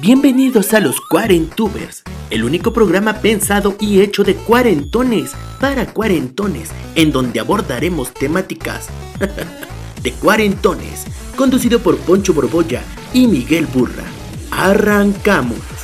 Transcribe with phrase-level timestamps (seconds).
[0.00, 7.10] Bienvenidos a los Cuarentubers, el único programa pensado y hecho de cuarentones para cuarentones, en
[7.10, 8.90] donde abordaremos temáticas
[10.02, 11.04] de cuarentones,
[11.36, 12.80] conducido por Poncho Borbolla
[13.12, 14.04] y Miguel Burra.
[14.52, 15.77] Arrancamos.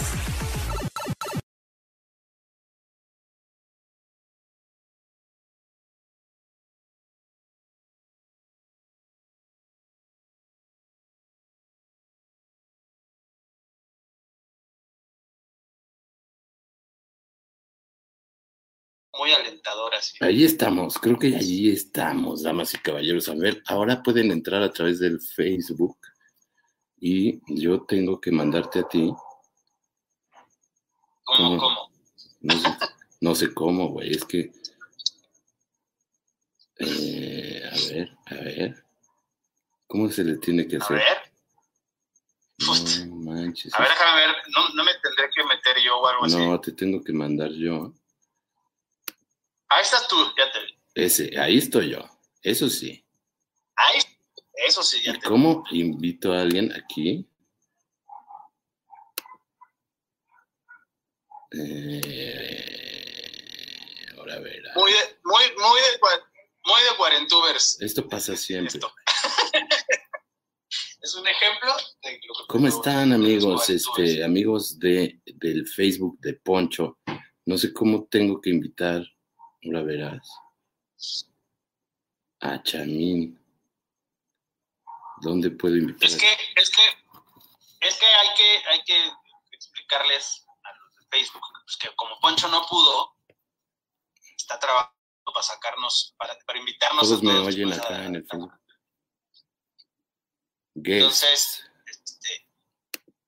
[19.25, 20.14] Muy alentadoras.
[20.21, 23.29] Ahí estamos, creo que allí estamos, damas y caballeros.
[23.29, 25.97] A ver, ahora pueden entrar a través del Facebook
[27.00, 29.11] y yo tengo que mandarte a ti.
[31.25, 31.91] ¿Cómo, cómo?
[33.20, 34.53] No sé, cómo, güey, es que...
[36.81, 38.84] Eh, a ver, a ver.
[39.86, 40.98] ¿Cómo se le tiene que hacer?
[40.98, 41.17] A ver.
[43.09, 43.75] No manches.
[43.75, 46.36] A ver, déjame ver, no, no me tendré que meter yo o algo así.
[46.36, 47.94] No, te tengo que mandar yo.
[49.75, 50.78] Ahí estás tú, ya te vi.
[50.94, 52.08] Ese, ahí estoy yo,
[52.42, 53.05] eso sí.
[53.75, 53.98] Ahí,
[54.69, 57.28] eso sí, ya te ¿Cómo invito a alguien aquí?
[61.50, 62.86] Eh,
[64.16, 64.62] ahora ver.
[64.77, 65.98] Muy de, muy, muy de,
[66.66, 67.77] muy de cuarentubers.
[67.81, 68.78] Esto pasa siempre.
[71.03, 73.69] es un ejemplo de lo que ¿Cómo están amigos?
[73.69, 76.97] Este, amigos de, del Facebook de Poncho.
[77.44, 79.05] No sé cómo tengo que invitar
[79.64, 80.28] Ahora verás.
[82.40, 83.40] A Chamín.
[85.22, 86.08] ¿Dónde puedo invitar?
[86.08, 86.82] Es que, es que,
[87.80, 89.12] es que hay que, hay que
[89.52, 93.16] explicarles a los de Facebook pues, que como Poncho no pudo,
[94.36, 94.94] está trabajando
[95.26, 97.34] para sacarnos, para, para invitarnos todos a todos.
[97.34, 98.52] me oyen acá en el Facebook.
[100.74, 102.48] Entonces, este,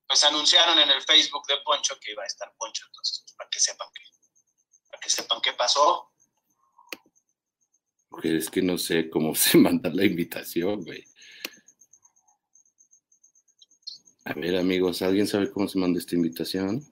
[0.05, 3.49] pues anunciaron en el Facebook de Poncho que iba a estar Poncho, entonces, pues, para
[3.49, 4.03] que sepan que,
[4.91, 6.11] para que sepan qué pasó,
[8.23, 11.03] es que no sé cómo se manda la invitación, güey.
[14.25, 16.85] A ver, amigos, ¿alguien sabe cómo se manda esta invitación?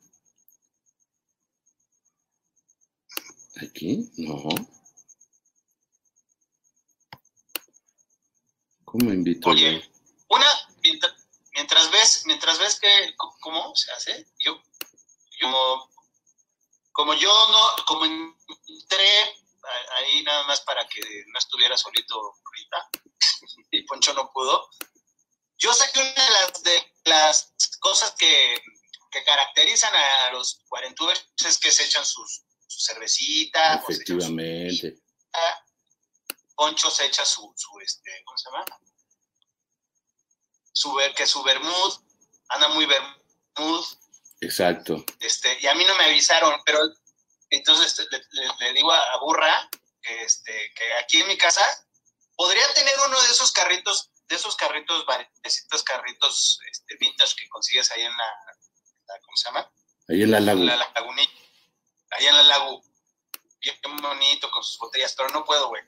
[3.62, 4.10] ¿Aquí?
[4.18, 4.44] No.
[8.86, 9.50] ¿Cómo invito?
[9.50, 9.84] Oye,
[10.30, 10.46] una,
[11.54, 12.88] mientras ves, mientras ves que,
[13.42, 14.28] ¿cómo se hace?
[14.40, 14.62] Yo,
[15.42, 15.90] yo,
[16.94, 19.10] como yo no, como entré
[19.98, 22.90] ahí nada más para que no estuviera solito ahorita,
[23.72, 24.70] y Poncho no pudo.
[25.58, 28.62] Yo sé que una de las, de las cosas que,
[29.12, 33.76] que, caracterizan a los cuarentubers es que se echan sus, su cervecita.
[33.76, 35.00] Efectivamente.
[36.56, 38.66] Poncho se echa su, su, este, ¿cómo se llama?
[40.72, 42.02] Su, que su vermut,
[42.50, 43.86] anda muy vermut.
[44.42, 45.04] Exacto.
[45.20, 46.80] Este, y a mí no me avisaron, pero
[47.50, 48.08] entonces
[48.60, 49.70] le, digo a, Burra
[50.02, 51.62] que, este, que aquí en mi casa
[52.36, 55.06] podría tener uno de esos carritos, de esos carritos,
[55.44, 59.72] estos carritos este, vintage que consigues ahí en la, ¿cómo se llama?
[60.10, 60.64] Ahí en la lago.
[60.64, 61.34] La lagunilla.
[62.12, 62.84] Ahí en la lago.
[63.62, 65.82] Bien bonito con sus botellas, pero no puedo, güey.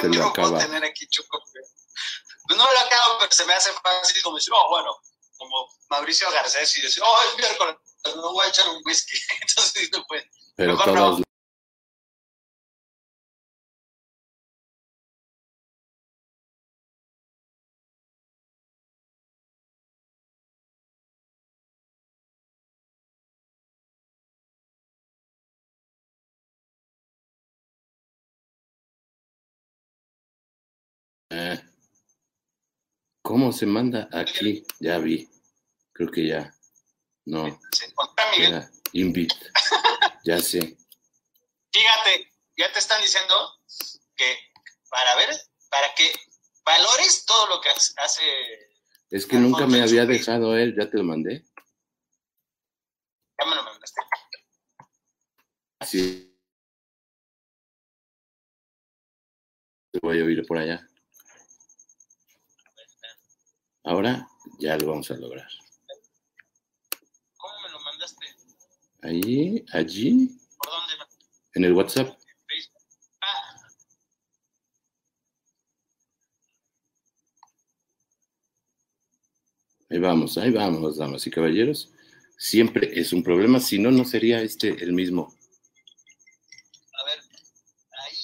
[0.00, 1.42] Yo no puedo tener aquí choco.
[1.52, 5.00] Pues no lo acabo, pero se me hace fácil como decir, oh, bueno,
[5.36, 7.76] como Mauricio Garcés y decir, oh, es miércoles,
[8.16, 9.16] no voy a echar un whisky.
[9.40, 10.28] Entonces, no puede.
[10.56, 11.22] Pero todas
[31.30, 31.58] eh,
[33.22, 34.64] ¿Cómo se manda aquí?
[34.80, 35.28] Ya vi.
[35.92, 36.54] Creo que ya.
[37.24, 37.58] No.
[38.38, 39.34] Era invite.
[40.24, 40.76] Ya sé.
[41.72, 43.34] Fíjate, ya te están diciendo
[44.16, 44.38] que
[44.90, 45.30] para ver,
[45.70, 46.12] para que
[46.64, 48.22] valores todo lo que hace.
[49.10, 51.44] Es que nunca me había dejado él, ya te lo mandé.
[53.38, 54.00] Ya me lo mandaste.
[55.80, 56.28] Así.
[59.90, 60.86] Te voy a oír por allá.
[63.84, 64.26] Ahora
[64.58, 65.48] ya lo vamos a lograr.
[69.02, 70.28] Ahí, allí.
[70.58, 70.94] ¿Por dónde?
[71.54, 72.16] En el WhatsApp.
[73.20, 73.68] Ah.
[79.90, 81.92] Ahí vamos, ahí vamos, damas y caballeros.
[82.38, 85.34] Siempre es un problema, si no, no sería este el mismo.
[86.92, 87.18] A ver,
[88.04, 88.16] ahí.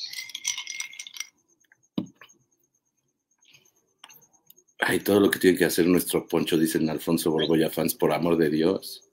[4.80, 8.36] Ay, todo lo que tiene que hacer nuestro poncho, dicen Alfonso Borboya fans, por amor
[8.36, 9.04] de Dios.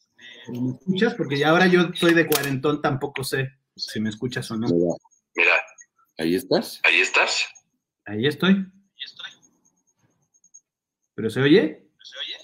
[0.49, 1.15] ¿me escuchas?
[1.15, 4.67] Porque ya ahora yo soy de cuarentón, tampoco sé si me escuchas o no.
[4.67, 4.95] Mira,
[5.35, 5.53] Mira,
[6.17, 6.81] ahí estás.
[6.83, 7.45] ahí estás.
[8.05, 8.65] Ahí estoy.
[8.95, 9.31] ¿y estoy?
[11.15, 11.89] ¿Pero se oye?
[12.03, 12.37] ¿Se oye?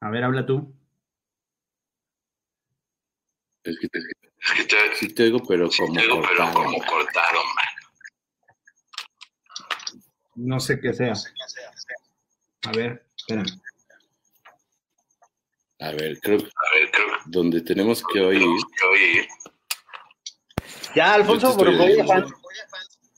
[0.00, 0.74] A ver, habla tú.
[3.64, 6.26] Es que te, Es que te, sí te oigo, pero sí como te digo, pero
[6.44, 6.54] cortado.
[6.54, 6.88] como man.
[6.88, 7.71] cortado, man.
[10.34, 11.10] No sé qué sea.
[11.10, 11.96] No sé qué hacer.
[12.64, 13.60] A ver, espérame.
[15.80, 18.48] A ver, creo que A ver, creo donde tenemos que oír.
[20.94, 22.32] Ya, Alfonso Borboya fans.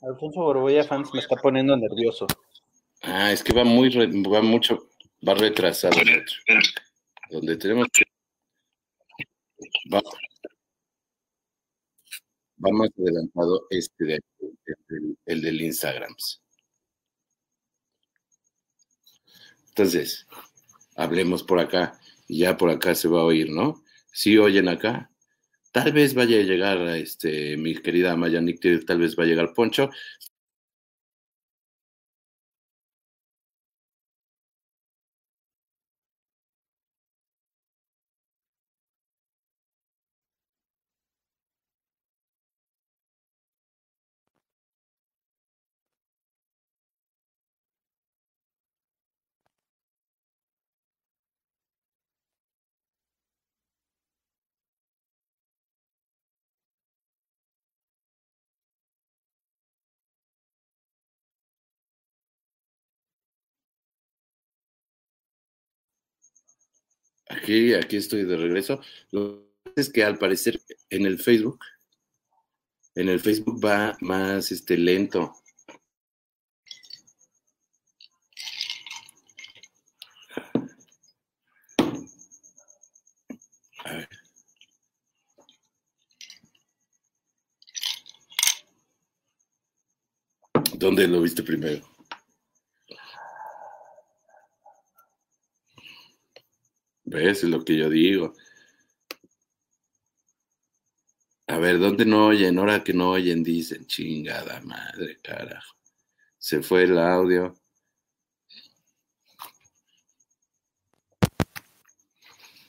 [0.01, 2.25] Alfonso Borbolla fans me está poniendo nervioso.
[3.03, 4.89] Ah, es que va muy, re- va mucho,
[5.27, 5.95] va retrasado.
[7.29, 8.03] Donde tenemos que.
[9.93, 10.01] Va,
[12.63, 16.15] va más adelantado este de aquí, el, del- el del Instagram.
[19.77, 20.25] Entonces,
[20.95, 21.99] hablemos por acá
[22.29, 23.83] y ya por acá se va a oír, ¿no?
[24.13, 25.11] Si oyen acá,
[25.73, 29.53] tal vez vaya a llegar este, mi querida Maya Nick, tal vez va a llegar
[29.53, 29.89] Poncho.
[67.45, 68.81] Aquí, aquí estoy de regreso.
[69.11, 69.45] Lo
[69.75, 70.59] que es que al parecer
[70.89, 71.59] en el Facebook,
[72.95, 75.31] en el Facebook va más este lento.
[90.73, 91.94] ¿Dónde lo viste primero?
[97.05, 97.43] ¿Ves?
[97.43, 98.33] Es lo que yo digo.
[101.47, 102.57] A ver, ¿dónde no oyen?
[102.57, 105.75] Ahora que no oyen, dicen, chingada madre, carajo.
[106.37, 107.55] Se fue el audio.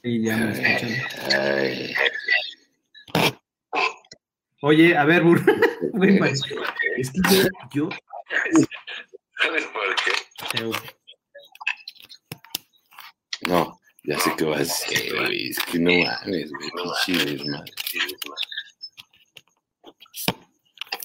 [0.02, 0.90] Y ya me escuchan.
[1.32, 1.94] Ay,
[4.62, 5.40] Oye, a ver, Bur.
[5.92, 7.88] Man, es que yo, yo
[9.40, 10.12] ¿Sabes por qué?
[13.42, 15.48] no, ya sé qué vas a hacer, güey.
[15.48, 16.70] Es que no mames, güey.
[17.06, 17.64] pinche.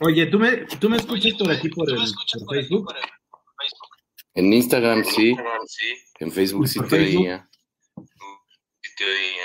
[0.01, 2.57] Oye, ¿tú me, tú me escuchas por aquí por, ¿Tú el, me escuchas por por
[2.57, 2.93] aquí, Facebook?
[4.33, 5.35] En Instagram sí,
[6.19, 7.50] en Facebook sí ¿Por te Facebook?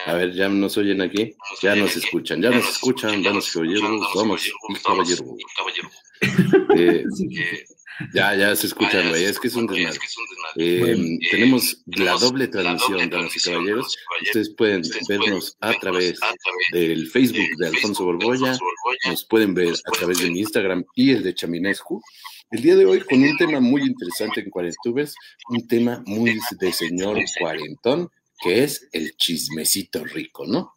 [0.06, 1.34] A ver, ¿ya nos oyen aquí?
[1.62, 5.22] Ya nos escuchan, ya nos escuchan, damas y caballeros, damas y caballeros.
[5.56, 5.90] caballero.
[6.76, 7.04] Eh.
[7.30, 7.64] Eh,
[8.12, 9.24] ya, ya se escuchan, güey.
[9.24, 9.98] Es que es un desmadre.
[9.98, 10.62] un.
[10.62, 13.96] Eh, Bueno, tenemos la doble la transmisión, doble damas y caballeros.
[14.22, 18.58] Ustedes pueden Ustedes vernos pueden a través a través del Facebook de Alfonso Borboya.
[19.06, 22.02] Nos pueden ver a través de mi Instagram y el de Chaminescu.
[22.50, 25.14] El día de hoy con un tema muy interesante en Cuarentubers,
[25.48, 28.08] un tema muy de señor cuarentón,
[28.40, 30.74] que es el chismecito rico, ¿no?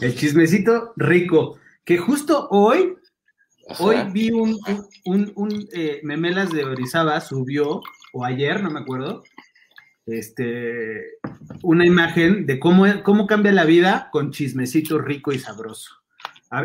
[0.00, 1.58] El chismecito rico.
[1.84, 2.96] Que justo hoy,
[3.68, 3.82] Ajá.
[3.84, 8.80] hoy vi un, un, un, un, eh, Memelas de Orizaba subió, o ayer, no me
[8.80, 9.22] acuerdo,
[10.06, 11.18] este,
[11.62, 15.94] una imagen de cómo, cómo cambia la vida con chismecito rico y sabroso.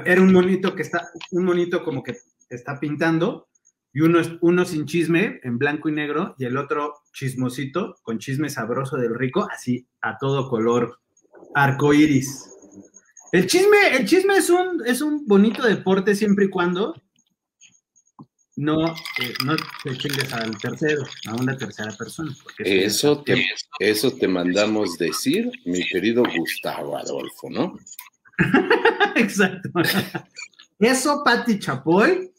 [0.06, 2.18] Era un monito que está, un monito como que
[2.50, 3.48] está pintando,
[3.96, 8.20] y uno, es- uno sin chisme, en blanco y negro, y el otro chismosito, con
[8.20, 11.00] chisme sabroso del rico, así a todo color
[11.56, 12.44] arco iris.
[13.32, 16.94] El chisme, el chisme es un, es un bonito deporte siempre y cuando
[18.58, 22.34] no, eh, no te chingues al tercero, a una tercera persona.
[22.60, 23.46] Eso te,
[23.80, 27.78] eso te mandamos decir, mi querido Gustavo Adolfo, ¿no?
[29.16, 29.70] Exacto.
[30.80, 32.32] Eso, Pati Chapoy,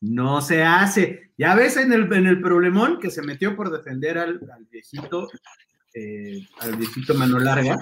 [0.00, 1.30] no se hace.
[1.36, 5.28] Ya ves en el, en el problemón que se metió por defender al, al viejito,
[5.94, 7.78] eh, al viejito mano larga,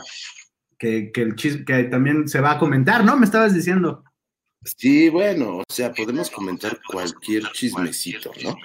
[0.79, 3.17] que, que el chis- que también se va a comentar, ¿no?
[3.17, 4.05] Me estabas diciendo.
[4.65, 8.57] Sí, bueno, o sea, podemos comentar cualquier chismecito, ¿no?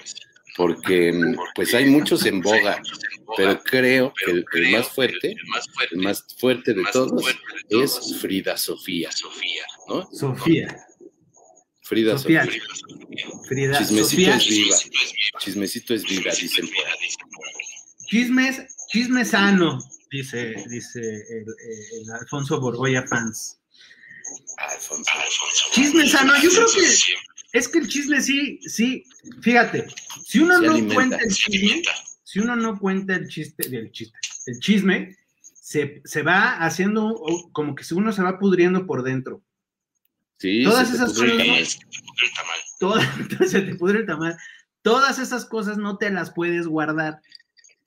[0.56, 1.12] porque
[1.56, 2.80] pues hay muchos en boga,
[3.36, 5.36] pero creo que el, el más fuerte,
[5.92, 7.24] el más fuerte de todos
[7.70, 9.10] es Frida Sofía,
[9.90, 10.06] ¿no?
[10.12, 10.78] Sofía.
[11.84, 12.46] Frida Sofía.
[12.46, 12.62] Sofía.
[13.48, 13.80] Frida.
[13.80, 14.36] Chismecito Sofía.
[14.36, 14.78] es viva.
[15.40, 16.70] Chismecito es vida, dicen.
[18.08, 19.80] Chismes, chisme sano,
[20.12, 21.46] dice, dice el,
[22.02, 23.60] el Alfonso Borgoya fans.
[24.58, 25.12] Alfonso.
[25.72, 26.96] Chisme sano, yo creo que
[27.54, 29.04] es que el chisme sí, sí,
[29.42, 29.88] fíjate,
[30.26, 31.82] si uno Se no alimenta, cuenta el chisme,
[32.24, 35.18] si uno no cuenta el chiste, el chiste, el chisme,
[35.54, 37.16] se, se va haciendo
[37.52, 39.44] como que uno se va pudriendo por dentro.
[40.44, 41.80] Sí, Todas se te esas pudre el cosas-
[42.36, 42.60] tamal.
[43.40, 44.38] Todas, se te pudre el tamal.
[44.82, 47.22] Todas esas cosas no te las puedes guardar.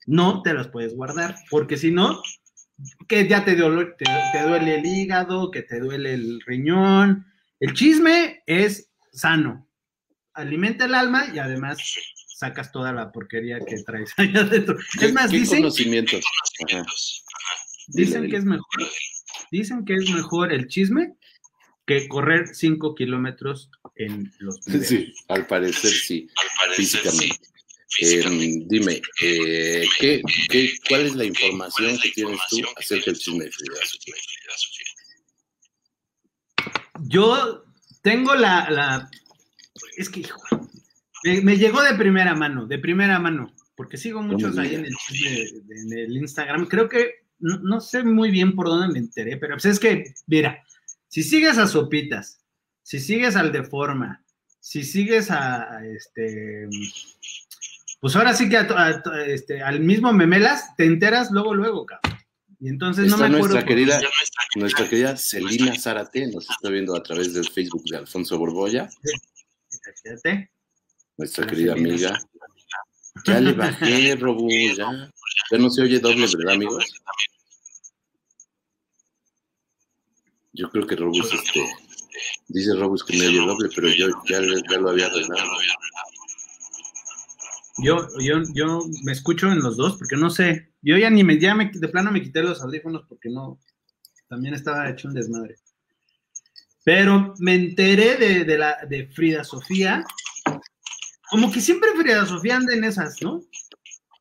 [0.07, 2.19] No te las puedes guardar, porque si no,
[3.07, 7.27] que ya te, duele, te, te duele el hígado, que te duele el riñón.
[7.59, 9.69] El chisme es sano.
[10.33, 11.77] Alimenta el alma y además
[12.39, 14.77] sacas toda la porquería que traes allá adentro.
[14.99, 16.25] ¿Qué, Es más, qué dicen, conocimientos?
[16.71, 16.83] Ajá.
[17.89, 18.65] dicen que es mejor,
[19.51, 21.13] dicen que es mejor el chisme
[21.87, 24.59] que correr 5 kilómetros en los.
[24.65, 26.27] Sí, al parecer sí,
[26.75, 27.39] físicamente.
[28.01, 33.45] Eh, dime, eh, ¿qué, qué, cuál es la información que tienes tú acerca del chisme
[33.45, 34.15] de Frida Sofía?
[37.03, 37.63] Yo
[38.01, 39.09] tengo la, la-
[39.95, 40.39] es que, hijo,
[41.23, 44.93] me, me llegó de primera mano, de primera mano, porque sigo muchos ahí en el,
[45.69, 46.65] en el Instagram.
[46.67, 50.13] Creo que no, no sé muy bien por dónde me enteré, pero pues es que,
[50.25, 50.63] mira,
[51.17, 52.41] si sigues a Sopitas,
[52.83, 54.23] si sigues al Deforma,
[54.59, 56.67] si sigues a, a este,
[57.99, 62.19] pues ahora sí que a a este, al mismo Memelas, te enteras luego, luego, cabrón.
[62.59, 63.39] Y entonces no me acuerdo.
[63.39, 63.99] nuestra por- querida,
[64.57, 68.87] nuestra querida Celina Zárate, nos está viendo a través del Facebook de Alfonso Borboya,
[70.03, 70.51] Fíjate.
[71.17, 71.93] nuestra querida Celina.
[71.93, 72.19] amiga.
[73.25, 75.11] Ya le bajé, Robu, ya.
[75.51, 76.85] Ya no se oye doble, ¿verdad, amigos?
[80.57, 81.63] Yo creo que Robus, este,
[82.47, 85.51] dice Robus que me oye doble, pero yo ya, ya lo había arreglado.
[87.77, 90.73] Yo, yo, yo me escucho en los dos porque no sé.
[90.81, 93.59] Yo ya ni me, ya me, de plano me quité los audífonos porque no,
[94.27, 95.57] también estaba hecho un desmadre.
[96.83, 100.03] Pero me enteré de, de la, de Frida Sofía.
[101.29, 103.41] Como que siempre Frida Sofía anda en esas, ¿no?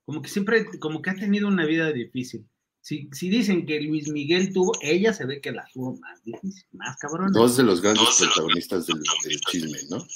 [0.05, 2.47] Como que siempre, como que ha tenido una vida difícil.
[2.87, 6.65] Si, si dicen que Luis Miguel tuvo, ella se ve que la tuvo más difícil,
[6.71, 7.33] más cabrón.
[7.33, 10.07] Dos de los grandes protagonistas del, del chisme, ¿no?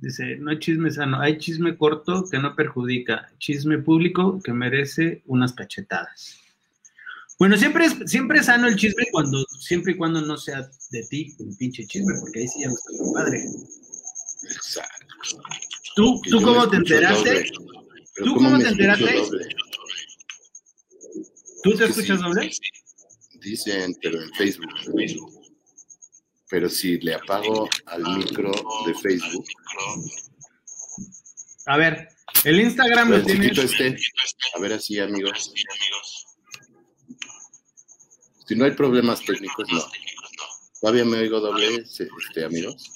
[0.00, 5.22] Dice, no hay chisme sano, hay chisme corto que no perjudica, chisme público que merece
[5.26, 6.40] unas cachetadas.
[7.38, 11.02] Bueno, siempre es, siempre es sano el chisme cuando, siempre y cuando no sea de
[11.04, 13.44] ti el pinche chisme, porque ahí sí ya no está tan padre.
[14.50, 15.14] Exacto.
[15.94, 17.34] ¿Tú, cómo te enteraste?
[17.34, 17.52] doble.
[18.16, 19.14] ¿Tú cómo te enteraste?
[19.14, 19.59] doble?
[21.62, 22.24] ¿Tú te escuchas sí.
[22.24, 22.50] doble?
[23.40, 24.70] Dicen, pero en Facebook.
[26.48, 28.50] Pero si le apago al micro
[28.86, 29.46] de Facebook,
[31.66, 32.08] A ver,
[32.44, 33.56] el Instagram lo tienes.
[33.56, 33.96] este,
[34.56, 35.52] a ver así, amigos.
[38.46, 39.80] Si no hay problemas técnicos, no.
[40.80, 42.90] ¿Todavía me oigo doble, este, amigos?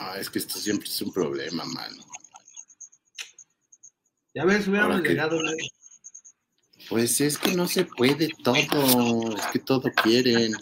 [0.00, 2.02] No, es que esto siempre es un problema, mano.
[4.34, 5.42] Ya ves, hubiéramos que- llegado.
[5.42, 5.50] ¿no?
[6.88, 10.54] Pues es que no se puede todo, es que todo quieren.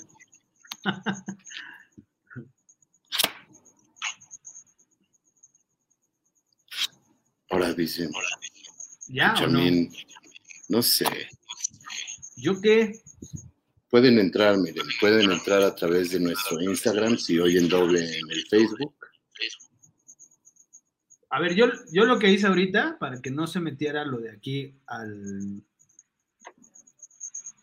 [7.50, 8.10] Ahora dicen,
[9.08, 9.60] ¿Ya o no?
[10.68, 11.06] no sé,
[12.36, 13.00] ¿Yo qué?
[13.90, 18.46] pueden entrar, miren, pueden entrar a través de nuestro Instagram si oyen doble en el
[18.48, 18.94] Facebook.
[21.30, 24.30] A ver, yo, yo lo que hice ahorita, para que no se metiera lo de
[24.30, 25.62] aquí al.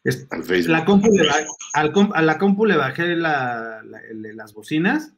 [0.03, 0.71] es- Al Facebook.
[0.71, 1.29] la compu le
[1.73, 5.13] al a la compu le bajé la- la- el- las bocinas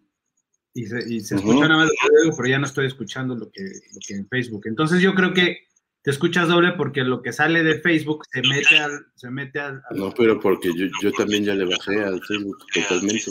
[0.74, 3.36] y se, y se escucha nada más lo que digo, pero ya no estoy escuchando
[3.36, 4.62] lo que, lo que en Facebook.
[4.66, 5.68] Entonces yo creo que
[6.04, 9.08] te escuchas doble porque lo que sale de Facebook se mete al.
[9.16, 12.58] Se mete al, al- No, pero porque yo, yo también ya le bajé al Facebook
[12.74, 13.26] totalmente.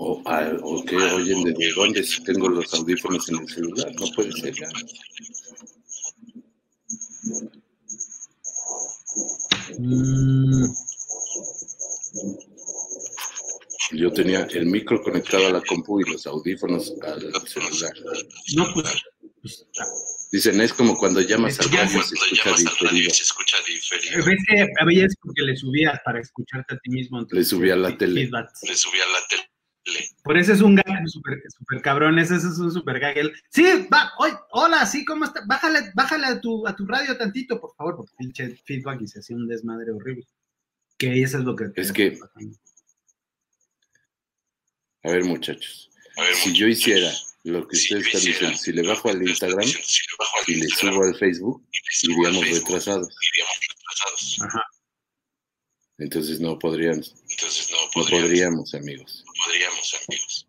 [0.00, 4.06] O, a- o que oyen desde dónde si tengo los audífonos en el celular, no
[4.14, 4.54] puede ser.
[9.78, 10.64] Mm,
[13.92, 17.92] Yo tenía el micro conectado a la compu y los audífonos al celular.
[18.56, 19.02] no, pues.
[19.40, 19.66] pues,
[20.30, 23.10] Dicen, es como cuando llamas al radio y se escucha diferido.
[23.14, 24.24] se escucha diferido.
[24.26, 27.26] Ves que a veces porque le subías para escucharte a ti mismo.
[27.30, 28.28] Le subí a la tele.
[28.62, 29.50] Le subí a la tele.
[30.24, 33.16] Por eso es un gag super, super cabrón, ese, ese es un super gag.
[33.18, 35.42] El, sí, va, oy, hola, sí, ¿cómo está?
[35.46, 39.20] Bájale, bájale a tu, a tu radio tantito, por favor, porque pinche feedback y se
[39.20, 40.26] hacía un desmadre horrible.
[40.96, 41.66] Que eso es lo que...
[41.76, 42.18] Es que-
[45.04, 45.90] A ver, muchachos.
[46.16, 47.10] A ver, Si muchachos, yo hiciera
[47.44, 50.36] lo que si ustedes están diciendo, si le bajo al Instagram diciendo, si le bajo
[50.38, 53.16] al y le subo al Facebook, y al iríamos Facebook, retrasados.
[53.32, 54.38] iríamos retrasados.
[54.42, 54.62] Ajá.
[55.98, 56.94] Entonces no podrían,
[57.28, 59.24] Entonces no no podríamos, podríamos, amigos.
[59.38, 60.46] No podríamos, amigos.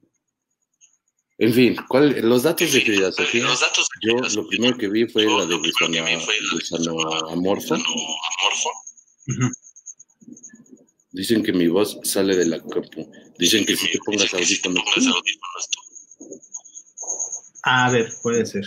[1.41, 4.36] En fin, ¿cuál, los datos de En fin, Frida Sofía, Los datos de yo Frida
[4.41, 6.50] lo primero que vi fue Yo la de lo primero que gusano, vi fue la
[6.50, 7.75] de gusano gusano amorfo.
[11.12, 13.10] Dicen que mi voz sale de la compu.
[13.38, 14.84] Dicen que si te pongas audífonos.
[17.63, 18.65] A ver, puede ser.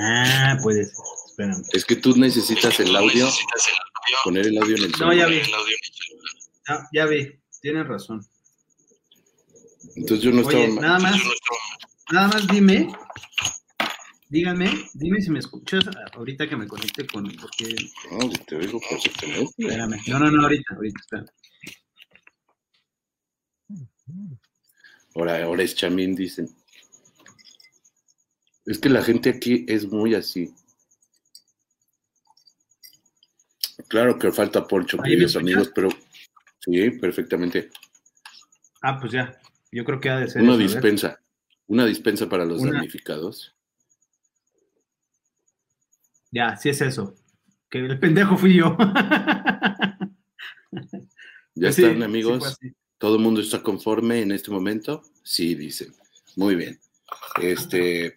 [0.00, 0.94] Ah, puede ser.
[1.28, 1.62] Espérame.
[1.72, 4.90] es que tú necesitas el Tú audio, necesitas el audio, poner el audio en el
[4.92, 5.30] No, ya celular.
[5.30, 5.36] vi.
[5.38, 6.34] el audio en el celular.
[6.68, 8.26] Ah, ya vi, tienes razón.
[9.96, 10.82] Entonces yo no estaba Oye, mal.
[10.84, 11.20] nada más,
[12.12, 12.88] nada más dime,
[14.28, 17.74] díganme, dime si me escuchas ahorita que me conecte con, porque,
[18.10, 19.52] No, te oigo perfectamente.
[19.58, 21.28] espérame, no, no, no, ahorita, ahorita, espérame.
[25.14, 26.54] Ahora, ahora es chamín, dicen.
[28.66, 30.52] Es que la gente aquí es muy así.
[33.88, 35.88] Claro que falta Poncho, ¿Ahí me queridos amigos, pero
[36.60, 37.70] sí, perfectamente.
[38.82, 39.40] Ah, pues ya,
[39.76, 41.20] yo creo que ha de ser Una eso, dispensa.
[41.66, 43.54] Una dispensa para los Una- damnificados.
[46.30, 47.14] Ya, sí es eso.
[47.70, 48.76] Que el pendejo fui yo.
[51.54, 52.58] ¿Ya Sí, están, amigos?
[52.98, 55.02] ¿Todo el mundo está conforme en este momento?
[55.22, 55.94] Sí, dicen.
[56.36, 56.78] Muy bien.
[57.42, 58.14] Este,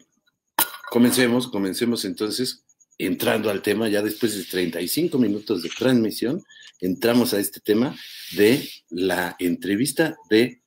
[0.90, 2.64] comencemos, comencemos entonces
[2.98, 6.44] entrando al tema, ya después de 35 minutos de transmisión,
[6.82, 7.96] entramos a este tema
[8.36, 10.59] de la entrevista de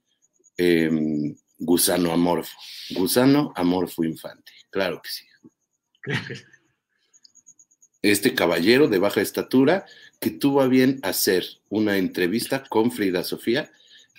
[0.62, 2.56] em, Gusano Amorfo.
[2.90, 5.24] Gusano Amorfo Infante, claro que sí.
[8.02, 9.86] Este caballero de baja estatura
[10.18, 13.70] que tuvo a bien hacer una entrevista con Frida Sofía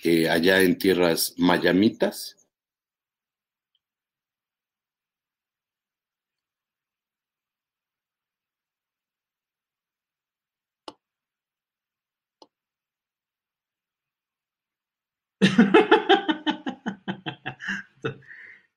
[0.02, 2.36] eh, allá en tierras mayamitas.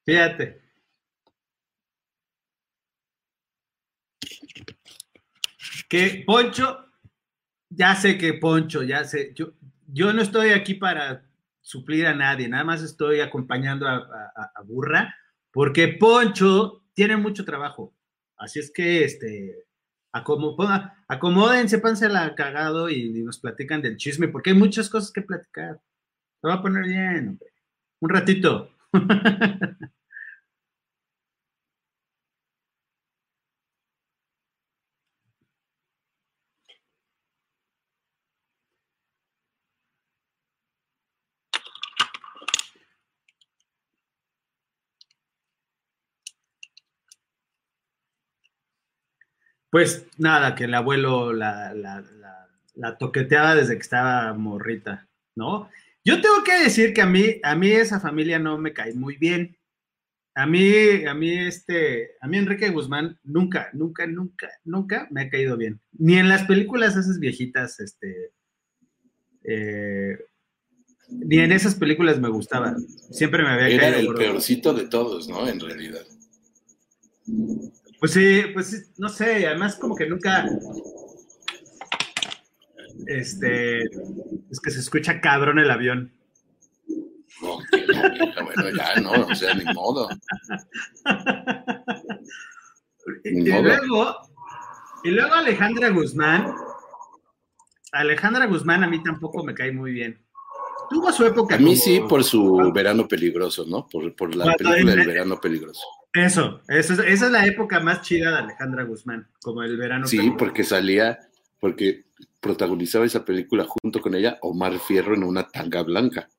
[0.07, 0.61] Fíjate.
[5.89, 6.85] Que Poncho,
[7.69, 9.51] ya sé que Poncho, ya sé, yo,
[9.85, 11.25] yo no estoy aquí para
[11.59, 15.13] suplir a nadie, nada más estoy acompañando a, Burra,
[15.51, 17.93] porque Poncho tiene mucho trabajo.
[18.37, 19.65] Así es que, este,
[20.13, 25.81] acomódense, la cagado y, y nos platican del chisme, porque hay muchas cosas que platicar.
[26.39, 27.49] Se va a poner bien, hombre.
[27.99, 28.76] Un ratito.
[49.69, 55.69] Pues nada, que el abuelo la, la, la, la toqueteaba desde que estaba morrita, ¿no?
[56.07, 59.17] Yo tengo que decir que a mí, a mí esa familia no me cae muy
[59.17, 59.57] bien.
[60.35, 65.29] A mí, a mí, este, a mí Enrique Guzmán nunca, nunca, nunca, nunca me ha
[65.29, 65.81] caído bien.
[65.91, 68.31] Ni en las películas esas viejitas, este,
[69.43, 70.17] eh,
[71.09, 72.77] ni en esas películas me gustaba.
[73.11, 74.19] Siempre me había Era caído el gordo.
[74.19, 75.45] peorcito de todos, ¿no?
[75.45, 76.05] En realidad.
[77.99, 80.47] Pues sí, pues sí, no sé, además como que nunca.
[83.05, 83.79] Este.
[84.49, 86.11] Es que se escucha cabrón el avión.
[87.41, 90.09] No, no, bueno, ya no, o sea, ni modo.
[93.23, 93.63] Y, Ni y modo.
[93.63, 94.15] luego.
[95.03, 96.53] Y luego Alejandra Guzmán.
[97.93, 100.21] Alejandra Guzmán a mí tampoco me cae muy bien.
[100.89, 101.55] Tuvo su época.
[101.55, 103.87] A mí como- sí, por su verano peligroso, ¿no?
[103.87, 105.81] Por, por la película del verano peligroso.
[106.13, 110.05] Eso, eso es- esa es la época más chida de Alejandra Guzmán, como el verano.
[110.07, 110.37] Sí, peligroso.
[110.39, 111.19] porque salía,
[111.59, 112.06] porque
[112.39, 116.29] protagonizaba esa película junto con ella Omar Fierro en una tanga blanca.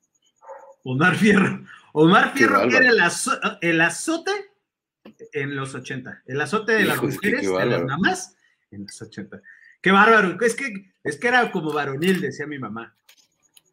[0.85, 1.65] Omar Fierro.
[1.93, 4.31] Omar Fierro era el, azo- el azote
[5.33, 6.23] en los 80.
[6.27, 8.37] El azote de las mujeres, de las mamás,
[8.71, 9.41] en los 80.
[9.81, 10.39] Qué bárbaro.
[10.41, 12.95] Es que, es que era como varonil, decía mi mamá.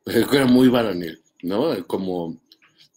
[0.05, 1.85] Era muy varonil, ¿no?
[1.87, 2.41] Como,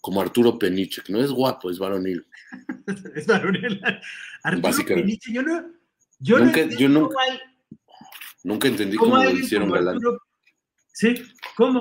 [0.00, 2.26] como Arturo Peniche, que no es guapo, es varonil.
[3.14, 3.80] Es varonil.
[4.42, 4.84] Arturo.
[4.86, 5.66] Peniche, yo no.
[6.20, 7.14] Yo Nunca- no yo nunca-
[8.44, 9.96] Nunca entendí cómo cómo lo hicieron galán.
[9.96, 10.20] Arturo-
[10.92, 11.14] Sí,
[11.56, 11.80] ¿cómo?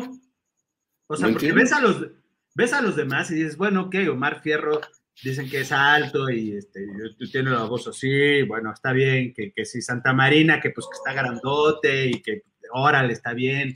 [1.08, 1.56] O sea, No porque entiendo.
[1.56, 2.08] ves a los
[2.56, 4.82] ves a los demás y dices, bueno, ok, Omar Fierro
[5.24, 6.86] dicen que es alto y este,
[7.32, 10.98] tiene la voz así, bueno, está bien, que, que si Santa Marina, que pues que
[10.98, 13.74] está grandote y que órale, está bien.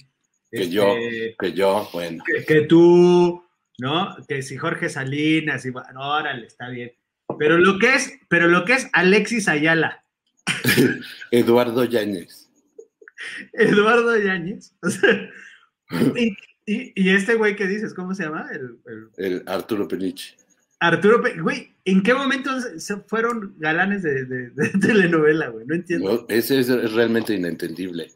[0.51, 0.95] Que Este, yo,
[1.39, 2.23] que yo, bueno.
[2.25, 3.43] que, que tú,
[3.79, 4.15] ¿no?
[4.27, 6.91] Que si Jorge Salinas, y, bueno, órale, está bien.
[7.39, 10.03] Pero lo que es, pero lo que es Alexis Ayala,
[11.31, 12.40] Eduardo Yáñez.
[13.53, 15.29] Eduardo Yáñez, o sea,
[16.15, 18.47] y, y- y este güey que dices, ¿cómo se llama?
[18.51, 20.35] El, el El Arturo Peniche.
[20.79, 25.65] Arturo, Pe- güey, ¿en qué momento se- fueron galanes de, de- de telenovela, güey?
[25.65, 26.13] No entiendo.
[26.13, 28.11] No, ese es realmente inentendible.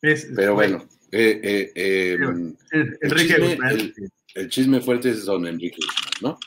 [0.00, 2.56] Es- Pero güey, bueno, eh, eh, eh, En-
[3.00, 3.94] Enrique chisme, Guzmán, el-
[4.34, 6.38] el chisme fuerte es don Enrique Guzmán, ¿no?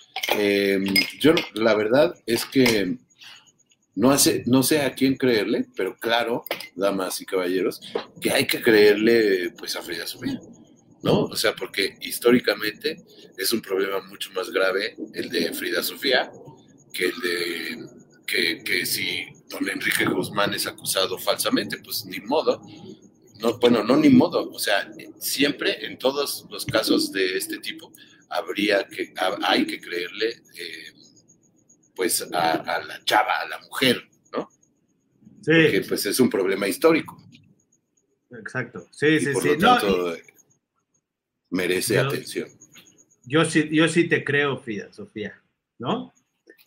[1.19, 2.97] Yo, la verdad es que
[3.95, 6.43] no, hace, no sé a quién creerle, pero claro,
[6.75, 7.81] damas y caballeros,
[8.21, 10.39] que hay que creerle pues a Frida Sofía,
[11.03, 11.25] ¿no?
[11.25, 12.97] O sea, porque históricamente
[13.37, 16.31] es un problema mucho más grave el de Frida Sofía
[16.93, 17.87] que el de
[18.25, 22.61] que, que si don Enrique Guzmán es acusado falsamente, pues ni modo.
[23.39, 27.91] No, bueno, no ni modo, o sea, siempre en todos los casos de este tipo
[28.29, 30.93] habría que, ha- hay que creerle eh,
[31.95, 34.03] pues a, a la chava, a la mujer,
[34.33, 34.49] ¿no?
[35.41, 37.21] Sí, pues es un problema histórico
[38.37, 38.85] exacto.
[38.91, 39.47] Sí, y sí, por sí.
[39.49, 40.23] lo No, tanto eh,
[41.51, 42.49] merece Yo- atención.
[43.25, 45.41] yo sí, yo sí te creo, Frida, Sofía,
[45.79, 46.13] ¿no?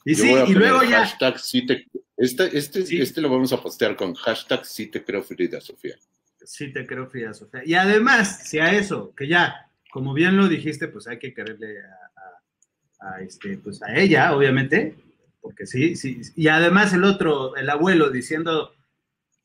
[0.05, 1.87] Y Yo sí, voy a y poner luego ya, hashtag sí te,
[2.17, 3.01] este, este, Sí.
[3.01, 5.97] este lo vamos a postear con hashtag sí te creo Frida Sofía.
[6.43, 7.61] sí te creo, Frida, Sofía.
[7.67, 11.83] Y además, si a eso, que ya, como bien lo dijiste, pues hay que quererle
[11.83, 14.95] a, a- a, este, pues a ella, obviamente,
[15.41, 16.21] porque sí, sí.
[16.37, 18.75] Y además el otro, el abuelo, diciendo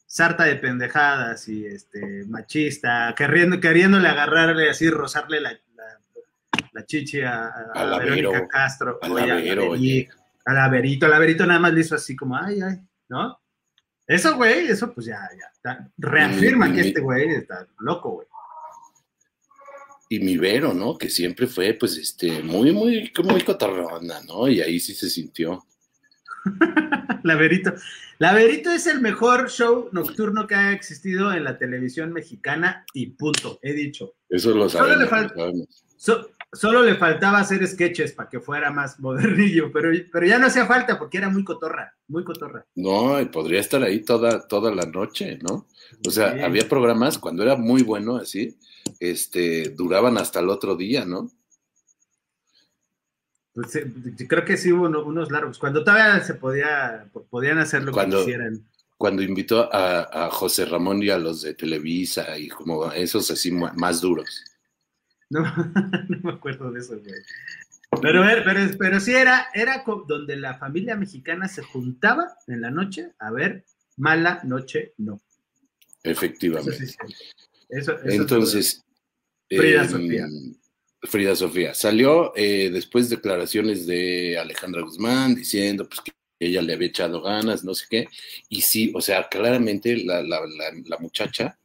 [0.05, 6.01] sarta de pendejadas y este machista, queriendo, queriéndole agarrarle así, rozarle la, la,
[6.71, 8.99] la chichi a, a- a Avero, Verónica Castro.
[9.01, 10.09] al oye, a Avero, Averi- oye.
[10.45, 12.79] al Averito, el Averito nada más le hizo así como, ay, ay,
[13.09, 13.39] ¿no?
[14.05, 15.17] Eso, güey, eso pues ya,
[15.63, 18.27] ya, reafirma que este güey está loco, güey.
[20.09, 20.95] Y mi Vero, ¿no?
[20.97, 24.47] Que siempre fue, pues, este, muy, muy, muy cotorrona, ¿no?
[24.47, 25.65] Y ahí sí se sintió.
[27.23, 27.73] Laberito.
[28.19, 33.59] Laberito es el mejor show nocturno que ha existido en la televisión mexicana y punto,
[33.61, 34.13] he dicho.
[34.29, 35.09] Eso lo Solo le sabemos.
[35.09, 35.83] falta- lo sabemos.
[35.97, 40.47] So- solo le faltaba hacer sketches para que fuera más modernillo, pero, pero ya no
[40.47, 42.65] hacía falta porque era muy cotorra, muy cotorra.
[42.75, 45.65] No, y podría estar ahí toda, toda la noche, ¿no?
[46.05, 46.41] O sea, Sí.
[46.41, 48.55] había programas cuando era muy bueno así,
[48.99, 51.31] este, duraban hasta el otro día, ¿no?
[53.53, 53.85] Pues, eh,
[54.27, 55.59] creo que sí hubo uno- unos largos.
[55.59, 58.63] Cuando todavía se podía, podían hacer lo Cuando- que quisieran.
[58.97, 63.51] Cuando invitó a, a José Ramón y a los de Televisa y como esos así
[63.51, 64.43] más duros.
[65.29, 65.41] No,
[66.09, 67.13] no me acuerdo de eso, güey.
[68.01, 73.11] Pero, pero, pero sí era, era donde la familia mexicana se juntaba en la noche
[73.19, 73.65] a ver
[73.97, 75.21] Mala Noche No.
[76.01, 76.87] Eso Efectivamente.
[76.87, 76.95] sí.
[77.69, 78.83] Eso- eso Entonces,
[79.49, 80.27] Frida Sofía.
[81.03, 81.73] Frida Sofía.
[81.73, 87.63] Salió eh, después declaraciones de Alejandra Guzmán diciendo pues, que ella le había echado ganas,
[87.63, 88.07] no sé qué.
[88.49, 91.57] Y sí, o sea, claramente la, la- la- la muchacha,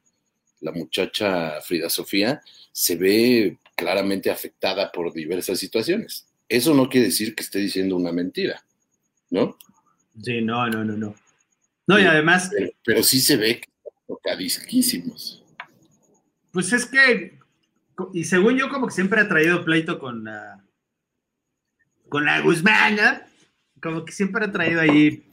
[0.61, 2.40] la muchacha Frida Sofía,
[2.72, 6.27] se ve claramente afectada por diversas situaciones.
[6.48, 8.64] Eso no quiere decir que esté diciendo una mentira,
[9.31, 9.57] ¿no?
[10.22, 11.14] Sí, no, no, no, no.
[11.87, 15.42] No, y además, Pero, pero sí se ve que están tocadísimos.
[16.53, 17.38] pues es que,
[18.12, 20.64] y según yo, como que siempre ha traído pleito con la,
[22.08, 23.20] con la Guzmán, ¿no?
[23.82, 25.28] Como que siempre ha traído ahí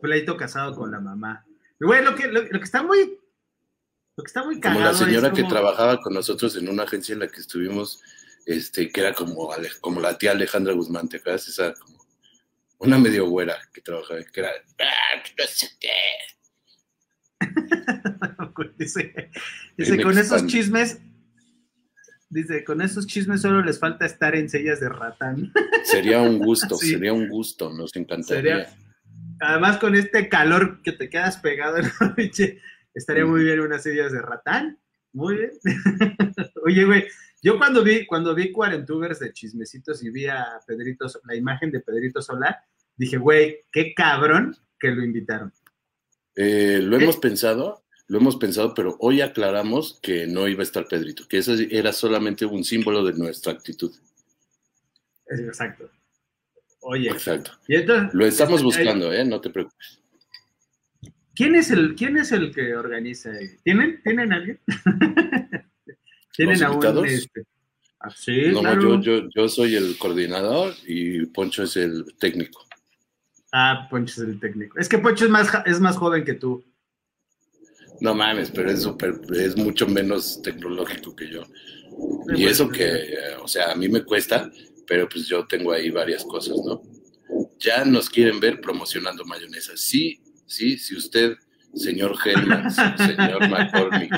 [0.00, 1.44] pleito casado con la mamá.
[1.80, 3.18] Y, lo que, lo, lo que está muy,
[4.16, 7.20] lo que está muy Como la señora que trabajaba con nosotros en una agencia en
[7.20, 8.00] la que estuvimos,
[8.46, 11.48] este, que era como, como la tía Alejandra Guzmán, ¿te acuerdas?
[11.48, 12.04] Esa, como,
[12.78, 15.88] una medio güera que trabajaba, que era, "Ah, no sé qué".
[18.78, 19.30] dice,
[19.76, 21.00] dice, me con esos chismes,
[22.34, 25.52] dice, con esos chismes solo les falta estar en sellas de ratán.
[25.84, 26.90] Sería un gusto, Sí.
[26.90, 28.66] sería un gusto, nos encantaría.
[28.66, 28.78] Sería-
[29.40, 32.60] Además, con este calor que te quedas pegado en la noche,
[32.94, 34.78] estaría muy bien unas sillas de ratán.
[35.12, 35.50] Muy bien.
[36.64, 37.04] Oye, güey,
[37.42, 41.80] yo cuando vi, cuando vi Cuarentubers de chismecitos y vi a Pedrito, la imagen de
[41.80, 42.56] Pedrito Solar,
[42.96, 45.52] dije, güey, qué cabrón que lo invitaron.
[46.36, 47.04] Eh, lo ¿Qué?
[47.04, 51.38] hemos pensado, lo hemos pensado, pero hoy aclaramos que no iba a estar Pedrito, que
[51.38, 53.92] eso era solamente un símbolo de nuestra actitud.
[55.26, 55.90] Exacto.
[56.80, 57.52] Oye, Exacto.
[57.66, 59.24] y entonces, Lo estamos este, buscando, ¿eh?
[59.24, 60.00] No te preocupes.
[61.34, 63.30] ¿quién es el, quién es el que organiza?
[63.62, 64.60] ¿Tienen, ¿tienen alguien?
[66.36, 67.44] ¿Tienen ¿Los a un, este,
[68.00, 69.00] ah, sí, No, claro.
[69.00, 72.66] yo, yo, yo soy el coordinador y Poncho es el técnico.
[73.52, 74.78] Ah, Poncho es el técnico.
[74.78, 76.64] Es que Poncho es más, es más joven que tú.
[78.00, 81.44] No mames, pero es súper, es mucho menos tecnológico que yo.
[82.36, 84.50] Y eso que, eh, o sea, a mí me cuesta,
[84.86, 86.82] pero pues yo tengo ahí varias cosas, ¿no?
[87.58, 89.72] Ya nos quieren ver promocionando mayonesa.
[89.76, 91.34] Sí, sí, si usted,
[91.74, 94.12] señor Helman, señor McCormick,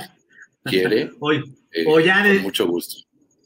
[0.65, 3.03] quiere, Hoy, eh, O ya de- con mucho gusto.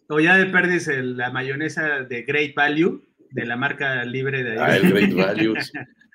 [0.09, 4.53] o ya de perdis el- la mayonesa de Great Value, de la marca libre de
[4.53, 4.59] ahí.
[4.61, 5.73] Ah, el Great Values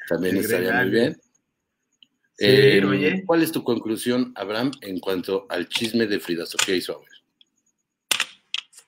[0.08, 1.18] también El estaría Great muy bien.
[2.38, 3.24] Sí, Eh, oye.
[3.26, 7.08] ¿Cuál es tu conclusión, Abraham, en cuanto al chisme de Frida Sofía y Sauer?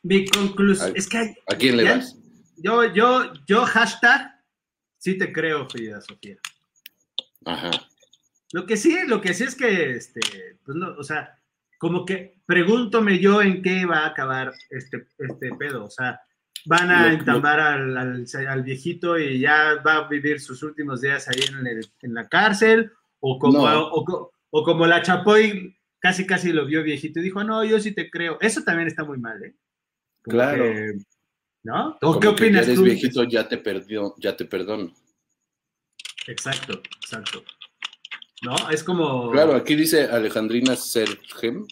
[0.03, 2.15] Mi conclusión es que hay- ¿A quién le Ya- vas?
[2.57, 4.31] yo, yo, yo, hashtag,
[4.97, 6.37] sí te creo, Frida Sofía.
[7.45, 7.71] Ajá.
[8.51, 10.19] Lo que sí, lo que sí es que, este,
[10.65, 11.37] pues no, o sea,
[11.77, 15.85] como que pregúntome yo en qué va a acabar este, este pedo.
[15.85, 16.21] O sea,
[16.65, 20.63] van a Lo- lo- entambar al, al- al viejito y ya va a vivir sus
[20.63, 23.87] últimos días ahí en, el- en la cárcel, o como, No.
[23.89, 27.79] o, co- o como la Chapoy casi casi lo vio viejito y dijo, no, yo
[27.79, 28.37] sí te creo.
[28.41, 29.55] Eso también está muy mal, ¿eh?
[30.23, 30.63] Como Claro.
[30.63, 30.93] que,
[31.63, 31.97] ¿No?
[32.01, 32.83] ¿O qué que opinas ya eres tú?
[32.83, 34.93] viejito, ya te perdió, ya te perdono.
[36.27, 37.43] Exacto, exacto.
[38.43, 38.55] ¿No?
[38.69, 39.31] Es como...
[39.31, 41.65] Claro, aquí dice Alejandrina Sergem,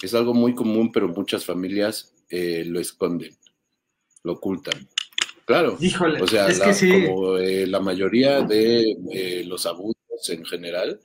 [0.00, 3.36] que es algo muy común, pero muchas familias eh, lo esconden,
[4.24, 4.88] lo ocultan.
[5.44, 6.90] Claro, Híjole, o sea, es la, que sí.
[6.90, 9.95] como eh, la mayoría de eh, los abusos
[10.28, 11.00] en general,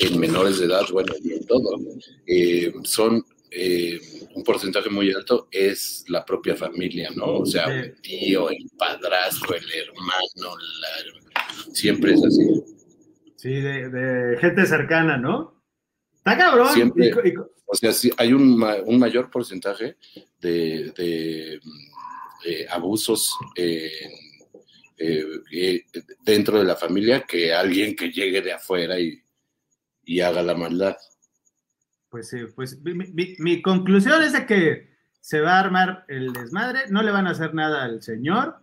[0.00, 1.78] en menores de edad, bueno, y en todo,
[2.26, 4.00] eh, son eh,
[4.34, 7.38] un porcentaje muy alto, es la propia familia, ¿no?
[7.38, 12.44] O sea, un tío, el padrastro, el hermano, la- siempre es así.
[13.36, 15.62] Sí, de, de gente cercana, ¿no?
[16.16, 16.72] Está cabrón.
[16.74, 17.06] Siempre.
[17.24, 17.34] Y y
[17.66, 19.96] O sea, sí, hay un, un mayor porcentaje
[20.40, 21.86] de, de, mm,
[22.46, 23.90] eh, abusos eh,
[24.98, 25.84] eh, eh,
[26.24, 29.20] dentro de la familia que alguien que llegue de afuera y,
[30.04, 30.96] y haga la maldad.
[32.08, 34.88] pues sí, pues mi, mi- mi conclusión es de que
[35.20, 38.56] se va a armar el desmadre, no le van a hacer nada al señor.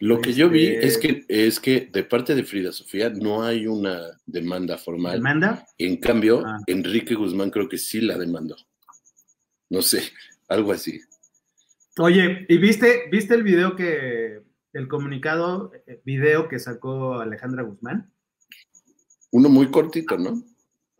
[0.00, 3.44] Lo que yo vi Este- es que, es que de parte de Frida Sofía no
[3.44, 5.20] hay una demanda formal.
[5.20, 5.66] ¿Manda?
[5.78, 6.58] En cambio, Ah.
[6.66, 8.56] Enrique Guzmán creo que sí la demandó.
[9.70, 10.02] No sé,
[10.48, 11.00] algo así.
[11.98, 14.40] Oye, ¿y viste, viste el video que,
[14.74, 18.12] el comunicado, eh, video que sacó Alejandra Guzmán?
[19.30, 20.42] Uno muy cortito, ¿no?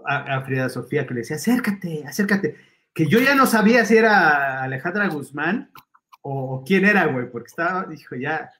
[0.06, 2.56] A, a Frida Sofía que le decía, acércate, acércate.
[2.94, 5.70] Que yo ya no sabía si era Alejandra Guzmán
[6.22, 8.50] o, o quién era, güey, porque estaba, dijo, ya,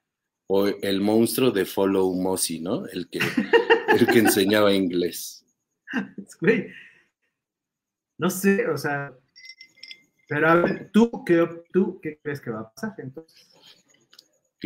[0.48, 2.86] O el monstruo de Follow Mossy, ¿no?
[2.86, 3.20] El que,
[3.88, 5.40] el que enseñaba inglés.
[6.40, 6.68] Güey,
[8.18, 9.12] no sé, o sea,
[10.28, 13.53] pero a ver, ¿tú qué, ¿tú qué crees que va a pasar entonces?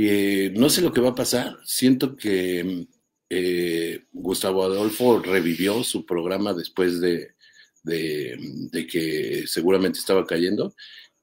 [0.01, 1.59] Eh, no sé lo que va a pasar.
[1.65, 2.87] Siento que
[3.29, 7.33] eh, Gustavo Adolfo revivió su programa después de,
[7.83, 8.37] de-
[8.71, 10.73] de que seguramente estaba cayendo.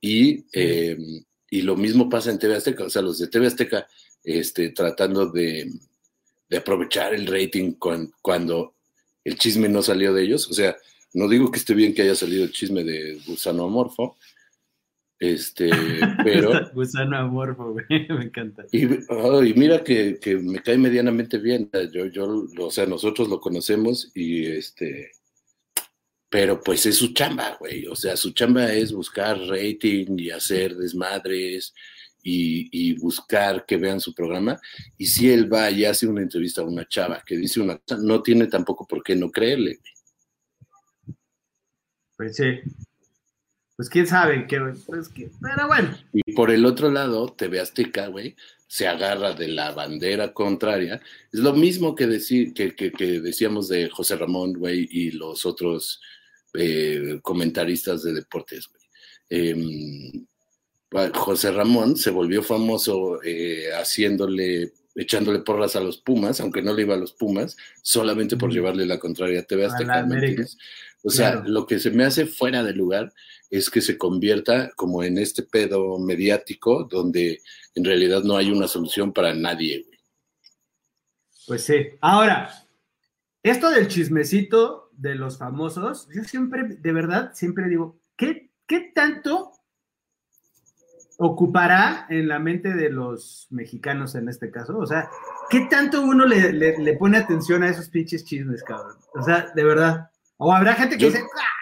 [0.02, 0.98] Y, eh,
[1.50, 2.84] y lo mismo pasa en TV Azteca.
[2.84, 3.88] O sea, los de TV Azteca
[4.26, 5.72] este, tratando de,
[6.50, 8.76] de aprovechar el rating cuan- cuando
[9.24, 10.50] el chisme no salió de ellos.
[10.50, 10.76] O sea,
[11.14, 14.18] no digo que esté bien que haya salido el chisme de Gusano Amorfo.
[15.34, 15.70] Este,
[16.24, 16.70] pero.
[16.74, 18.66] Gusano amorfo, güey, me encanta.
[18.72, 21.70] Y, oh, y mira que, que me cae medianamente bien.
[21.92, 25.12] Yo, yo, o sea, nosotros lo conocemos y este.
[26.30, 27.88] Pero pues es su chamba, güey.
[27.88, 31.74] O sea, su chamba es buscar rating y hacer desmadres
[32.22, 34.60] y, y buscar que vean su programa.
[34.98, 38.02] Y si él va y hace una entrevista a una chava que dice una cosa,
[38.02, 39.80] no tiene tampoco por qué no creerle.
[42.18, 42.60] Pues sí.
[43.76, 44.48] Pues quién sabe,
[44.86, 48.36] pues, que- pero bueno, Y por el otro lado, TV Azteca, güey,
[48.68, 51.02] se agarra de la bandera contraria.
[51.32, 55.46] Es lo mismo que, decir, que, que- que decíamos de José Ramón, güey, y los
[55.46, 56.02] otros
[56.58, 58.84] eh, comentaristas de deportes, güey.
[59.30, 60.26] Em,
[61.14, 66.84] José Ramón se volvió famoso eh, haciéndole, echándole porras a los Pumas, aunque no le
[66.84, 70.06] iba a los Pumas, solamente por llevarle la contraria a TV Azteca.
[71.04, 71.50] O sea, Claro.
[71.50, 73.12] lo que se me hace fuera de lugar
[73.50, 77.42] es que se convierta como en este pedo mediático donde
[77.76, 79.84] en realidad no hay una solución para nadie.
[79.86, 80.00] güey.
[81.48, 81.88] pues sí.
[82.02, 82.50] Ahora,
[83.44, 89.52] esto del chismecito de los famosos, yo siempre, de verdad, siempre digo, ¿qué, qué tanto
[91.18, 94.78] ocupará en la mente de los mexicanos en este caso?
[94.78, 95.10] O sea,
[95.50, 98.98] ¿qué tanto uno le, le- le pone atención a esos pinches chismes, cabrón?
[99.14, 100.10] O sea, de verdad.
[100.38, 101.40] O habrá gente que Yo- dice, ¡ah!
[101.40, 101.55] ¡ah!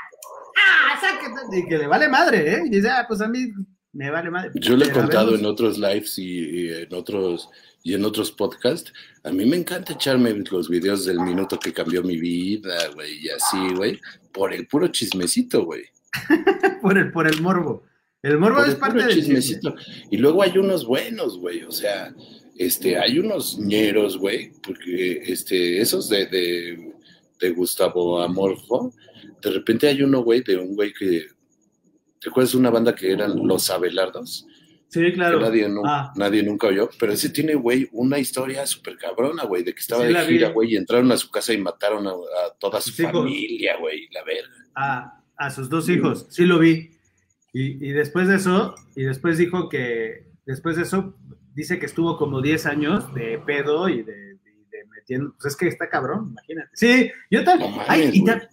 [1.54, 2.62] Sáquete", Y que le vale madre, ¿eh?
[2.66, 3.52] Y dice, ah, pues a mí
[3.94, 4.52] me vale madre.
[4.56, 7.50] Yo le he contado en otros lives y, y en otros
[7.84, 8.92] y en otros podcasts.
[9.24, 13.30] A mí me encanta echarme los videos del minuto que cambió mi vida, güey, y
[13.30, 14.00] así, güey,
[14.32, 15.84] por el puro chismecito, güey.
[16.82, 17.84] por, el, por el morbo.
[18.22, 19.36] El morbo Por es el parte puro del chisme.
[19.36, 19.76] chismecito.
[20.10, 22.16] Y luego hay unos buenos, güey, o sea,
[22.58, 26.94] este, hay unos ñeros, güey, porque este, esos de, de,
[27.39, 28.94] de Gustavo Amorfo,
[29.42, 31.28] de repente hay uno, güey, de un güey que,
[32.24, 34.48] ¿te acuerdas de una banda que eran Los Abelardos?
[34.88, 35.40] Sí, claro.
[35.40, 36.14] que nadie, Ah.
[36.16, 40.06] nadie nunca oyó, pero ese tiene, güey, una historia súper cabrona, güey, de que estaba
[40.08, 42.90] Sí, de gira, güey, y entraron a su casa y mataron a, a toda su
[43.02, 43.12] hijos.
[43.12, 44.50] familia, güey, la verga.
[44.76, 46.92] a, a sus dos hijos, sí lo vi.
[47.54, 51.16] Y, y después de eso, y después dijo que, después de eso,
[51.56, 55.58] dice que estuvo como 10 años de pedo y de, y de metiendo, pues es
[55.58, 56.70] que está cabrón, imagínate.
[56.74, 57.72] Sí, yo también.
[57.72, 58.40] No mames, y, güey.
[58.40, 58.50] ta-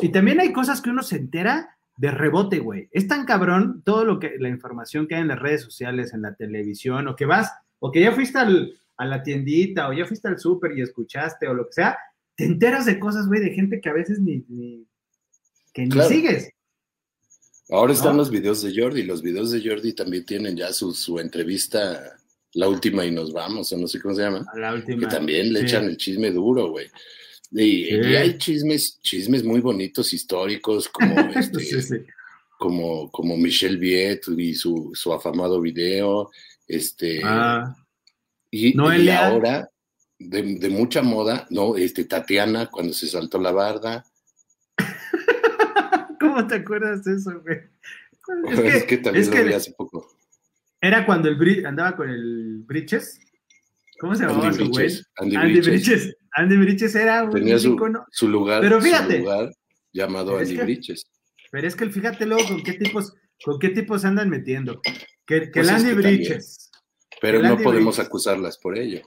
[0.00, 2.88] y también hay cosas que uno se entera de rebote, güey.
[2.92, 6.22] Es tan cabrón todo lo que, la información que hay en las redes sociales, en
[6.22, 10.06] la televisión, o que vas, o que ya fuiste al- a la tiendita, o ya
[10.06, 11.98] fuiste al súper y escuchaste, o lo que sea,
[12.34, 14.86] te enteras de cosas, güey, de gente que a veces ni, ni-
[15.74, 16.08] que ni Claro.
[16.08, 16.50] sigues.
[17.68, 18.18] Ahora están ¿No?
[18.18, 22.16] los videos de Jordi, los videos de Jordi también tienen ya su, su entrevista,
[22.54, 25.08] la última y nos vamos, o no sé cómo se llama, la que última.
[25.08, 25.66] también le Sí.
[25.66, 26.88] echan el chisme duro, güey.
[27.52, 27.90] Y, Sí.
[27.90, 31.96] y hay chismes, chismes muy bonitos, históricos, como este, Sí, sí.
[32.58, 36.30] como, como Michelle Viet y su, su afamado video,
[36.68, 37.74] este, Ah,
[38.52, 38.76] y,
[39.10, 39.68] ahora,
[40.18, 44.04] de, de mucha moda, no, este, Tatiana, cuando se saltó la barda,
[46.20, 47.58] ¿Cómo te acuerdas de eso, güey?
[48.74, 50.06] es que, también es lo que vi hace poco.
[50.80, 53.18] era cuando el andaba con el Briches.
[53.98, 54.88] ¿Cómo se llamaba Andy su güey?
[55.16, 56.16] Andy, Andy Briches.
[56.34, 57.76] Andy Briches era un tenía su,
[58.10, 59.18] su lugar, Pero su fíjate.
[59.18, 59.50] lugar
[59.92, 61.06] llamado Andy que- Briches.
[61.50, 63.14] Pero es que fíjate luego con qué tipos,
[63.44, 64.80] con qué tipos andan metiendo.
[65.26, 66.16] Que, que Pues el es Andy también.
[66.18, 66.70] Briches.
[67.20, 68.06] Pero el no Andy podemos Briches.
[68.06, 69.00] acusarlas por ello.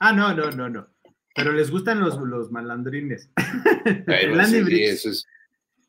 [0.00, 0.88] Ah, no, no, no, no.
[1.36, 3.30] Pero les gustan los, los malandrines.
[4.06, 5.06] Pero el Andy sí, Briches.
[5.06, 5.26] es,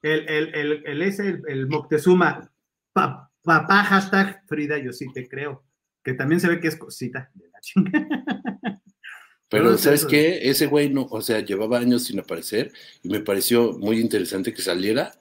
[0.04, 2.52] El, el, el, el, ese, el, el Moctezuma,
[2.94, 5.64] pa- papá, hashtag Frida, yo sí te creo.
[6.04, 8.08] Que también se ve que es cosita de la chinga.
[9.50, 10.50] Pero, ¿sabes qué?
[10.50, 12.72] Ese güey, no, o sea, llevaba años sin aparecer
[13.04, 15.14] y me pareció muy interesante que saliera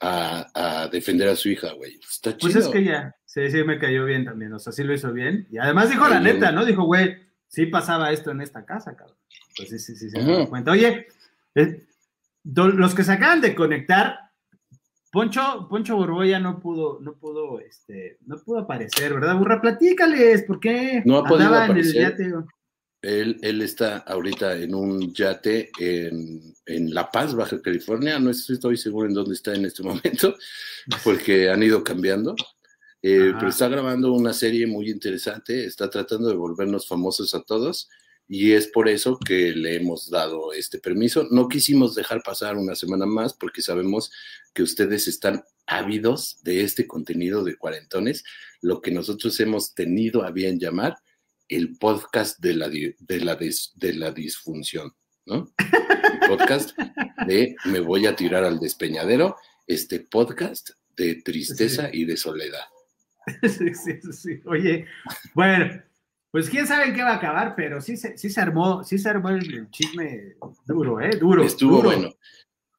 [0.00, 1.98] a, a defender a su hija, güey.
[1.98, 2.52] Está chido.
[2.52, 5.12] Pues es que ya, sí, sí me cayó bien también, o sea, sí lo hizo
[5.12, 5.48] bien.
[5.50, 6.64] Y además dijo la neta, ¿no?
[6.64, 7.16] Dijo, güey,
[7.48, 9.16] sí pasaba esto en esta casa, cabrón.
[9.56, 10.70] Pues sí, sí, sí, se daba cuenta.
[10.70, 11.08] Oye,
[11.54, 11.84] eh,
[12.44, 14.18] los que se acaban de conectar,
[15.10, 19.60] Poncho, Poncho Borboya no pudo, no pudo, este, no pudo aparecer, ¿verdad, burra?
[19.60, 21.02] Platícales, ¿por qué?
[21.04, 22.44] No ha podido Andaba en el aparecer.
[23.02, 28.18] Él, él está ahorita en un yate en, en La Paz, Baja California.
[28.20, 30.36] No estoy seguro en dónde está en este momento,
[31.04, 32.34] porque han ido cambiando.
[33.02, 33.38] Eh, Ajá.
[33.38, 37.88] pero está grabando una serie muy interesante, está tratando de volvernos famosos a todos
[38.28, 41.26] y es por eso que le hemos dado este permiso.
[41.30, 44.12] No quisimos dejar pasar una semana más porque sabemos
[44.54, 48.24] que ustedes están ávidos de este contenido de cuarentones,
[48.60, 50.96] lo que nosotros hemos tenido a bien llamar
[51.48, 54.92] el podcast de la, de la, de la disfunción,
[55.26, 55.52] ¿no?
[55.58, 56.76] El podcast
[57.26, 62.64] de Me voy a tirar al despeñadero, este podcast de tristeza y de soledad.
[63.42, 64.40] Sí, sí, sí.
[64.46, 64.84] Oye,
[65.32, 65.80] bueno,
[66.32, 68.98] pues quién sabe en qué va a acabar, pero sí se, sí se armó, sí
[68.98, 70.34] se armó el, el chisme
[70.66, 71.10] duro, ¿eh?
[71.10, 71.44] Duro.
[71.44, 71.90] Estuvo duro.
[71.90, 72.14] bueno.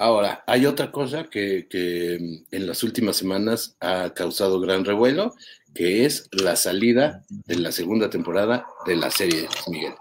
[0.04, 5.34] Ahora, hay otra cosa que, que, mm, en las últimas semanas ha causado gran revuelo,
[5.74, 9.94] que es la salida de la segunda temporada de la serie de Luis Miguel.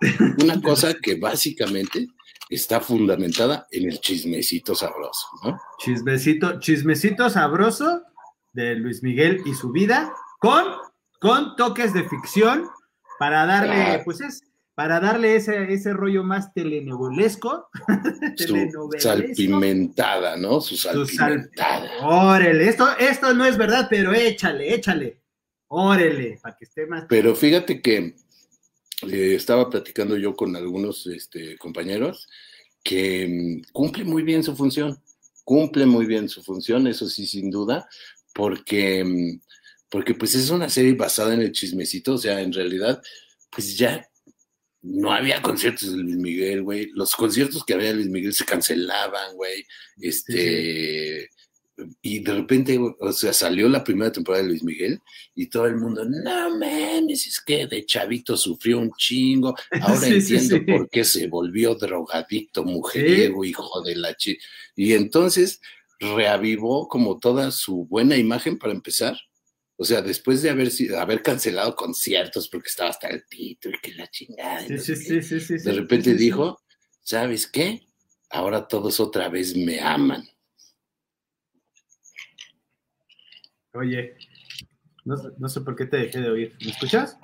[0.42, 2.08] Una cosa que básicamente
[2.50, 5.56] está fundamentada en el chismecito sabroso, ¿no?
[5.78, 8.02] Chismecito, chismecito sabroso
[8.52, 10.64] de Luis Miguel y su vida, con,
[11.20, 12.68] con toques de ficción
[13.20, 14.42] para darle, pues es,
[14.74, 17.68] para darle ese, ese rollo más telenovelesco.
[18.36, 19.08] Su telenovelesco.
[19.10, 20.60] salpimentada, ¿no?
[20.60, 21.90] Su Su sal- salpimentada.
[22.02, 25.20] Órale, esto, esto no es verdad, pero échale, échale.
[25.68, 27.04] Órale, para que esté más.
[27.08, 28.14] Pero fíjate que
[29.10, 32.28] eh, estaba platicando yo con algunos este, compañeros
[32.84, 33.26] que
[33.66, 34.98] mm, cumple muy bien su función,
[35.44, 37.88] cumple muy bien su función, eso sí, sin duda,
[38.34, 39.40] porque, mm,
[39.90, 43.00] porque pues es una serie basada en el chismecito, o sea, en realidad,
[43.50, 44.06] pues ya
[44.82, 48.44] no había conciertos de Luis Miguel, güey, los conciertos que había de Luis Miguel se
[48.44, 49.64] cancelaban, güey,
[50.00, 51.30] este...
[52.02, 55.00] y de repente, o sea, salió la primera temporada de Luis Miguel
[55.36, 60.14] y todo el mundo, no mames, es que de chavito sufrió un chingo, ahora Sí,
[60.14, 60.60] entiendo sí.
[60.62, 64.36] por qué se volvió drogadicto, mujeriego, hijo de la chi.
[64.74, 65.60] Y entonces
[66.00, 69.16] reavivó como toda su buena imagen para empezar.
[69.82, 73.94] O sea, después de haber, sido- haber cancelado conciertos porque estaba hasta el y que
[73.96, 74.60] la chingada.
[74.60, 76.24] Sí, sí, sí, sí, sí, sí, de repente sí, sí.
[76.24, 76.62] dijo,
[77.00, 77.88] ¿sabes qué?
[78.30, 80.22] Ahora todos otra vez me aman.
[83.72, 84.14] Oye,
[85.04, 86.56] no, sé- no sé por qué te dejé de oír.
[86.64, 87.18] ¿Me escuchas?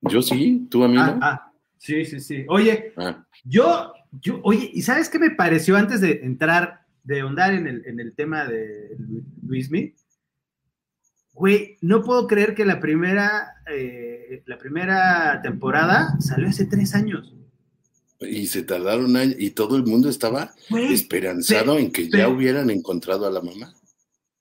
[0.00, 1.18] Yo sí, tú a mí Ah, no.
[1.22, 2.44] ah, sí, sí, sí.
[2.48, 7.54] Oye, Ah, yo, yo, oye, ¿y sabes qué me pareció antes de entrar, de ahondar
[7.54, 9.94] en el, en el tema de Lu- Luismi?
[11.34, 17.34] Güey, no puedo creer que la primera, eh, la primera temporada salió hace tres años.
[18.20, 22.70] y se tardaron años y todo el mundo estaba Güey, esperanzado en que ya hubieran
[22.70, 23.74] encontrado a la mamá.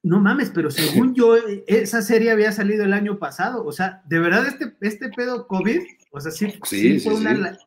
[0.03, 3.65] no mames, pero según yo, eh, esa serie había salido el año pasado.
[3.65, 5.79] O sea, de verdad, este, este pedo COVID,
[6.11, 7.59] o sea, sí, Sí, sí sí, fue una, sí.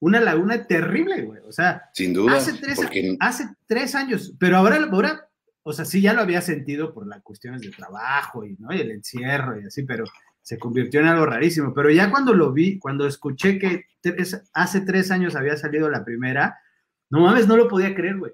[0.00, 1.40] una laguna terrible, güey.
[1.46, 5.27] O sea, Sin duda, hace tres, porque hace tres años, pero ahora, ahora,
[5.68, 8.72] o sea, sí ya lo había sentido por las cuestiones de trabajo y, ¿no?
[8.74, 10.04] y el encierro y así, pero
[10.42, 11.74] se convirtió en algo rarísimo.
[11.74, 16.04] Pero ya cuando lo vi, cuando escuché que tres- hace tres años había salido la
[16.04, 16.56] primera,
[17.10, 18.32] no mames, no lo podía creer, güey.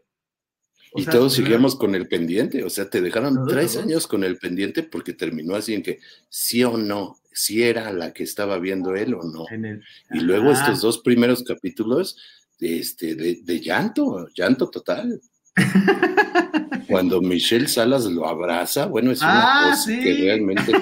[0.92, 3.84] O y sea, todos seguíamos con el pendiente, o sea, te dejaron Todos, tres todos.
[3.84, 8.12] años con el pendiente porque terminó así en que sí o no, si era la
[8.12, 9.44] que estaba viendo él o no.
[9.50, 9.82] el-
[10.12, 12.16] Y luego estos dos primeros capítulos
[12.60, 15.20] este, de, de llanto, llanto total.
[16.88, 20.00] Cuando Michelle Salas lo abraza, bueno, es una Ah, cosa sí.
[20.00, 20.72] que realmente,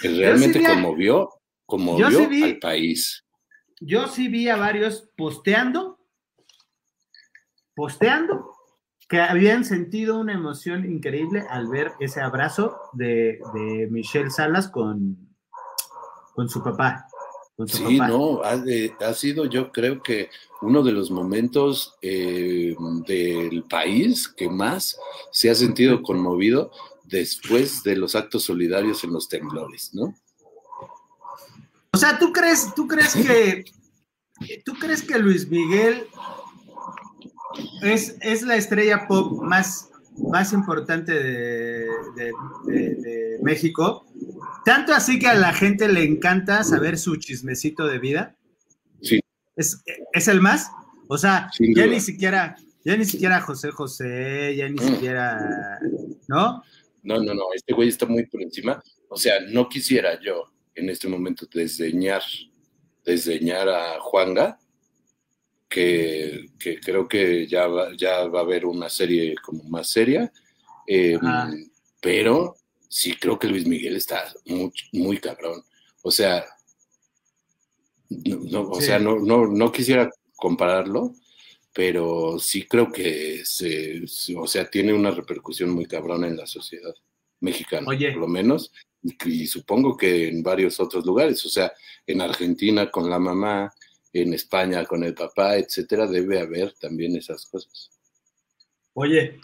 [0.00, 1.30] que realmente a- conmovió,
[1.66, 3.24] conmovió sí vi- al país.
[3.80, 5.98] Yo sí vi a varios posteando,
[7.74, 8.50] posteando,
[9.08, 15.16] que habían sentido una emoción increíble al ver ese abrazo de, de Michelle Salas con,
[16.34, 17.06] con su papá.
[17.66, 18.08] Sí, papá.
[18.08, 20.30] no, ha, de- ha sido yo creo que
[20.62, 22.74] uno de los momentos eh,
[23.06, 24.98] del país que más
[25.30, 26.70] se ha sentido conmovido
[27.04, 30.14] después de los actos solidarios en los temblores, ¿no?
[31.92, 33.64] O sea, ¿tú crees, tú crees que
[34.64, 36.06] tú crees que Luis Miguel
[37.82, 41.86] es, es la estrella pop más, más importante de,
[42.16, 42.32] de-
[42.66, 44.06] de- de México?
[44.64, 48.36] Tanto así que a la gente le encanta saber su chismecito de vida.
[49.02, 49.20] Sí.
[49.56, 49.82] ¿Es,
[50.12, 50.70] es el más?
[51.08, 51.94] O sea, Sin ya duda.
[51.94, 54.88] ni siquiera, ya ni siquiera José José, ya ni Mm.
[54.94, 55.78] siquiera,
[56.28, 56.62] ¿no?
[57.02, 58.80] No, no, no, este güey está muy por encima.
[59.08, 60.44] O sea, no quisiera yo
[60.74, 62.22] en este momento desdeñar,
[63.04, 64.58] desdeñar a Juanga,
[65.68, 70.30] que, que creo que ya va, ya va a haber una serie como más seria,
[70.86, 71.18] eh,
[72.00, 72.56] pero
[72.92, 75.64] sí creo que Luis Miguel está muy, muy cabrón.
[76.02, 76.44] O sea,
[78.10, 78.86] no, no, o Sí.
[78.86, 81.14] sea, no, no, no quisiera compararlo,
[81.72, 84.02] pero sí creo que se,
[84.36, 86.94] o sea, tiene una repercusión muy cabrona en la sociedad
[87.40, 88.12] mexicana, Oye.
[88.12, 88.70] por lo menos,
[89.02, 91.72] y, y supongo que en varios otros lugares, o sea,
[92.06, 93.72] en Argentina con la mamá,
[94.12, 97.90] en España con el papá, etcétera, debe haber también esas cosas.
[98.92, 99.40] Oye,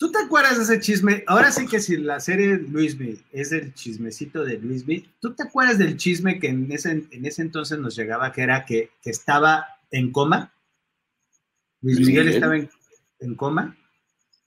[0.00, 1.22] ¿tú te acuerdas de ese chisme?
[1.26, 5.76] Ahora sí que si la serie Luismi es el chismecito de Luismi, ¿tú te acuerdas
[5.76, 9.66] del chisme que en ese, en ese entonces nos llegaba, que era que, que estaba
[9.90, 10.54] en coma?
[11.82, 12.34] Luis, Luis Miguel, Miguel.
[12.34, 12.70] estaba en,
[13.20, 13.76] en coma.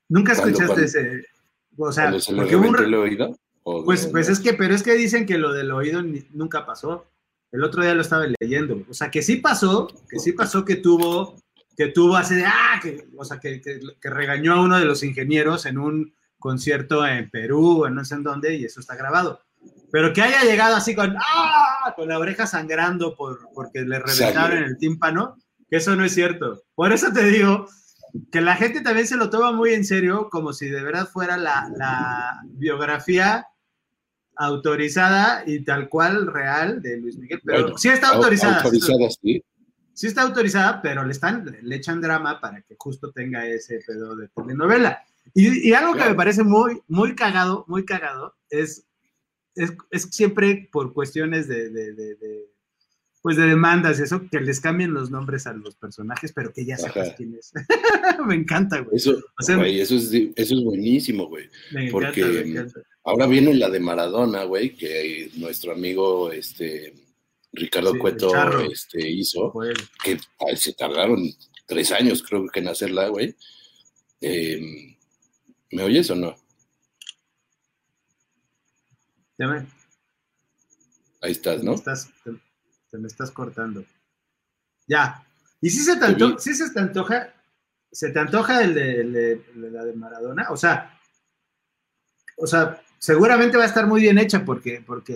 [0.10, 1.26] ¿Nunca ¿Cuándo, escuchaste ese?
[1.78, 3.38] O sea, se le porque un el oído.
[3.64, 6.66] o- pues, pues es que, pero es que dicen que lo del oído ni- nunca
[6.66, 7.06] pasó.
[7.52, 8.84] El otro día lo estaba leyendo.
[8.90, 11.40] O sea, que sí pasó, que sí pasó que tuvo,
[11.76, 14.86] que tuvo así de, ah, que, o sea, que, que- que regañó a uno de
[14.86, 18.96] los ingenieros en un concierto en Perú, en no sé en dónde, y eso está
[18.96, 19.40] grabado.
[19.92, 24.58] Pero que haya llegado así con, ah, con la oreja sangrando por, porque le reventaron
[24.64, 25.38] el tímpano,
[25.70, 26.64] que eso no es cierto.
[26.76, 27.68] Por eso te digo
[28.32, 31.38] que la gente también se lo toma muy en serio, como si de verdad fuera
[31.38, 33.48] la, la biografía
[34.36, 38.62] autorizada y tal cual real de Luis Miguel, pero Bueno, sí está Au- autorizada.
[38.62, 39.44] Autorizada, sí.
[39.94, 44.16] Sí está autorizada, pero le están, le echan drama para que justo tenga ese pedo
[44.16, 45.04] de telenovela.
[45.34, 48.86] Y, y algo que me parece muy, muy cagado, muy cagado, es,
[49.56, 52.50] es, es siempre por cuestiones de, de- de- de,
[53.22, 56.66] pues de demandas y eso, que les cambien los nombres a los personajes, pero que
[56.66, 57.16] ya sepas Ajá.
[57.16, 57.54] quién es.
[58.28, 58.98] me encanta, güey.
[58.98, 61.50] Eso, O sea, güey, eso, es, eso es buenísimo, güey.
[61.72, 62.82] me porque- encanta, me encanta.
[63.06, 66.94] Ahora viene la de Maradona, güey, que nuestro amigo este,
[67.54, 69.54] Ricardo Sí, Cueto este, hizo,
[70.04, 70.20] que
[70.56, 71.24] se tardaron
[71.68, 73.36] tres años, creo que en hacerla, güey.
[74.22, 74.98] Eh,
[75.72, 76.36] ¿Me oyes o no?
[79.38, 79.66] Te me,
[81.22, 81.72] Ahí estás, te ¿no?
[81.72, 82.32] me estás, te-
[82.92, 83.84] te me estás cortando.
[84.88, 85.26] Ya.
[85.62, 86.36] ¿Y si se te, Te anto- vi.
[86.40, 87.34] sí se te antoja?
[87.92, 90.48] ¿Se te antoja el de, el de- el de la de Maradona?
[90.52, 91.00] O sea,
[92.38, 95.16] o sea, seguramente va a estar muy bien hecha porque, porque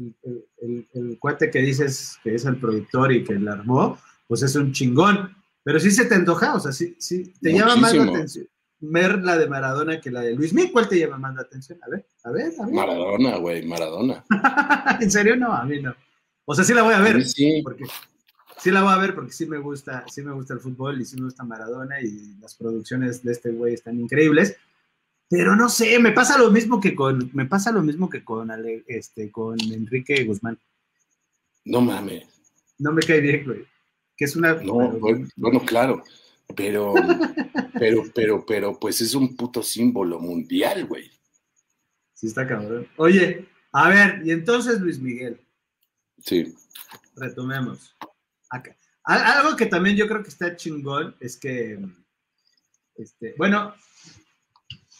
[0.00, 3.52] el, el- el- el- el cuate que dices que es el productor y que la
[3.52, 5.36] armó, pues es un chingón.
[5.62, 8.14] Pero sí se te antoja, o sea, sí, sí te llama más la Muchísimo.
[8.16, 8.46] atención
[8.82, 10.72] ver la de Maradona que la de Luis Miguel.
[10.72, 11.78] ¿Cuál te llama más la atención?
[11.82, 12.74] A ver, a ver, a ver.
[12.74, 14.24] Maradona, güey, Maradona.
[15.00, 15.36] ¿En serio?
[15.36, 15.94] No, a mí no.
[16.46, 17.60] O sea, sí la voy a A ver, mí sí.
[17.62, 17.84] porque
[18.56, 21.04] sí la voy a ver porque sí me gusta, sí me gusta el fútbol y
[21.04, 24.56] sí me gusta Maradona y las producciones de este güey están increíbles.
[25.30, 28.50] Pero no sé, me pasa lo mismo que con, me pasa lo mismo que con
[28.50, 30.58] Ale- este, con Enrique Guzmán.
[31.64, 32.26] No mames.
[32.78, 33.64] No me cae bien, güey.
[34.16, 34.54] Que es una.
[34.54, 36.02] No, bueno, bueno, claro.
[36.56, 36.94] Pero,
[37.78, 41.08] pero, pero, pero, pues es un puto símbolo mundial, güey.
[42.12, 42.88] Sí, está cabrón.
[42.96, 45.40] Oye, a ver, y entonces Luis Miguel,
[46.22, 46.52] Sí.
[47.14, 47.94] retomemos.
[48.50, 48.76] Acá.
[49.04, 51.78] Al- Algo que también yo creo que está chingón es que,
[52.96, 53.74] este, bueno,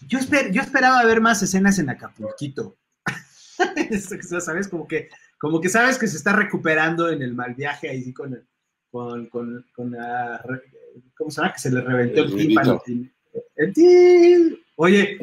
[0.08, 2.76] yo, esper- yo esperaba ver más escenas en Acapulquito.
[4.40, 4.68] ¿Sabes?
[4.68, 8.42] Como que, como que sabes que se está recuperando en el mal viaje ahí con,
[8.90, 10.42] con, con, con la,
[11.16, 11.52] ¿cómo se llama?
[11.52, 12.82] Que se le reventó el, El tímpano.
[13.56, 15.18] El tí- Oye,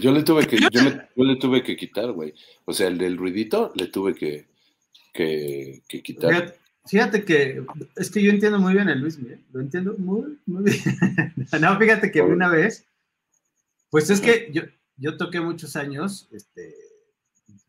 [0.00, 2.34] Yo le tuve que, yo, me- yo le tuve que quitar, güey.
[2.64, 4.46] O sea, el del ruidito le tuve que,
[5.12, 6.30] que, que quitar.
[6.32, 7.64] Fíjate, fíjate que
[7.96, 10.78] es que yo entiendo muy bien a Luis Miguel, lo entiendo muy, muy bien.
[11.60, 12.86] no, fíjate que una vez,
[13.94, 14.62] pues es que yo,
[14.96, 16.74] yo toqué muchos años, este,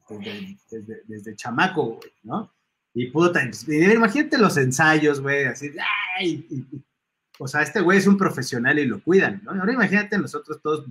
[0.10, 2.52] desde, desde, desde chamaco, güey, ¿no?
[2.96, 5.70] Y puta, y imagínate los ensayos, güey, así,
[6.18, 6.48] ¡ay!
[6.50, 6.84] Y- y-
[7.38, 9.52] o sea, este güey es un profesional y lo cuidan, ¿no?
[9.52, 10.86] Ahora imagínate nosotros todos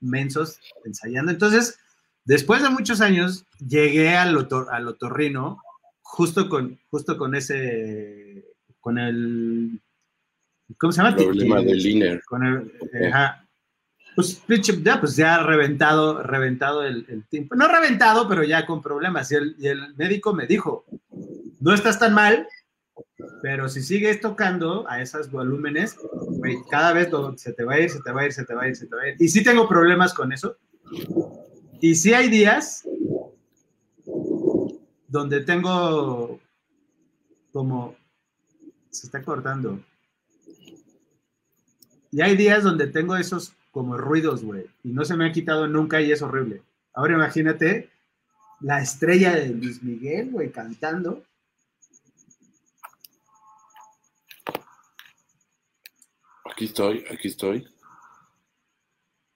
[0.00, 1.30] mensos ensayando.
[1.32, 1.78] Entonces,
[2.24, 5.62] después de muchos años, llegué al, otor- al otorrino
[6.02, 8.44] justo con, justo con ese,
[8.80, 9.80] con el,
[10.76, 11.16] ¿cómo se llama?
[11.16, 12.22] Problema del inner.
[12.26, 12.72] Con el,
[13.06, 13.45] ajá.
[14.16, 17.54] Pues, pinche, ya, pues ya reventado, reventado el, el tiempo.
[17.54, 19.30] No reventado, pero ya con problemas.
[19.30, 20.86] Y el, y el médico me dijo,
[21.60, 22.48] no estás tan mal,
[23.42, 25.96] pero si sigues tocando a esos volúmenes,
[26.38, 28.54] güey, cada vez se te va a ir, se te va a ir, se te
[28.54, 29.16] va a ir, se te va a ir.
[29.18, 30.56] Y sí tengo problemas con eso.
[31.82, 32.88] Y sí hay días
[35.08, 36.40] donde tengo
[37.52, 37.94] como
[38.90, 39.78] se está cortando.
[42.10, 45.68] Y hay días donde tengo esos como ruidos, güey, y no se me ha quitado
[45.68, 46.62] nunca y es horrible.
[46.94, 47.90] Ahora imagínate
[48.60, 51.22] la estrella de Luis Miguel, güey, cantando.
[56.50, 57.68] Aquí estoy, aquí estoy.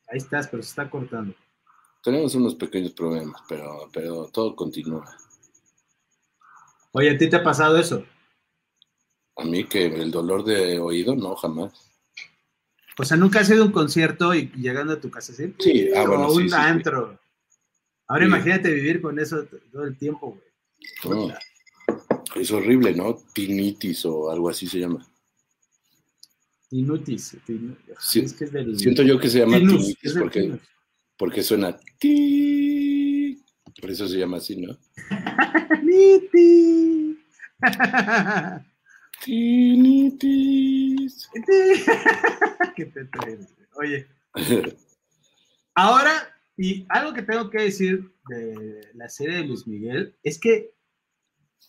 [0.09, 1.34] Ahí estás, pero se está cortando.
[2.03, 5.05] Tenemos unos pequeños problemas, pero, pero todo continúa.
[6.93, 8.07] Oye, ¿a ti te ha pasado eso?
[9.36, 11.89] A mí que el dolor de oído, no, jamás.
[12.99, 15.55] O sea, nunca has ido a un concierto y llegando a tu casa así.
[15.59, 16.55] Sí, ah, bueno, o sí, un sí, sí.
[16.57, 17.18] antro.
[18.09, 18.28] Ahora Sí.
[18.28, 20.38] imagínate vivir con eso todo el tiempo,
[21.05, 21.18] güey.
[21.28, 21.34] No.
[22.36, 23.16] Es horrible, ¿no?
[23.32, 25.07] Tinitis o algo así se llama.
[26.68, 27.36] Tinutis.
[27.47, 28.78] tinu- Sí, es que es del...
[28.78, 30.61] Siento yo que se llama tinus, tinitis porque, tinus.
[31.16, 33.43] porque suena ti.
[33.80, 34.76] Por eso se llama así, ¿no?
[35.82, 37.18] Niti.
[39.24, 40.89] Tinitis.
[42.76, 43.38] Qué güey.
[43.74, 44.09] Oye,
[45.74, 46.12] ahora,
[46.57, 50.74] y algo que tengo que decir de la serie de Luis Miguel es que,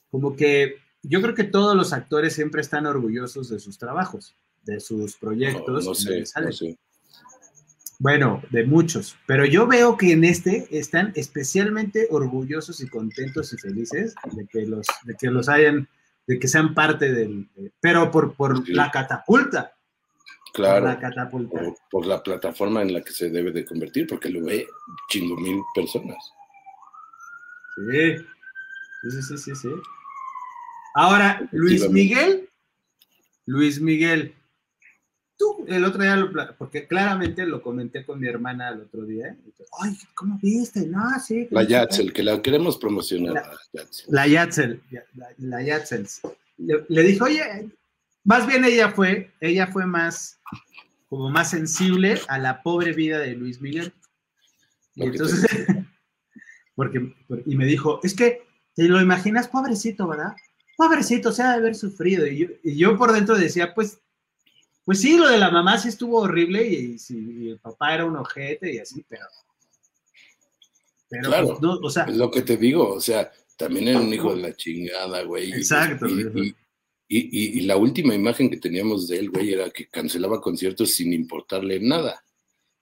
[0.10, 4.80] como que yo creo que todos los actores siempre están orgullosos de sus trabajos, de
[4.80, 5.86] sus proyectos.
[5.86, 6.50] no en sé, donde salen.
[6.50, 6.78] no sé.
[8.02, 13.58] Bueno, de muchos, pero yo veo que en este están especialmente orgullosos y contentos y
[13.58, 15.88] felices de que los, de que los hayan,
[16.32, 18.74] de que sean parte del, de- pero por, por Sí.
[18.74, 19.74] la catapulta,
[20.46, 21.60] por Claro, la catapulta.
[21.60, 24.66] por, por la plataforma en la que se debe de convertir, porque lo ve
[25.10, 26.18] chingo mil personas.
[27.92, 28.18] Sí,
[29.12, 29.70] sí, sí, sí, sí.
[30.94, 31.90] Ahora, Luis.
[31.90, 32.50] Miguel,
[33.46, 34.34] Luis Miguel,
[35.42, 39.36] tú el otro día, lo porque claramente lo comenté con mi hermana el otro día,
[39.58, 40.86] tú, ay, ¿cómo viste?
[40.88, 41.48] No, sí.
[41.50, 41.72] La no sé qué".
[41.74, 43.34] Yatzel, que la queremos promocionar.
[43.34, 44.82] La- la Yatzel.
[45.16, 46.08] La la, Yatzel.
[46.58, 47.70] Le, le dijo, oye,
[48.24, 50.40] más bien ella fue, ella fue más,
[51.10, 53.92] como más sensible a la pobre vida de Luis Miguel.
[54.96, 55.46] Y entonces,
[56.76, 58.44] porque, por- y me dijo, es que
[58.76, 60.34] te lo imaginas pobrecito, ¿verdad?
[60.78, 62.26] Pobrecito, se ha de haber sufrido.
[62.28, 64.00] Y yo, y yo por dentro decía, pues,
[64.86, 68.06] pues sí, lo de la mamá sí estuvo horrible y, y y el papá era
[68.06, 69.26] un ojete y así, pero
[71.10, 71.48] Pero, Claro.
[71.48, 74.34] pues, no, o sea, Es lo que te digo, o sea, también era un hijo
[74.36, 75.52] de la chingada, güey.
[75.52, 76.56] Exacto, Y, y-
[77.10, 80.94] y- y- y la última imagen que teníamos de él, güey, era que cancelaba conciertos
[80.94, 82.24] sin importarle nada.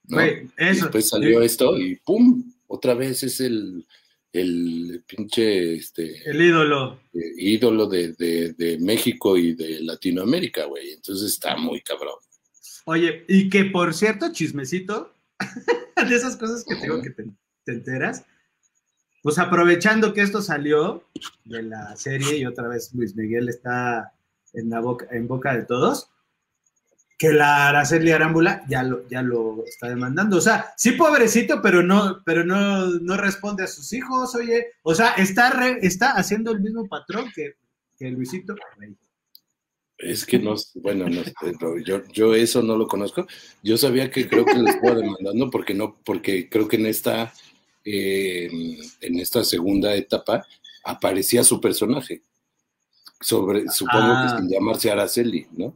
[0.04, 0.16] ¿no?
[0.18, 0.84] güey, Y eso.
[0.84, 2.52] después salió esto y ¡pum!
[2.68, 3.84] Otra vez es el,
[4.32, 7.00] el pinche este, El ídolo.
[7.14, 10.92] eh, ídolo de, de- de México y de Latinoamérica, güey.
[10.92, 12.14] Entonces está muy cabrón.
[12.84, 15.12] Oye, y que por cierto, chismecito,
[16.08, 17.24] de esas cosas que tengo que te,
[17.64, 18.24] te enteras,
[19.22, 21.04] pues aprovechando que esto salió
[21.44, 24.12] de la serie y otra vez Luis Miguel está
[24.54, 26.08] en, la boca, en boca de todos,
[27.20, 30.38] que la Araceli Arámbula ya lo, ya lo está demandando.
[30.38, 34.68] O sea, sí, pobrecito, pero no, pero no, no responde a sus hijos, oye.
[34.82, 37.56] O sea, está, re- está haciendo el mismo patrón que,
[37.98, 38.96] que Luisito Rey.
[39.98, 41.22] Es que no, bueno, no
[41.84, 43.26] yo, yo eso no lo conozco.
[43.62, 47.34] Yo sabía que creo que lo estaba demandando porque no, porque creo que en esta,
[47.84, 48.48] eh,
[49.02, 50.46] en esta segunda etapa
[50.84, 52.22] aparecía su personaje.
[53.20, 54.26] Sobre, supongo Ah.
[54.36, 55.74] que sin llamarse Araceli, ¿no?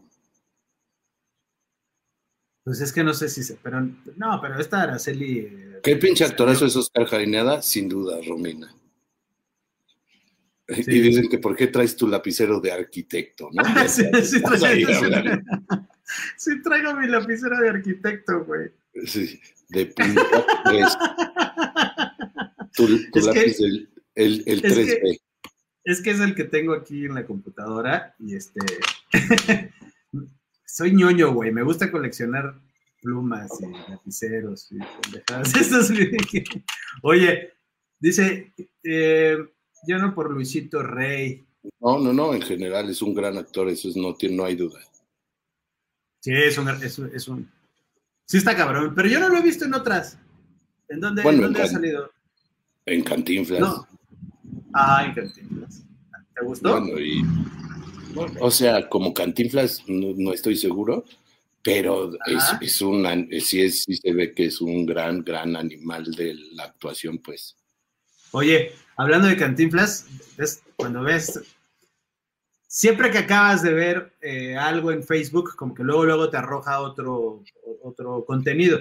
[2.65, 3.81] Pues es que no sé si se, pero
[4.17, 5.39] no, pero esta Araceli.
[5.41, 7.61] eh, ¿Qué pinche actorazo es Oscar Jainada?
[7.61, 8.75] Sin duda, Romina.
[10.69, 10.83] Sí.
[10.87, 13.51] Y dicen que ¿por qué traes tu lapicero de arquitecto?
[13.53, 13.63] ¿no?
[13.89, 14.91] sí, sí, a traigo,
[16.39, 18.71] sí traigo mi lapicera de arquitecto, güey.
[19.05, 19.39] Sí,
[19.69, 20.23] de punta
[20.65, 20.97] tres.
[22.75, 25.21] Tu, tu Es que- lápiz, del- el, el, es 3B.
[25.85, 28.61] Es que es el que tengo aquí en la computadora y este.
[30.67, 31.53] Soy ñoño, güey.
[31.53, 32.59] Me gusta coleccionar
[33.01, 35.53] plumas y lapiceros y pendejadas.
[37.03, 37.53] Oye,
[37.99, 38.53] dice,
[38.83, 39.39] eh,
[39.87, 41.45] yo no por Luisito Rey.
[41.81, 44.57] No, no, no, en general es un gran actor, eso es, no, tiene, no hay
[44.57, 44.81] duda.
[46.21, 47.51] Sí, es un, es, un- es un-
[48.27, 50.19] Sí está cabrón, pero yo no lo he visto en otras.
[50.89, 52.11] ¿En dónde, Bueno, ¿en dónde en ha salido?
[52.87, 53.61] En Cantinflas.
[53.61, 53.87] No.
[54.73, 55.85] Ah, en Cantinflas.
[56.35, 56.81] ¿Te gustó?
[56.81, 57.23] Bueno, y,
[58.41, 61.05] o sea, como Cantinflas, no, no estoy seguro,
[61.63, 65.57] pero es, es un, an- sí, es, sí se ve que es un gran, gran
[65.57, 67.57] animal de la actuación, pues.
[68.33, 70.07] Oye, hablando de Cantinflas,
[70.77, 71.41] cuando ves,
[72.67, 76.81] siempre que acabas de ver eh, algo en Facebook, como que luego, luego te arroja
[76.81, 77.43] otro,
[77.83, 78.81] otro contenido.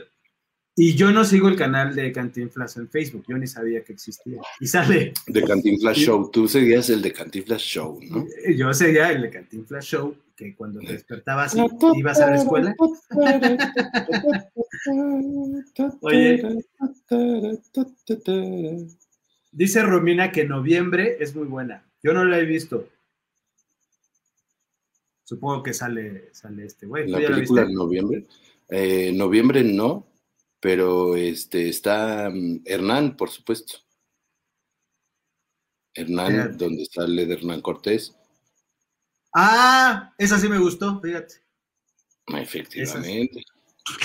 [0.76, 4.42] Y yo no sigo el canal de Cantinflas en Facebook, yo ni sabía que existía.
[4.60, 5.96] Y sale, De Cantinflas.
[5.98, 8.26] Show, tú seguías el de Cantinflas Show, ¿no?
[8.56, 11.60] yo seguía el de Cantinflas Show, que cuando te despertabas y
[12.00, 12.76] ibas a la escuela,
[16.02, 16.42] Oye.
[19.52, 21.86] dice Romina que noviembre es muy buena.
[22.02, 22.90] Yo no la he visto.
[25.24, 27.06] Supongo que sale, sale este güey.
[27.06, 27.72] ¿Tú La ya la película viste?
[27.72, 28.26] en noviembre.
[28.70, 30.06] Eh, noviembre no,
[30.64, 33.80] pero este está mm, Hernán, por supuesto.
[35.94, 36.48] Hernán, Mira.
[36.48, 38.16] donde sale de Hernán Cortés.
[39.36, 41.36] Ah, esa sí me gustó, fíjate.
[42.28, 43.44] Efectivamente.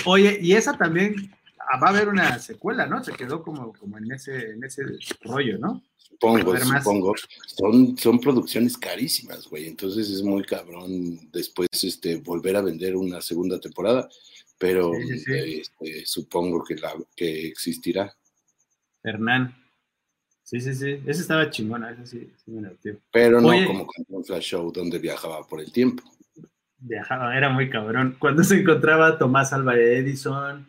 [0.05, 3.01] Oye, y esa también ah, va a haber una secuela, ¿no?
[3.05, 4.83] Se quedó como, como en, ese, en ese
[5.21, 5.81] rollo, ¿no?
[5.95, 7.13] Supongo, supongo.
[7.57, 9.69] Son, son producciones carísimas, güey.
[9.69, 14.09] Entonces es muy cabrón después este, volver a vender una segunda temporada.
[14.59, 15.61] Pero Sí, sí, sí.
[15.61, 18.13] este, supongo que, la, que existirá.
[19.03, 19.55] Hernán.
[20.43, 21.01] Sí, sí, sí.
[21.05, 22.71] Esa estaba chingona, esa sí, sí me.
[23.11, 23.65] Pero no Oye.
[23.65, 26.03] como un flash show donde viajaba por el tiempo.
[26.79, 28.17] Viajaba, era muy cabrón.
[28.19, 30.67] Cuando se encontraba Tomás Alva Edison,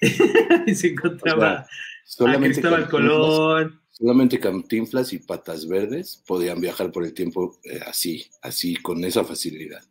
[0.66, 1.68] y se encontraba a
[2.04, 3.80] Solamente Cristóbal Colón.
[3.90, 9.24] Solamente Cantinflas y Patas Verdes podían viajar por el tiempo eh, así, así, con esa
[9.24, 9.82] facilidad.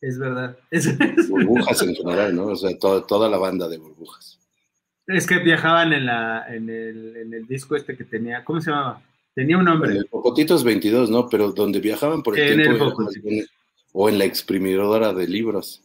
[0.00, 0.56] Es verdad.
[0.70, 0.96] Es,
[1.28, 2.46] Burbujas en general, ¿no?
[2.46, 4.38] O sea, toda, toda la banda de burbujas.
[5.06, 8.44] es que viajaban en, la, en, el, en el disco este que tenía.
[8.44, 9.02] ¿Cómo se llamaba?
[9.34, 9.92] Tenía un En nombre.
[9.96, 11.28] el Pocotitos 22, ¿no?
[11.28, 12.92] Pero donde viajaban por el En tiempo
[13.24, 13.48] el
[13.92, 15.82] o en la exprimidora de libros.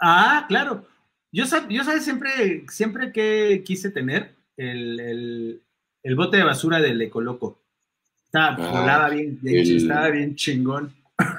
[0.00, 0.86] Ah, claro.
[1.32, 5.62] Yo, yo sabes, siempre, siempre que quise tener el, el,
[6.02, 7.58] el bote de basura del Ecoloco.
[8.26, 10.92] Estaba, Ah, volaba bien, estaba bien chingón.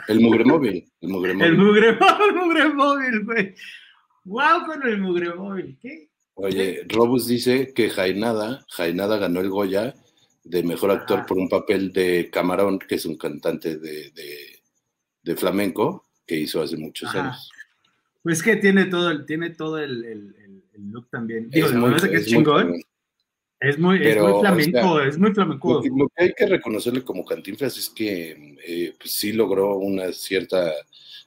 [0.07, 0.85] El mugre móvil.
[1.01, 1.47] El mugre móvil.
[1.51, 3.55] El mugre, el mugre móvil, güey.
[4.25, 5.77] Wow con el mugre móvil.
[5.81, 6.09] ¿Qué?
[6.35, 9.93] Oye, Robus dice que Jainada, Jainada ganó el Goya
[10.43, 14.59] de mejor actor por un papel de Camarón, que es un cantante de, de-
[15.23, 17.49] de flamenco que hizo hace muchos años.
[18.21, 21.49] Pues que tiene todo el, tiene todo el, el- el- el look también.
[21.49, 22.33] Digo, Es muy- que es es
[23.59, 24.05] es muy.
[24.05, 25.73] Es muy, o flamenco, sea, es muy flamenco.
[25.75, 29.77] Lo que, lo que hay que reconocerle como Cantinflas es que eh, pues, sí logró
[29.77, 30.73] una cierta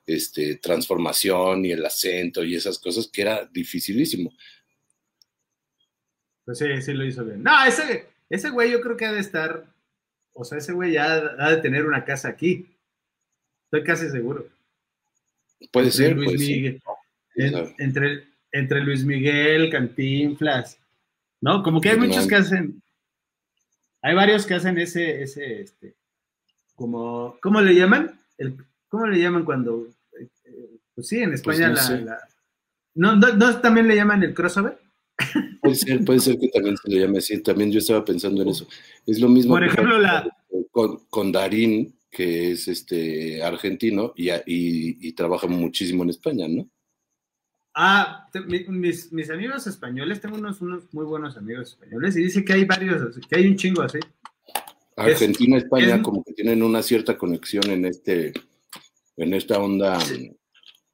[0.06, 4.32] este, transformación y el acento y esas cosas que era dificilísimo.
[6.44, 7.42] Pues sí, sí lo hizo bien.
[7.42, 9.66] No, ese, ese güey yo creo que ha de estar,
[10.32, 12.66] o sea, ese güey ya ha de tener una casa aquí.
[13.64, 14.48] Estoy casi seguro.
[15.72, 16.48] Puede Entre ser, Luis puede ser.
[16.48, 16.82] Miguel,
[17.34, 20.78] en- entre, entre Luis Miguel, Cantinflas,
[21.40, 21.62] ¿no?
[21.62, 22.82] Como que hay muchos que hacen,
[24.02, 25.94] hay varios que hacen ese, ese, este,
[26.74, 28.18] como, ¿cómo le llaman?
[28.38, 28.56] El,
[28.88, 29.86] ¿Cómo le llaman cuando,
[30.18, 32.18] eh, eh, pues sí, en España no la,
[32.94, 34.78] ¿no, no, no también le llaman el crossover?
[35.60, 37.42] Puede ser, puede ser que también se le llame así.
[37.42, 38.68] También yo estaba pensando en eso.
[39.04, 40.36] Es lo mismo Por ejemplo, pasa la-
[40.70, 46.68] con, con Darín, que es este argentino y, y- y trabaja muchísimo en España, ¿no?
[47.80, 48.28] Ah,
[48.68, 52.64] mis, mis amigos españoles, tengo unos, unos muy buenos amigos españoles y dice que hay
[52.64, 54.00] varios, que hay un chingo así.
[54.96, 58.32] Argentina, España, es- como que tienen una cierta conexión en este,
[59.16, 59.96] en esta onda.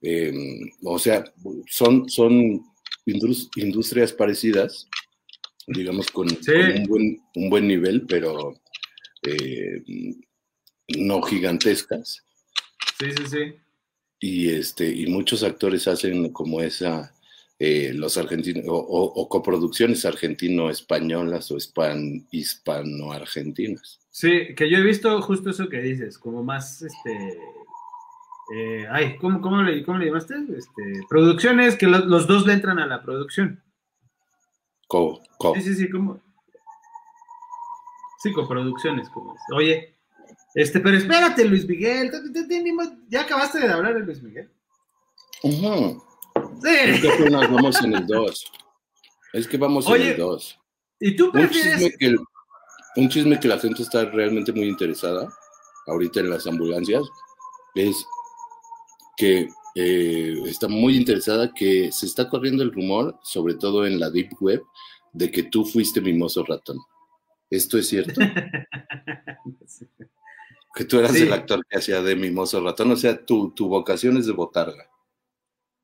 [0.02, 1.24] eh, o sea,
[1.70, 2.60] son, son
[3.06, 4.86] indus- industrias parecidas,
[5.66, 6.52] digamos, con, Sí.
[6.52, 8.52] con un, buen, un buen nivel, pero
[9.22, 9.82] eh,
[10.98, 12.22] no gigantescas.
[12.98, 13.54] Sí, sí, sí.
[14.26, 17.12] Y este y muchos actores hacen como esa
[17.58, 24.00] eh, los argentinos o, o- o coproducciones argentino-españolas o hispan, hispano-argentinas.
[24.10, 27.38] Sí, que yo he visto justo eso que dices, como más, este,
[28.54, 30.34] eh, ay, ¿cómo, cómo, le, ¿cómo le llamaste?
[30.56, 33.62] Este, producciones que lo- los dos le entran a la producción.
[34.88, 35.54] Co, co.
[35.54, 36.20] Sí, sí, sí, como,
[38.22, 39.93] sí, coproducciones, como, oye,
[40.54, 42.10] este, pero espérate, Luis Miguel,
[43.08, 44.48] ya acabaste de hablar de Luis Miguel.
[45.42, 45.56] Es
[46.62, 48.52] Sí, que apenas vamos en el 2.
[49.34, 50.60] Es que vamos Oye, en el 2.
[51.00, 52.16] y tú Un prefieres, chisme, que,
[52.96, 55.28] un chisme que la gente está realmente muy interesada
[55.86, 57.02] ahorita en las ambulancias
[57.74, 58.06] es
[59.16, 64.10] que eh, está muy interesada que se está corriendo el rumor, sobre todo en la
[64.10, 64.62] Deep Web,
[65.12, 66.78] de que tú fuiste mimoso ratón.
[67.50, 68.20] ¿Esto es cierto?
[70.74, 71.22] Que tú eras Sí.
[71.22, 74.88] el actor que hacía de mimoso ratón, o sea, tu, tu vocación es de botarga.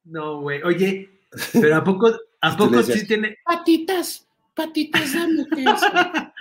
[0.04, 1.08] no, güey, oye,
[1.52, 2.10] pero ¿a poco,
[2.40, 5.86] a poco decías, sí tiene, Patitas, patitas, dame queso".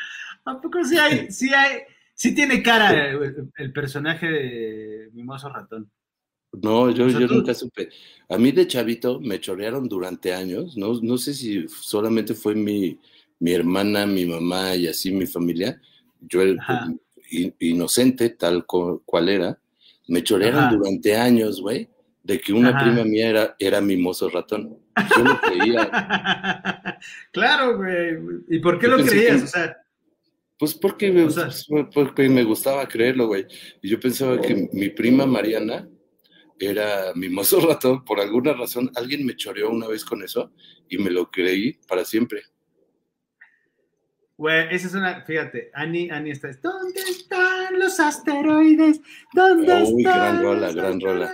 [0.46, 1.82] ¿A poco sí hay, sí hay,
[2.16, 5.92] sí tiene cara el, el personaje de Mimoso Ratón?
[6.64, 7.90] No, yo, yo nunca supe.
[8.30, 12.98] A mí de chavito me chorearon durante años, no, no sé si solamente fue mi,
[13.38, 15.80] mi hermana, mi mamá y así mi familia,
[16.22, 16.88] yo el- Ajá.
[17.60, 19.60] Inocente tal cual era,
[20.08, 20.76] me chorearon Ajá.
[20.76, 21.90] durante años, güey,
[22.24, 22.84] de que una Ajá.
[22.84, 24.78] prima mía era, era mimoso ratón.
[25.16, 25.90] Yo lo creía,
[27.32, 28.18] claro, güey.
[28.50, 29.38] ¿Y por qué Yo lo creías?
[29.38, 29.78] que- O sea,
[30.58, 33.46] pues porque me, O sea- pues, porque me gustaba creerlo, güey.
[33.82, 35.88] Y yo pensaba que mi prima Mariana
[36.60, 40.52] era mimoso ratón, por alguna razón, alguien me choreó una vez con eso
[40.90, 42.42] y me lo creí para siempre.
[44.40, 49.02] Güey, esa es una, fíjate, Ani, Ani está, ¿dónde están los asteroides?
[49.34, 51.34] ¿Dónde Uy, están gran rola, gran rola.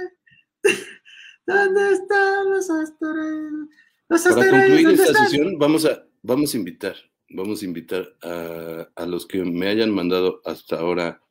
[1.45, 3.70] ¿Dónde están los asteroides?
[4.10, 5.30] Los Para asteroides, concluir ¿dónde esta están?
[5.30, 6.95] sesión, vamos a, vamos a invitar,
[7.30, 11.22] vamos a invitar a, a los que me hayan mandado hasta ahora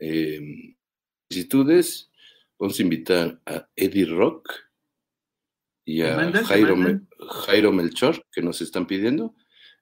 [0.00, 0.74] eh,
[1.30, 2.10] solicitudes.
[2.58, 4.50] Vamos a invitar a Eddie Rock
[5.84, 6.76] y ¿Te a Jairo,
[7.44, 9.36] Jairo Melchor, que nos están pidiendo.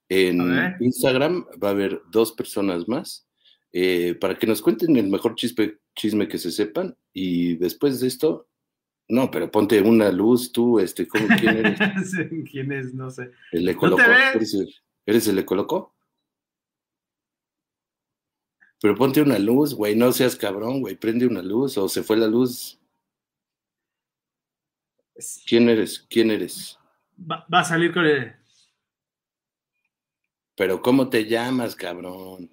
[0.09, 0.76] En.
[0.80, 3.26] Instagram va a haber dos personas más
[3.72, 6.96] eh, para que nos cuenten el mejor chisme, chisme que se sepan.
[7.12, 8.48] Y después de esto,
[9.09, 11.78] no, pero ponte una luz tú, este, ¿cómo, ¿quién eres?
[12.50, 12.94] ¿Quién es?
[12.94, 13.30] No sé.
[13.52, 14.02] El Ecoloco.
[14.02, 14.34] ves?
[14.34, 15.94] ¿Eres el, eres el Ecoloco?
[18.80, 22.16] Pero ponte una luz, güey, no seas cabrón, güey, prende una luz o se fue
[22.16, 22.80] la luz.
[25.46, 26.07] ¿Quién eres?
[26.11, 26.78] ¿Quién eres?
[27.18, 28.34] Va, va a salir con el...
[30.57, 32.50] Pero ¿cómo te llamas, cabrón?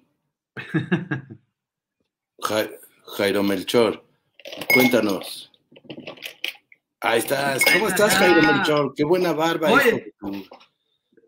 [2.40, 2.70] Ja-
[3.16, 4.04] Jairo Melchor,
[4.72, 5.50] cuéntanos.
[7.00, 7.62] Ahí estás.
[7.72, 8.52] ¿Cómo estás, Jairo Ah.
[8.52, 8.94] Melchor?
[8.94, 9.70] Qué buena barba.
[9.72, 9.92] Oye.
[9.92, 10.46] de tu-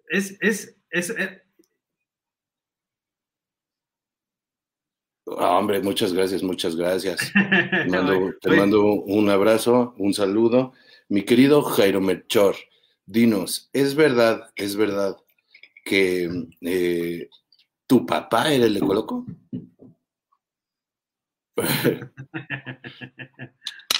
[0.08, 1.42] Es, es, es, eh,
[5.38, 7.18] Ah, hombre, muchas gracias, muchas gracias.
[7.34, 10.72] Te mando, Oye, te mando un abrazo, un saludo.
[11.08, 12.54] Mi querido Jairo Melchor,
[13.06, 15.16] dinos, ¿es verdad, es verdad
[15.87, 16.28] que
[16.62, 17.30] eh,
[17.87, 19.24] tu papá era el Ecoloco?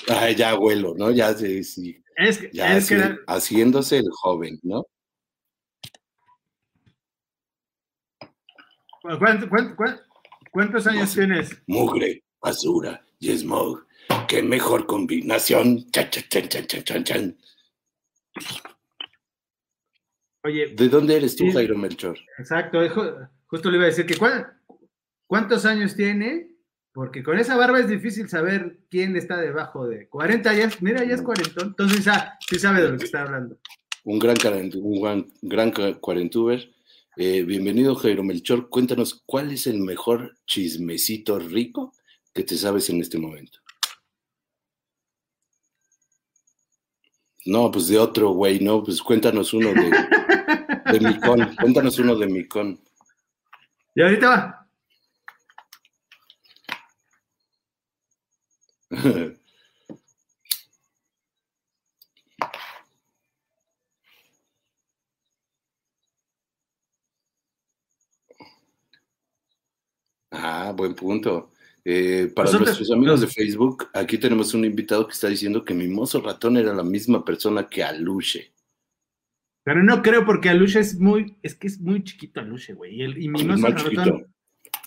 [0.09, 1.11] Ay, ya abuelo, ¿no?
[1.13, 4.85] Ya, sí, sí, es, que- ya es que haci- era- haciéndose el joven, ¿no?
[9.19, 10.03] ¿cuánto- cuánto- cuánto-
[10.51, 11.63] ¿cuántos años tienes?
[11.69, 13.87] Mugre, basura y smog.
[14.29, 15.89] ¡Qué mejor combinación!
[15.93, 17.37] Chan, chan, chan, chan, chan, chan.
[20.47, 21.51] Oye, ¿De dónde eres tú.
[21.53, 22.17] Jairo Melchor?
[22.39, 24.47] exacto, ju- justo le iba a decir que ¿cuál-
[25.27, 26.53] ¿cuántos años tiene?
[26.93, 31.05] Porque con esa barba es difícil saber quién está debajo de 40 ya, es- mira,
[31.05, 33.59] ya es cuarentón, entonces ah, sí sabe de lo que está hablando.
[34.05, 34.37] Un gran,
[34.77, 36.71] un gran, gran ca- cuarentuber.
[37.17, 38.69] Eh, bienvenido, Jairo Melchor.
[38.69, 41.93] Cuéntanos, ¿cuál es el mejor chismecito rico
[42.33, 43.59] que te sabes en este momento?
[47.47, 49.91] No, pues de otro, güey, no, pues cuéntanos uno de,
[50.93, 51.57] de Micón.
[51.57, 52.81] Cuéntanos uno de Micón.
[53.95, 54.67] Y ahorita va.
[70.31, 71.53] Ah, buen punto.
[71.85, 75.73] Eh, para Nosotros- nuestros amigos de Facebook, aquí tenemos un invitado que está diciendo que
[75.75, 78.53] Mimoso Ratón era la misma persona que Aluche.
[79.67, 82.95] Pero no creo porque Aluche es muy, es que es muy chiquito Aluche, güey.
[82.95, 84.21] Y, el, y Mimoso ratón, chiquito.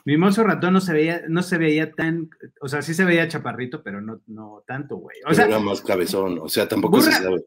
[0.06, 2.30] Mimoso ratón no se veía, no se veía tan,
[2.62, 5.18] o sea, sí se veía chaparrito, pero no, no tanto, güey.
[5.20, 7.46] O pero sea, era más cabezón, o sea, tampoco Burra- se sabe.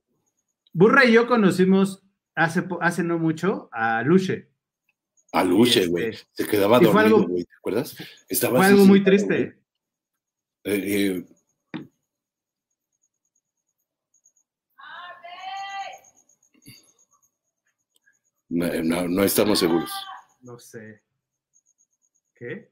[0.75, 2.03] Burra y yo conocimos
[2.35, 4.51] hace, hace no mucho a Aluche.
[5.33, 6.13] Aluche, este, güey.
[6.33, 7.97] Se quedaba dormido, güey, ¿te acuerdas?
[8.29, 9.59] Estaba Fue así algo muy triste.
[10.65, 11.25] Eh, eh,
[18.53, 19.91] no, no, no estamos seguros.
[20.43, 21.03] No sé.
[22.35, 22.71] ¿Qué?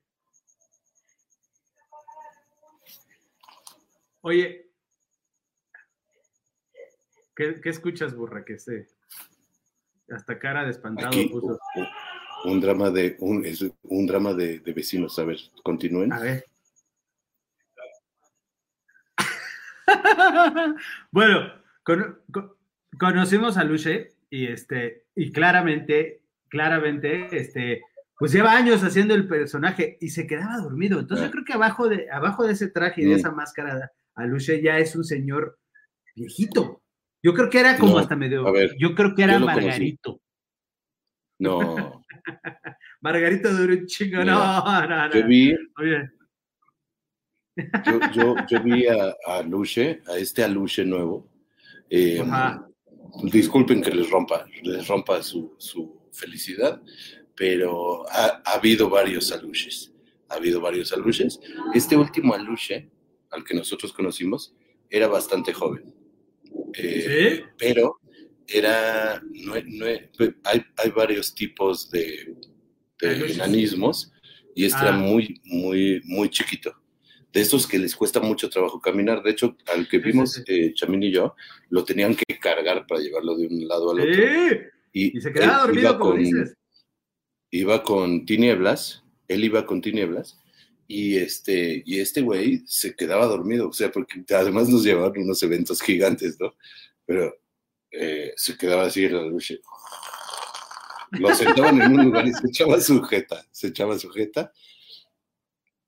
[4.23, 4.71] Oye,
[7.35, 8.45] ¿qué, qué escuchas, burra?
[8.45, 8.89] Que sé.
[10.11, 11.59] Hasta cara de espantado Aquí puso.
[12.45, 15.19] un, un drama de un, es un drama de, de vecinos.
[15.19, 16.13] A ver, continúen.
[16.13, 16.45] A ver.
[21.11, 21.53] bueno,
[21.83, 22.57] cono- co-
[22.99, 27.83] conocimos a Luche y este, y claramente, claramente, este,
[28.19, 31.01] pues lleva años haciendo el personaje y se quedaba dormido.
[31.01, 34.27] Entonces yo creo que abajo de, abajo de ese traje y de esa máscara, a
[34.27, 35.59] Luche ya es un señor
[36.15, 36.83] viejito.
[37.23, 38.47] Yo creo que era como No, hasta medio.
[38.47, 39.47] a ver, yo creo que era conocí.
[39.61, 40.21] Margarito.
[41.39, 42.05] No,
[43.01, 44.25] Margarito de un chingo.
[44.25, 45.13] No, no, no.
[45.15, 45.57] yo vi,
[47.85, 51.29] yo, yo, yo vi a, a Aluche, a este Aluche nuevo.
[51.89, 52.67] eh, Ajá.
[53.25, 56.83] Disculpen que les rompa, les rompa su, su felicidad,
[57.35, 59.93] pero ha, ha habido varios aluches.
[60.29, 61.41] Ha habido varios aluches.
[61.75, 62.89] Este último aluche,
[63.31, 64.55] al que nosotros conocimos,
[64.89, 65.93] era bastante joven.
[66.75, 67.45] Eh, ¿Sí?
[67.59, 68.01] Pero
[68.47, 69.23] era.
[69.33, 69.87] no- no-
[70.45, 72.35] hay, hay varios tipos de,
[73.01, 74.13] de enanismos
[74.55, 74.89] y este Ah.
[74.89, 76.75] era muy, muy, muy chiquito.
[77.33, 79.23] De estos que les cuesta mucho trabajo caminar.
[79.23, 80.43] De hecho, al que Sí, sí, vimos sí.
[80.47, 81.35] eh, Chamín y yo,
[81.69, 84.23] lo tenían que cargar para llevarlo de un lado al otro.
[84.93, 86.55] Y, Y se quedaba dormido, iba como con, dices.
[87.53, 90.39] Iba con tinieblas, él iba con tinieblas,
[90.89, 95.41] y este, y este güey se quedaba dormido, o sea, porque además nos llevaban unos
[95.45, 96.55] eventos gigantes, ¿no?
[97.07, 97.33] Pero
[97.93, 99.55] eh, se quedaba así en la lucha.
[101.13, 104.53] Lo sentaban en un lugar y se echaba sujeta, se echaba sujeta.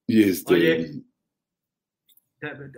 [0.07, 0.55] Y este.
[0.55, 1.03] Oye.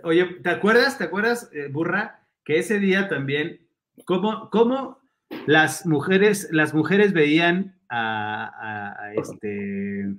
[0.03, 3.61] Oye, ¿te acuerdas, te acuerdas, eh, burra, que ese día también,
[4.05, 5.01] cómo, cómo
[5.47, 10.13] las mujeres, las mujeres veían a, a- a este.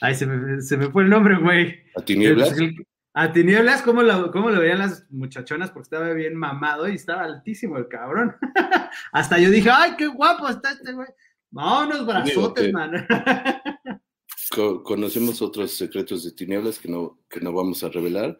[0.00, 1.82] Ay, se me, se me fue el nombre, güey.
[1.96, 2.54] ¿A tinieblas?
[3.16, 5.70] A Tinieblas, ¿cómo lo, ¿cómo lo veían las muchachonas?
[5.70, 8.34] Porque estaba bien mamado y estaba altísimo el cabrón.
[9.12, 11.06] Hasta yo dije, ¡ay, qué guapo está este güey!
[11.52, 13.06] No, unos brazotes, man.
[14.50, 18.38] Co- conocemos otros secretos de tinieblas que no, que no vamos a revelar.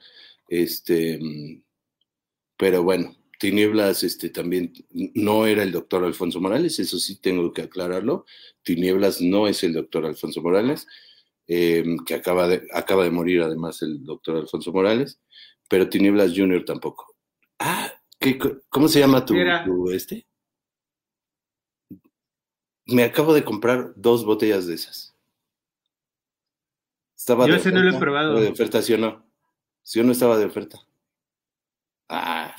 [0.48, 1.62] Este, mm,
[2.56, 4.72] pero bueno, tinieblas este, también
[5.14, 8.24] no era el doctor Alfonso Morales, eso sí tengo que aclararlo.
[8.62, 10.86] Tinieblas no es el doctor Alfonso Morales,
[11.46, 15.20] eh, que acaba de, acaba de morir además el doctor Alfonso Morales,
[15.68, 17.16] pero Tinieblas Junior tampoco.
[17.58, 20.26] Ah, ¿qué, co- ¿cómo se llama tu este?
[22.86, 25.13] Me acabo de comprar dos botellas de esas.
[27.24, 28.38] Estaba Yo de ese no lo he probado.
[28.38, 29.24] De oferta, ¿sí o no?
[29.82, 30.86] ¿Sí o no estaba de oferta?
[32.06, 32.54] Ah.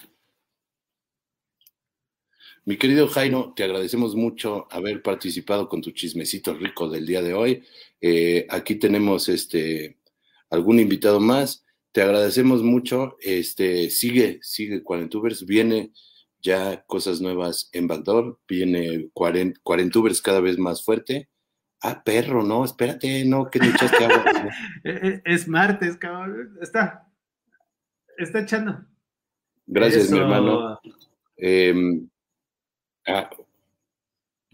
[2.63, 7.35] Mi querido Jairo, te agradecemos mucho haber participado con tu chismecito rico del día de
[7.35, 7.63] hoy.
[8.01, 9.99] Eh, aquí tenemos este
[10.49, 11.63] algún invitado más.
[11.91, 13.17] Te agradecemos mucho.
[13.21, 15.45] Este, sigue, sigue Cuarentubers.
[15.45, 15.91] Viene
[16.41, 18.39] ya cosas nuevas en Backdoor.
[18.47, 21.29] Viene cuaren- Cuarentubers cada vez más fuerte.
[21.81, 24.23] Ah, perro, no, espérate, no, que le echaste agua.
[25.25, 26.57] Es martes, cabrón.
[26.61, 27.07] Está.
[28.17, 28.85] Está echando.
[29.67, 30.79] Gracias, mi hermano.
[31.37, 32.01] Eh,
[33.07, 33.29] ah,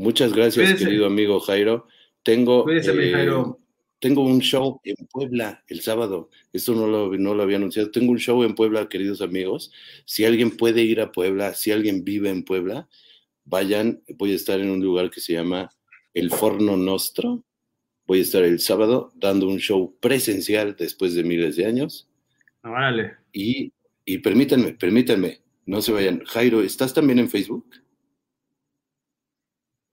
[0.02, 1.86] Muchas gracias, querido amigo Jairo.
[2.24, 3.60] Tengo, eh, Jairo.
[4.00, 6.32] tengo un show en Puebla el sábado.
[6.52, 7.92] Esto no lo, no lo había anunciado.
[7.92, 9.72] Tengo un show en Puebla, queridos amigos.
[10.06, 12.90] Si alguien puede ir a Puebla, si alguien vive en Puebla,
[13.46, 14.02] vayan.
[14.18, 15.70] Voy a estar en un lugar que se llama
[16.14, 17.44] El Forno Nostro.
[18.06, 22.10] Voy a estar el sábado dando un show presencial después de miles de años.
[22.64, 23.18] Órale.
[23.32, 23.72] Y,
[24.06, 26.24] y permítanme, permítanme, no se vayan.
[26.26, 27.66] Jairo, ¿estás también en Facebook?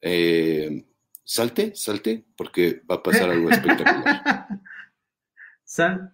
[0.00, 0.84] Eh,
[1.24, 4.46] salte, salte, porque va a pasar algo espectacular.
[5.64, 6.12] Sal.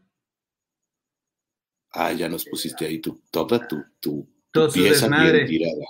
[1.93, 5.45] Ah, ya nos pusiste ahí tu, toda tu, tu, tu Todo su pieza bien desmadre.
[5.47, 5.85] tirada.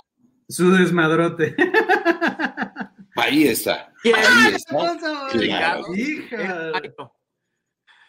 [0.47, 1.55] Su desmadrote.
[3.25, 5.27] Ahí está, ahí está.
[5.31, 5.95] Claro.
[5.95, 6.71] hija.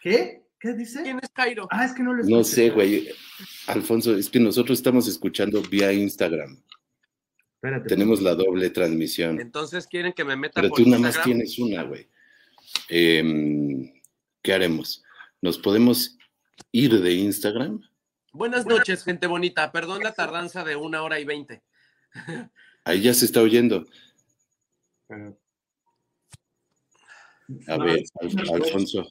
[0.01, 0.43] ¿Qué?
[0.59, 1.03] ¿Qué dice?
[1.03, 1.67] ¿Quién es Jairo?
[1.71, 2.55] Ah, es que no lo No escuché.
[2.55, 3.09] sé, güey.
[3.67, 6.61] Alfonso, es que nosotros estamos escuchando vía Instagram.
[7.55, 7.89] Espérate.
[7.89, 9.39] Tenemos la doble transmisión.
[9.39, 11.25] Entonces quieren que me meta Pero por tú nada más Instagram?
[11.37, 12.07] tienes una, güey.
[12.89, 13.91] Em,
[14.41, 15.03] ¿Qué haremos?
[15.41, 16.17] ¿Nos podemos
[16.71, 17.81] ir de Instagram?
[18.33, 19.71] Buenas noches, gente bonita.
[19.71, 21.63] Perdón la tardanza de una hora y veinte.
[22.83, 23.85] Ahí ya se está oyendo.
[25.09, 25.15] A
[27.77, 29.07] ver, Al- Alfonso.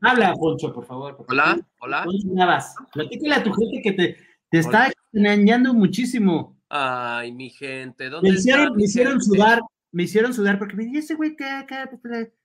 [0.00, 1.24] Habla, Poncho, por favor.
[1.28, 2.06] Hola, hola.
[2.24, 2.74] Navas.
[2.92, 4.16] Platícale a tu gente que te,
[4.50, 6.56] te está extrañando muchísimo.
[6.68, 9.24] Ay, mi gente, ¿dónde Me hicieron, está me hicieron gente?
[9.24, 9.60] sudar,
[9.92, 11.90] me hicieron sudar porque me dije, ese güey que acá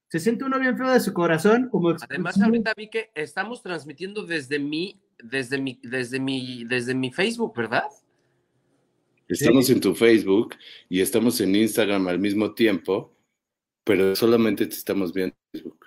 [0.07, 4.25] se siente uno bien feo de su corazón, como Además, ahorita vi que estamos transmitiendo
[4.25, 7.83] desde mi, desde mi, desde mi, desde mi Facebook, ¿verdad?
[9.27, 10.55] Estamos en tu Facebook
[10.89, 13.15] y estamos en Instagram al mismo tiempo,
[13.83, 15.85] pero solamente te estamos viendo en Facebook.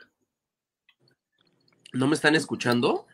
[1.92, 3.06] ¿No me están escuchando?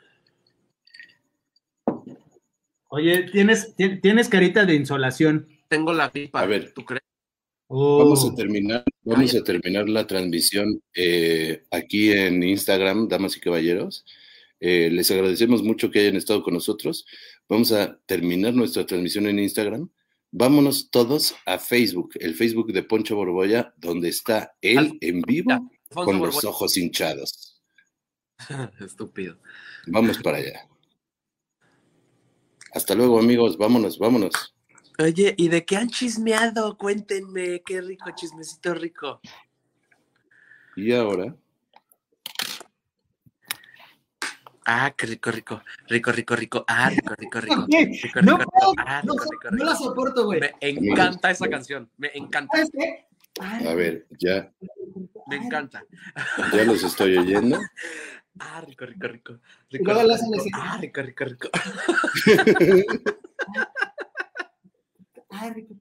[2.89, 5.49] Oye, tienes, ti- tienes carita de insolación.
[5.69, 6.41] Tengo la gripa.
[6.41, 6.73] A ver.
[6.75, 7.03] ¿tú crees?
[7.69, 7.99] Oh.
[7.99, 14.05] Vamos a terminar, vamos a terminar la transmisión eh, aquí en Instagram, damas y caballeros.
[14.61, 17.07] Eh, les agradecemos mucho que hayan estado con nosotros.
[17.49, 19.89] Vamos a terminar nuestra transmisión en Instagram.
[20.35, 26.19] Vámonos todos a Facebook, el Facebook de Poncho Borbolla, donde está él en vivo con
[26.21, 27.63] los ojos hinchados.
[28.81, 29.39] Estúpido.
[29.87, 30.67] Vamos para allá.
[32.73, 33.59] Hasta luego, amigos.
[33.59, 34.55] Vámonos, vámonos.
[34.99, 36.79] Oye, ¿y de qué han chismeado?
[36.79, 39.21] Cuéntenme, qué rico, chismecito rico.
[40.77, 41.37] Y ahora,
[44.65, 46.65] Ah, qué rico, rico, rico, rico, rico.
[46.69, 47.67] Ah, rico, rico, rico.
[47.69, 48.85] Rico, no rico, puedo, rico.
[48.87, 49.85] Ah, no, rico, rico, no la rico.
[49.85, 50.41] soporto, güey.
[50.41, 52.59] Me encanta esa canción, me encanta,
[53.41, 54.53] a ver, ya,
[55.27, 55.85] me encanta.
[56.53, 57.59] ya los estoy oyendo.
[58.39, 59.39] Ah, rico, rico, rico.
[59.71, 60.45] Rico, luego rico.
[60.55, 61.49] Ah, rico, rico, rico.
[65.31, 65.75] ay, rico.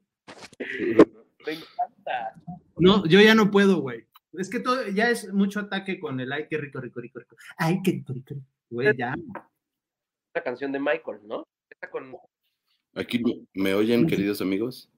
[1.46, 2.36] Me encanta.
[2.78, 4.06] No, yo ya no puedo, güey.
[4.34, 7.36] Es que todo, ya es mucho ataque con el ay, qué rico, rico, rico, rico.
[7.58, 8.48] Ay, qué rico, rico, rico.
[8.72, 9.14] Güey, ya.
[10.34, 11.44] La canción de Michael, ¿no?
[11.70, 12.16] Esta con
[12.96, 13.22] Aquí
[13.54, 14.90] me, oyen, queridos amigos.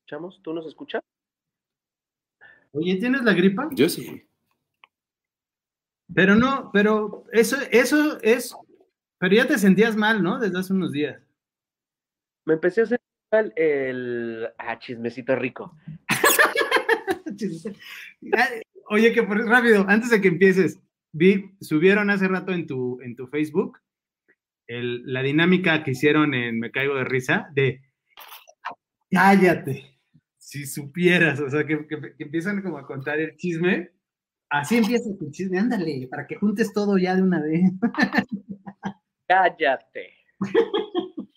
[0.00, 1.02] escuchamos, ¿tú nos escuchas?
[2.72, 3.68] Oye, ¿tienes la gripa?
[3.72, 4.28] Yo sí.
[6.12, 8.56] Pero no, pero eso, eso es,
[9.18, 10.40] pero ya te sentías mal, ¿no?
[10.40, 11.22] Desde hace unos días.
[12.44, 13.00] Me empecé a hacer
[13.30, 15.76] mal el ah, chismecito rico.
[18.90, 20.80] Oye, que por rápido, antes de que empieces,
[21.14, 23.78] vi, subieron hace rato en tu, en tu Facebook
[24.66, 27.80] el- la dinámica que hicieron en Me Caigo de Risa de
[29.10, 29.98] cállate,
[30.38, 33.90] si supieras, o sea, que, que- que empiezan como a contar el chisme.
[34.50, 37.62] Así empieza tu chisme, ándale, para que juntes todo ya de una vez.
[39.28, 40.10] Cállate.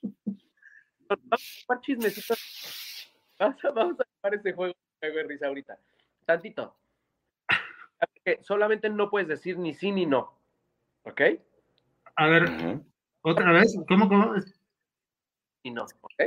[3.39, 5.79] Vamos a, vamos a jugar ese juego de risa ahorita.
[6.25, 6.75] Tantito.
[8.23, 10.37] Que solamente no puedes decir ni sí ni no.
[11.03, 11.21] ¿Ok?
[12.15, 12.43] A ver,
[13.21, 14.33] otra vez, ¿cómo, cómo?
[15.63, 15.85] Y no.
[16.01, 16.23] ¿Ok?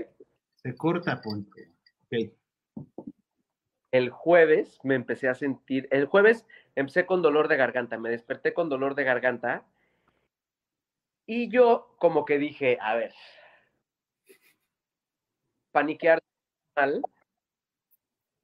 [0.56, 1.72] Se corta, Ponte.
[2.04, 2.32] Ok.
[3.92, 5.88] El jueves me empecé a sentir.
[5.90, 6.46] El jueves
[6.76, 7.98] empecé con dolor de garganta.
[7.98, 9.66] Me desperté con dolor de garganta.
[11.26, 13.12] Y yo, como que dije, a ver.
[15.72, 16.20] Paniquear
[16.76, 17.02] mal.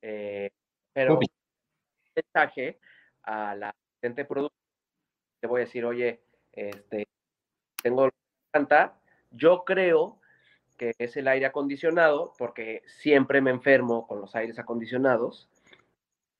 [0.02, 0.50] eh,
[0.92, 1.18] pero
[2.14, 2.78] mensaje
[3.26, 4.56] a la asistente de producto.
[5.42, 6.22] Le voy a decir, oye,
[6.52, 7.06] este,
[7.82, 8.08] tengo
[8.52, 8.98] garganta.
[9.30, 10.18] Yo creo
[10.78, 15.48] que es el aire acondicionado, porque siempre me enfermo con los aires acondicionados,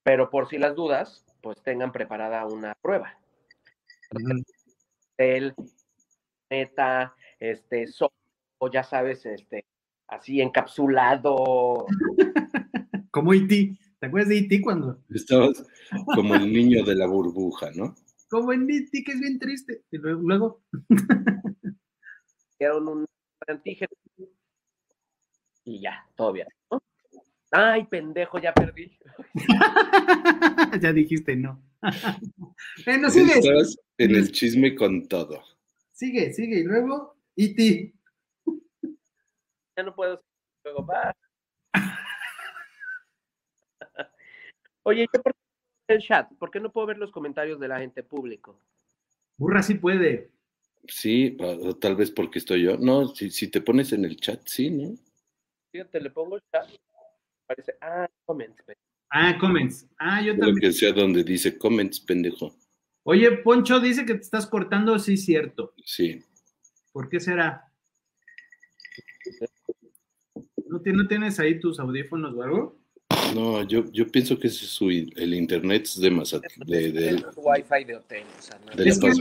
[0.03, 3.18] pero por si las dudas, pues tengan preparada una prueba.
[5.18, 5.55] El
[6.51, 8.12] neta, este, so-
[8.59, 9.64] o ya sabes, este,
[10.07, 11.87] así encapsulado,
[13.11, 14.61] Como IT, ¿te ¿Te acuerdas de E.T.
[14.62, 15.00] cuando?
[15.11, 15.66] Estabas
[16.14, 17.94] como el niño de la burbuja, ¿no?
[18.28, 19.02] Como en E.T.
[19.04, 19.82] que es bien triste.
[19.90, 20.62] Y luego, luego
[22.59, 23.07] Dieron un
[23.46, 23.90] antígeno
[25.64, 26.46] y ya, todo bien.
[26.70, 26.80] ¿no?
[27.50, 28.96] Ay, pendejo, ya perdí.
[30.80, 31.61] ya dijiste no.
[32.84, 35.42] bueno, sigue, Estabas en el chisme con todo.
[35.92, 36.61] sigue, sigue.
[36.61, 37.92] Y luego, E.T.
[39.76, 40.22] Ya no puedo.
[40.64, 41.14] Luego, va.
[44.87, 46.32] Oye, ¿qué por qué el chat?
[46.39, 48.61] ¿Por qué no puedo ver los comentarios de la gente público?
[49.37, 50.30] Burra sí puede.
[50.87, 51.37] Sí,
[51.80, 52.78] tal vez porque estoy yo.
[52.78, 54.95] No, si, si te pones en el chat, sí, ¿no?
[55.72, 56.68] Fíjate, le pongo el chat.
[57.49, 58.62] Parece, ah, comments.
[59.11, 59.89] Ah, comments.
[59.99, 60.61] Ah, yo Lo también.
[60.61, 62.55] que sea donde dice comments, pendejo.
[63.03, 65.74] Oye, Poncho dice que te estás cortando, sí, cierto.
[65.84, 66.22] Sí.
[66.93, 67.72] ¿Por qué será?
[70.66, 72.86] ¿No, no tienes ahí tus audífonos o algo?
[73.34, 77.08] No, yo, yo pienso que ese es su, el internet es de Mazatlán, de, de-
[77.10, 78.24] Es Wi-Fi de hotel.
[78.38, 79.18] O sea, no- de La que- Paz,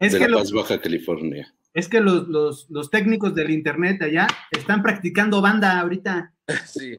[0.00, 1.54] Es de que, La los, Paz, Baja California.
[1.74, 6.32] es que los, los, los técnicos del internet allá están practicando banda ahorita.
[6.66, 6.96] Sí.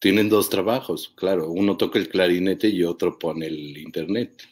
[0.00, 1.48] Tienen dos trabajos, claro.
[1.50, 4.42] Uno toca el clarinete y otro pone el internet.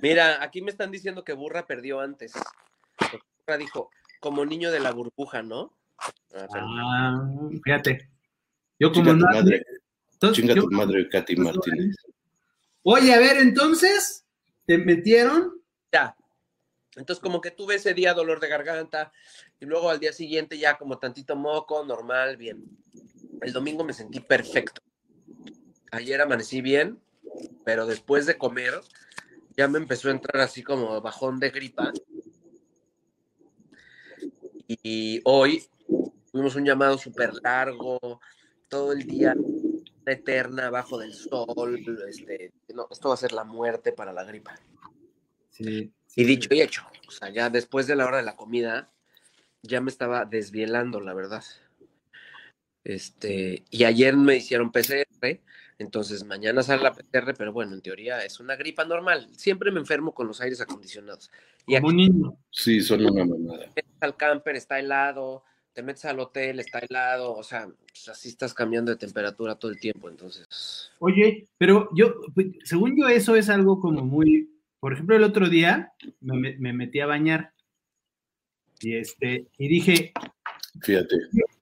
[0.00, 2.32] Mira, aquí me están diciendo que Burra perdió antes.
[2.98, 5.76] Porque Burra dijo, como niño de la burbuja, ¿no?
[6.34, 7.28] Ah, Ah,
[7.62, 8.08] fíjate.
[8.78, 9.26] Yo como no.
[9.26, 9.62] madre,
[10.16, 11.94] entonces, chinga yo- tu madre, Katy Martínez.
[12.82, 14.24] Oye, a ver, entonces,
[14.66, 15.60] ¿te metieron?
[15.92, 16.16] Ya.
[16.94, 19.12] Entonces, como que tuve ese día dolor de garganta
[19.60, 22.64] y luego al día siguiente ya como tantito moco, normal, bien.
[23.42, 24.80] El domingo me sentí perfecto.
[25.92, 26.98] Ayer amanecí bien,
[27.64, 28.80] pero después de comer
[29.56, 31.92] ya me empezó a entrar así como bajón de gripa.
[34.68, 35.64] Y hoy
[36.32, 37.98] tuvimos un llamado súper largo,
[38.68, 39.34] todo el día
[40.12, 41.82] eterna abajo del sol.
[42.08, 44.54] Este, no, esto va a ser la muerte para la gripa.
[45.50, 45.92] Sí.
[46.14, 48.90] Y dicho y hecho, o sea, ya después de la hora de la comida,
[49.62, 51.44] ya me estaba desvielando, la verdad.
[52.84, 55.40] Este, y ayer me hicieron PCR,
[55.78, 59.28] entonces mañana sale la PCR, pero bueno, en teoría es una gripa normal.
[59.32, 61.30] Siempre me enfermo con los aires acondicionados.
[61.66, 62.38] Y Como aquí un niño.
[62.50, 63.66] Sí, son una mamada.
[63.74, 65.42] metes al camper, está helado,
[65.76, 69.70] te metes al hotel, está helado, o sea, pues así estás cambiando de temperatura todo
[69.70, 70.90] el tiempo, entonces.
[71.00, 74.50] Oye, pero yo, pues, según yo, eso es algo como muy.
[74.80, 77.52] Por ejemplo, el otro día me, me- me metí a bañar.
[78.80, 80.12] Y este, y dije,
[80.80, 81.14] Fíjate.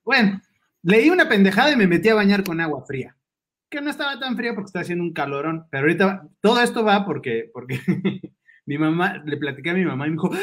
[0.05, 0.41] bueno,
[0.83, 3.17] leí una pendejada y me metí a bañar con agua fría.
[3.69, 5.67] Que no estaba tan fría porque estaba haciendo un calorón.
[5.73, 7.81] Pero ahorita todo esto va porque, porque
[8.67, 10.39] mi mamá, le platiqué a mi mamá y me dijo, "¡Ah!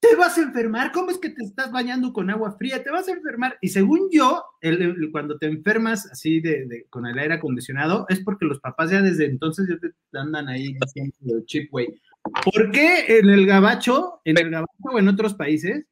[0.00, 0.92] ¿Te vas a enfermar?
[0.92, 2.82] ¿Cómo es que te estás bañando con agua fría?
[2.82, 3.58] ¿Te vas a enfermar?
[3.60, 8.06] Y según yo, el- el- cuando te enfermas así de, de- con el aire acondicionado,
[8.08, 12.00] es porque los papás ya desde entonces ya te andan ahí diciendo chip, güey.
[12.44, 15.84] ¿Por qué en el gabacho, en el gabacho o en otros países,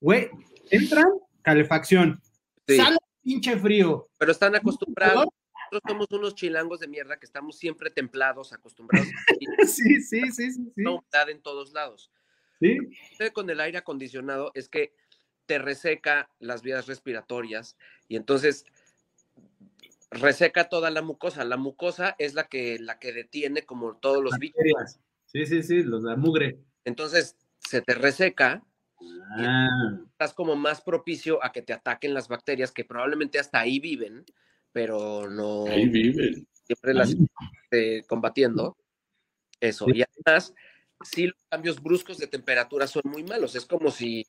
[0.00, 0.28] güey,
[0.70, 1.06] entran
[1.42, 2.20] calefacción,
[2.68, 5.26] Sí, sale pinche frío, pero están acostumbrados.
[5.70, 9.08] Nosotros somos unos chilangos de mierda que estamos siempre templados, acostumbrados
[9.66, 10.84] sí, sí, sí, sí, sí,
[11.28, 12.10] en todos lados.
[12.60, 12.78] Sí.
[13.32, 14.94] con el aire acondicionado es que
[15.46, 17.76] te reseca las vías respiratorias
[18.08, 18.64] y entonces
[20.10, 21.44] reseca toda la mucosa.
[21.44, 24.56] La mucosa es la que, la que detiene como todos los bichos.
[24.56, 25.00] Bacterias.
[25.26, 26.58] Sí, sí, sí, los la mugre.
[26.84, 28.62] Entonces se te reseca,
[29.38, 33.78] Ah, estás como más propicio a que te ataquen las bacterias que probablemente hasta ahí
[33.78, 34.24] viven,
[34.72, 36.46] pero no Ahí viven.
[36.64, 37.14] siempre las
[37.72, 38.76] eh, combatiendo.
[39.60, 39.86] Eso.
[39.86, 39.92] Sí.
[39.98, 40.54] Y además,
[41.02, 43.54] sí, los cambios bruscos de temperatura son muy malos.
[43.54, 44.26] Es como si,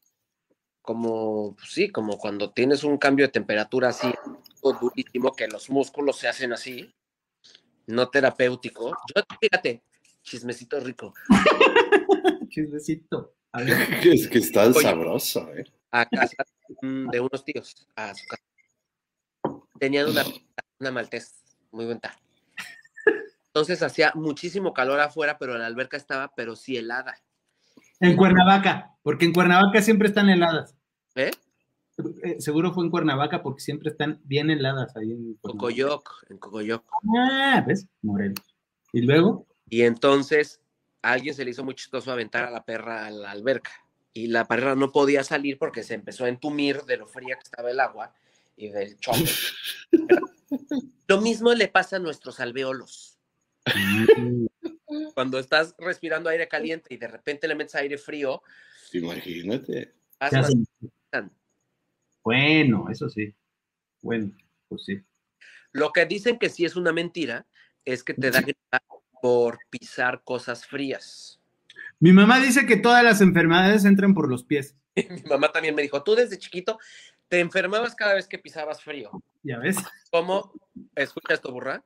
[0.82, 4.14] como, pues sí, como cuando tienes un cambio de temperatura así,
[4.82, 6.94] durísimo, que los músculos se hacen así,
[7.88, 8.96] no terapéutico.
[9.16, 9.82] Yo, fíjate,
[10.22, 11.14] chismecito rico.
[12.50, 13.34] chismecito.
[14.04, 14.82] Es que está Oye.
[14.82, 15.66] sabroso, ¿eh?
[15.92, 16.44] a casa
[16.82, 18.44] de unos tíos, a su casa.
[19.80, 20.24] Tenían una,
[20.80, 21.34] una maltés
[21.72, 22.20] muy buena.
[23.58, 27.18] Entonces hacía muchísimo calor afuera, pero la alberca estaba, pero sí helada.
[28.00, 30.76] En Cuernavaca, porque en Cuernavaca siempre están heladas.
[31.16, 31.32] ¿Eh?
[32.22, 35.34] Eh, seguro fue en Cuernavaca porque siempre están bien heladas ahí en.
[35.42, 36.84] Cocoyoc, en Cocoyoc.
[37.18, 37.88] Ah, ¿ves?
[38.04, 38.46] Morelos.
[38.94, 40.62] Y luego, Y entonces
[41.02, 43.72] a alguien se le hizo muy chistoso aventar a la perra a la alberca.
[44.14, 47.44] Y la perra no podía salir porque se empezó a entumir de lo fría que
[47.44, 48.14] estaba el agua
[48.56, 49.26] y del choque.
[51.08, 53.17] lo mismo le pasa a nuestros alveolos.
[55.14, 58.42] Cuando estás respirando aire caliente y de repente le metes aire frío,
[58.94, 59.94] Imagínate.
[62.24, 63.34] Bueno, eso sí.
[64.02, 64.32] Bueno,
[64.68, 65.02] pues sí.
[65.72, 67.46] Lo que dicen que sí es una mentira
[67.86, 68.44] es que te da
[69.22, 71.40] por pisar cosas frías.
[72.00, 74.76] Mi mamá dice que todas las enfermedades entran por los pies.
[74.96, 76.80] Mi mamá también me dijo, tú desde chiquito
[77.28, 79.12] te enfermabas cada vez que pisabas frío.
[79.44, 79.78] ¿Ya ves?
[80.12, 80.54] ¿Cómo,
[80.96, 81.84] escucha esto, burra?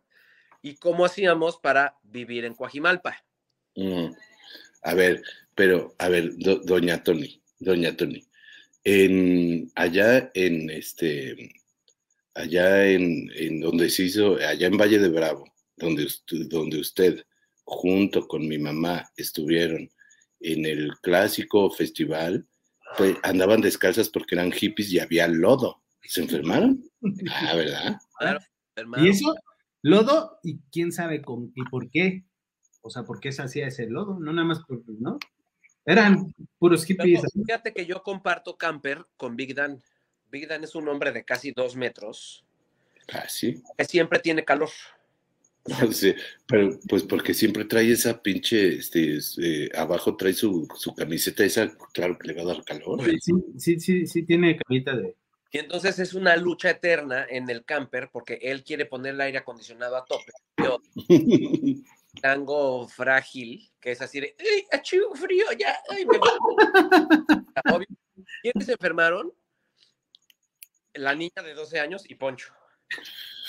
[0.62, 3.24] ¿Y cómo hacíamos para vivir en Coajimalpa?
[3.76, 4.12] Mm.
[4.84, 5.22] A ver,
[5.56, 8.26] pero, a ver, do- doña Tony, doña Tony,
[8.84, 11.54] en, allá en este,
[12.34, 15.46] allá en, en donde se hizo, allá en Valle de Bravo,
[15.78, 17.24] donde usted, donde usted
[17.64, 19.90] junto con mi mamá estuvieron
[20.40, 22.48] en el clásico festival,
[22.98, 25.82] pues andaban descalzas porque eran hippies y había lodo.
[26.04, 26.84] ¿Se enfermaron?
[27.32, 27.96] Ah, ¿verdad?
[28.18, 28.40] Claro,
[28.76, 29.06] hermano.
[29.06, 29.34] ¿Y eso?
[29.82, 32.24] Lodo, y quién sabe con, y por qué.
[32.82, 34.20] O sea, ¿por qué se hacía ese lodo?
[34.20, 35.20] No nada más por, ¿no?
[35.86, 37.22] Eran puros hippies.
[37.22, 39.82] Pero fíjate que yo comparto camper con Big Dan.
[40.32, 42.46] Big Dan es un hombre de casi dos metros
[43.08, 43.62] Casi.
[43.78, 44.70] que siempre tiene calor.
[45.84, 46.16] No sé,
[46.48, 51.46] pero pues porque siempre trae esa pinche, este, es, eh, abajo trae su, su camiseta
[51.46, 53.00] esa, claro que le va a dar calor.
[53.06, 55.16] Sí, sí, sí, sí, tiene carita de.
[55.52, 59.40] Y entonces es una lucha eterna en el camper porque él quiere poner el aire
[59.40, 60.32] acondicionado a tope.
[60.58, 60.80] Yo
[62.22, 65.78] tango frágil, que es así de, ¡ay, achú, frío, ya!
[65.90, 66.30] Ay, me voy".
[67.74, 67.88] Obvio.
[68.42, 69.34] ¿Quiénes se enfermaron?
[70.94, 72.54] La niña de 12 años y Poncho.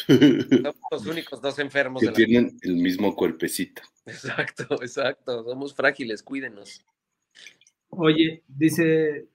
[0.07, 3.83] Somos los únicos dos enfermos que de la tienen el mismo cuerpecito.
[4.07, 5.45] Exacto, exacto.
[5.45, 6.85] Somos frágiles, cuídenos.
[7.91, 9.29] Oye, dice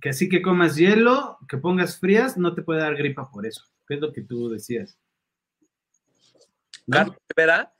[0.00, 3.64] que así que comas hielo, que pongas frías, no te puede dar gripa por eso.
[3.86, 4.98] ¿Qué es lo que tú decías?
[6.86, 6.96] ¿No?
[6.96, 7.74] Carlos Rivera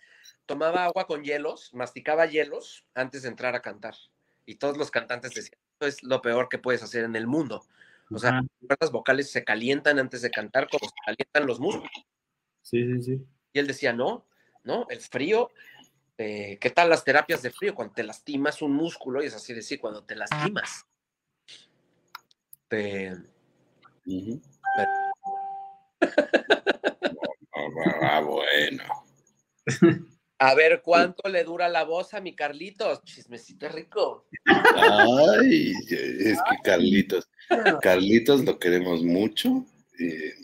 [0.47, 3.95] tomaba agua con hielos, masticaba hielos antes de entrar a cantar.
[4.47, 7.66] Y todos los cantantes decían, esto es lo peor que puedes hacer en el mundo.
[8.11, 8.43] O sea, Ajá.
[8.81, 12.07] las vocales se calientan antes de cantar como se calientan los músculos.
[12.62, 13.27] Sí, sí, sí.
[13.53, 14.27] Y él decía, no,
[14.65, 15.51] no, el frío,
[16.16, 17.74] eh, ¿qué tal las terapias de frío?
[17.74, 20.86] Cuando te lastimas un músculo, y es así decir, cuando te lastimas,
[22.69, 23.12] te,
[24.07, 24.40] Ujú.
[24.78, 24.86] Ah,
[28.03, 28.82] ah, bueno.
[30.39, 33.03] A ver cuánto le dura la voz a mi Carlitos.
[33.05, 34.28] Chismecito rico.
[34.74, 37.28] Ay, es que Carlitos,
[37.82, 39.66] Carlitos lo queremos mucho.
[39.99, 40.35] eh,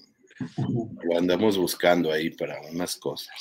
[1.04, 3.32] lo andamos buscando ahí para unas cosas.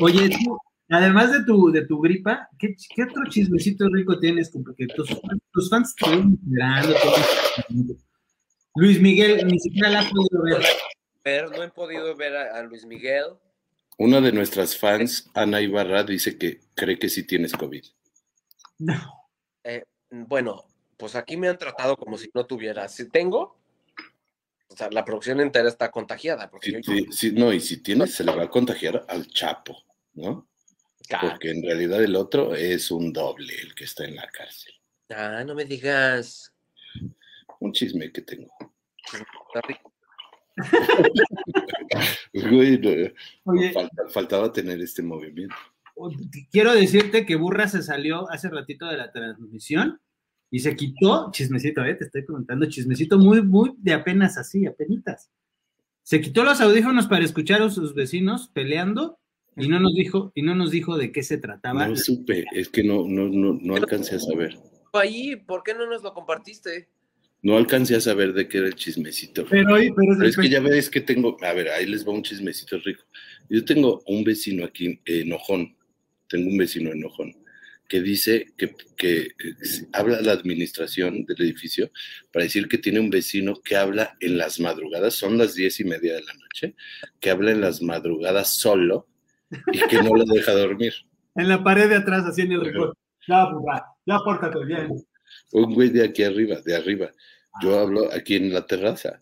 [0.00, 0.58] Oye, tú,
[0.88, 4.50] además de tu, de tu gripa, ¿qué, qué otro chismecito rico tienes?
[4.50, 5.08] Porque tus,
[5.52, 7.45] tus fans te ven esperando, te ven.
[8.74, 10.62] Luis Miguel, ni siquiera la has podido ver.
[11.22, 13.24] Pero no he podido ver a, a Luis Miguel.
[13.98, 17.84] Una de nuestras fans, Ana Ibarra, dice que cree que sí tienes COVID.
[18.78, 19.30] No.
[19.64, 20.66] Eh, bueno,
[20.96, 22.88] pues aquí me han tratado como si no tuviera.
[22.88, 23.58] Si tengo,
[24.68, 26.50] o sea, la producción entera está contagiada.
[26.50, 29.26] Porque Sí, yo, sí, sí, no, y si tienes, se le va a contagiar al
[29.28, 29.82] Chapo,
[30.14, 30.48] ¿no?
[31.20, 34.74] Porque en realidad el otro es un doble, el que está en la cárcel.
[35.08, 36.52] Ah, no me digas.
[37.60, 38.50] Un chisme que tengo.
[39.12, 39.92] Está rico.
[42.32, 42.90] Güey, no,
[43.44, 45.54] Oye, falta- faltaba tener este movimiento.
[46.50, 50.00] quiero decirte que Burra se salió hace ratito de la transmisión
[50.50, 55.30] y se quitó, chismecito, eh, te estoy comentando, chismecito muy, muy de apenas así, apenitas.
[56.02, 59.18] Se quitó los audífonos para escuchar a sus vecinos peleando
[59.56, 61.88] y no nos dijo, y no nos dijo de qué se trataba.
[61.88, 64.56] No supe, es que no, no, no, no alcancé a saber.
[64.92, 66.88] Ahí, ¿por qué no nos lo compartiste?
[67.46, 69.46] No alcancé a saber de qué era el chismecito.
[69.48, 72.24] Pero, pero, Pero es que ya ves que tengo, a ver, ahí les va un
[72.24, 73.04] chismecito rico.
[73.48, 75.76] Yo tengo un vecino aquí, enojón,
[76.26, 77.36] tengo un vecino enojón,
[77.86, 79.28] que dice que, que eh,
[79.92, 81.92] habla la administración del edificio
[82.32, 85.84] para decir que tiene un vecino que habla en las madrugadas, son las diez y
[85.84, 86.74] media de la noche,
[87.20, 89.06] que habla en las madrugadas solo
[89.72, 90.94] y que no lo deja dormir.
[91.36, 92.98] en la pared de atrás haciendo el recorte.
[93.28, 95.06] Ya, Burra, ya pórtate bien.
[95.52, 97.12] Un güey de aquí arriba, de arriba.
[97.62, 99.20] Yo hablo aquí en la terraza.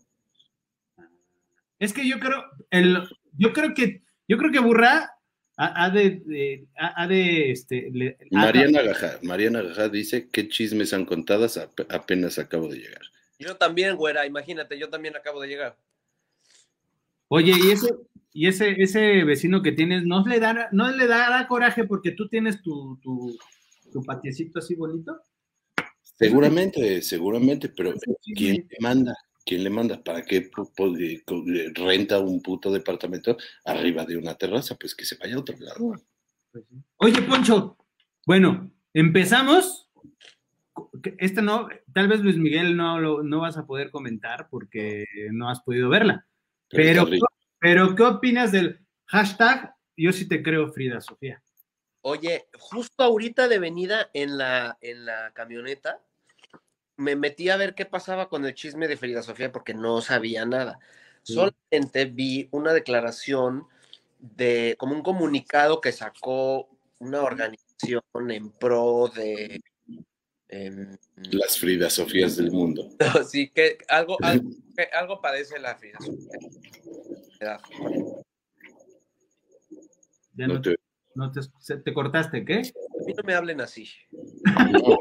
[1.78, 2.98] Es que yo creo, el,
[3.36, 5.10] yo creo que, yo creo que Burra
[5.56, 10.28] ha, ha de, de- ha, ha de, este, le- ha- Mariana Gajá, Mariana Gajá dice
[10.30, 13.02] que chismes han contadas, ap- apenas acabo de llegar.
[13.38, 15.76] Yo también, güera, imagínate, yo también acabo de llegar.
[17.28, 17.88] Oye, y ese,
[18.32, 22.28] y ese, ese vecino que tienes, ¿no le dará, no le dará coraje porque tú
[22.28, 23.36] tienes tu, tu,
[23.92, 25.20] tu patiecito así bonito?
[26.16, 29.14] Seguramente, seguramente, pero ¿quién le manda?
[29.44, 30.02] ¿Quién le manda?
[30.02, 34.76] ¿Para qué eh, renta un puto departamento arriba de una terraza?
[34.76, 35.94] Pues que se vaya a otro lado.
[36.96, 37.76] Oye, Poncho,
[38.26, 39.90] bueno, empezamos.
[41.18, 45.50] Este no, tal vez Luis Miguel no lo no vas a poder comentar porque no
[45.50, 46.26] has podido verla.
[46.70, 47.26] Pero, rico.
[47.60, 51.42] pero ¿qué opinas del hashtag yo sí te creo, Frida Sofía.
[52.06, 56.02] Oye, justo ahorita de venida en la, en la camioneta,
[56.98, 60.44] me metí a ver qué pasaba con el chisme de Frida Sofía porque no sabía
[60.44, 60.78] nada.
[61.22, 63.66] Solamente vi una declaración
[64.18, 66.68] de, como un comunicado que sacó
[66.98, 69.62] una organización en pro de...
[70.48, 72.90] em, Las Frida Sofías del mundo.
[73.30, 77.58] sí, que algo, algo, que algo padece la Frida Sofía.
[80.34, 80.83] Ya no, te-
[81.14, 82.54] no te, se- te cortaste, ¿qué?
[82.56, 83.88] A mí no me hablen así.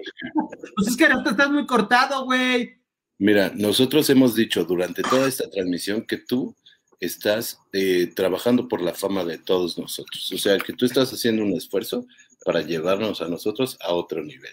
[0.76, 2.80] Pues es que ahorita estás muy cortado, güey.
[3.20, 6.56] Mira, nosotros hemos dicho durante toda esta transmisión que tú
[7.00, 10.32] estás eh, trabajando por la fama de todos nosotros.
[10.34, 12.06] O sea, que tú estás haciendo un esfuerzo
[12.46, 14.52] para llevarnos a nosotros a otro nivel.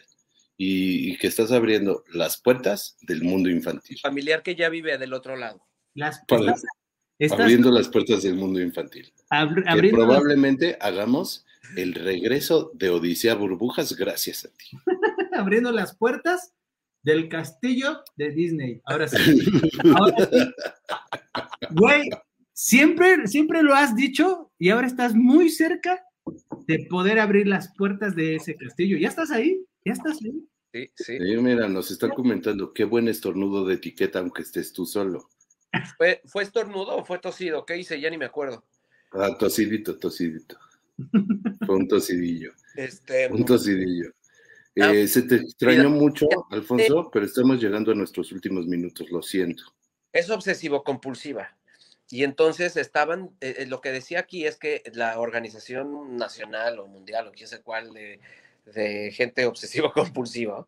[0.57, 3.99] Y, y que estás abriendo las puertas del mundo infantil.
[4.03, 5.67] Familiar que ya vive del otro lado.
[5.95, 6.55] Las, Para-
[7.19, 9.11] estás abriendo las puertas del mundo infantil.
[9.31, 14.77] abri- Que probablemente hagamos el regreso de Odisea Burbujas gracias a ti.
[15.41, 16.53] abriendo las puertas
[17.03, 18.81] del castillo de Disney.
[18.85, 19.17] Ahora sí.
[19.97, 20.55] Ahora sí.
[21.71, 22.11] Güey,
[22.53, 26.05] siempre, siempre lo has dicho y ahora estás muy cerca
[26.67, 28.99] de poder abrir las puertas de ese castillo.
[28.99, 29.65] ¿Ya estás ahí?
[29.85, 30.47] ¿Ya estás ahí?
[30.73, 31.19] Sí, sí.
[31.19, 35.29] Sí, mira, nos están comentando qué buen estornudo de etiqueta aunque estés tú solo.
[35.97, 37.65] ¿Fue, ¿Fue estornudo o fue tosido?
[37.65, 38.01] ¿Qué hice?
[38.01, 38.65] Ya ni me acuerdo.
[39.13, 40.59] Ah, tosidito, tosidito.
[41.67, 44.11] Fue un tosidillo, Este, un tosidillo.
[44.81, 49.11] Ah, Eh, se te extrañó mira, mucho, Alfonso, pero estamos llegando a nuestros últimos minutos,
[49.11, 49.65] lo siento.
[50.13, 51.57] es obsesivo compulsiva.
[52.09, 56.87] Y entonces estaban, eh, eh, lo que decía aquí es que la organización nacional o
[56.87, 58.21] mundial o quién sé cuál de,
[58.67, 60.67] de gente obsesivo compulsiva,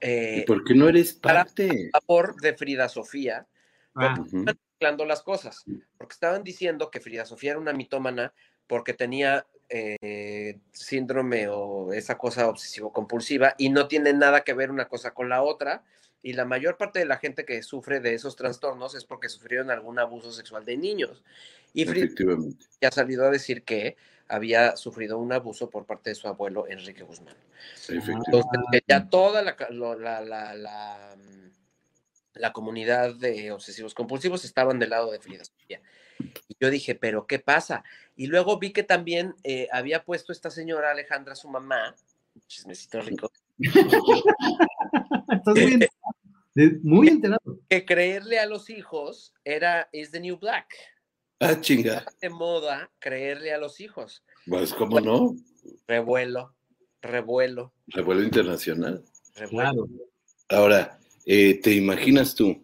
[0.00, 0.04] ¿Y
[0.40, 1.90] eh, por qué no eres parte?
[1.92, 3.46] a favor de Frida Sofía,
[3.94, 4.38] Ah, Ujú.
[4.38, 5.64] estaban mezclando las cosas,
[5.98, 8.32] porque estaban diciendo que Frida Sofía era una mitómana
[8.66, 14.86] porque tenía eh, síndrome o esa cosa obsesivo-compulsiva y no tiene nada que ver una
[14.86, 15.82] cosa con la otra.
[16.22, 19.70] Y la mayor parte de la gente que sufre de esos trastornos es porque sufrieron
[19.70, 21.24] algún abuso sexual de niños.
[21.72, 22.66] Y Efectivamente.
[22.82, 23.96] ya ha salido a decir que
[24.28, 27.34] había sufrido un abuso por parte de su abuelo Enrique Guzmán.
[27.88, 31.16] Entonces, ya toda la, la, la, la,
[32.34, 35.80] la comunidad de obsesivos compulsivos estaban del lado de Frida Sofía.
[36.48, 37.82] Y yo dije, ¿pero qué pasa?
[38.16, 41.94] Y luego vi que también eh, había puesto esta señora Alejandra, su mamá,
[42.46, 46.02] chismecito rico, estás muy enterado.
[46.82, 47.60] Muy enterado.
[47.68, 50.66] que creerle a los hijos era is the new black.
[51.40, 52.04] Ah, chinga.
[52.20, 54.22] De moda creerle a los hijos.
[54.46, 55.34] Pues, ¿cómo no?
[55.88, 56.54] Revuelo,
[57.00, 59.02] revuelo, Revuelo internacional.
[59.34, 59.86] revuelo.
[59.86, 59.88] Claro.
[60.50, 62.62] Ahora, eh, ¿te imaginas tú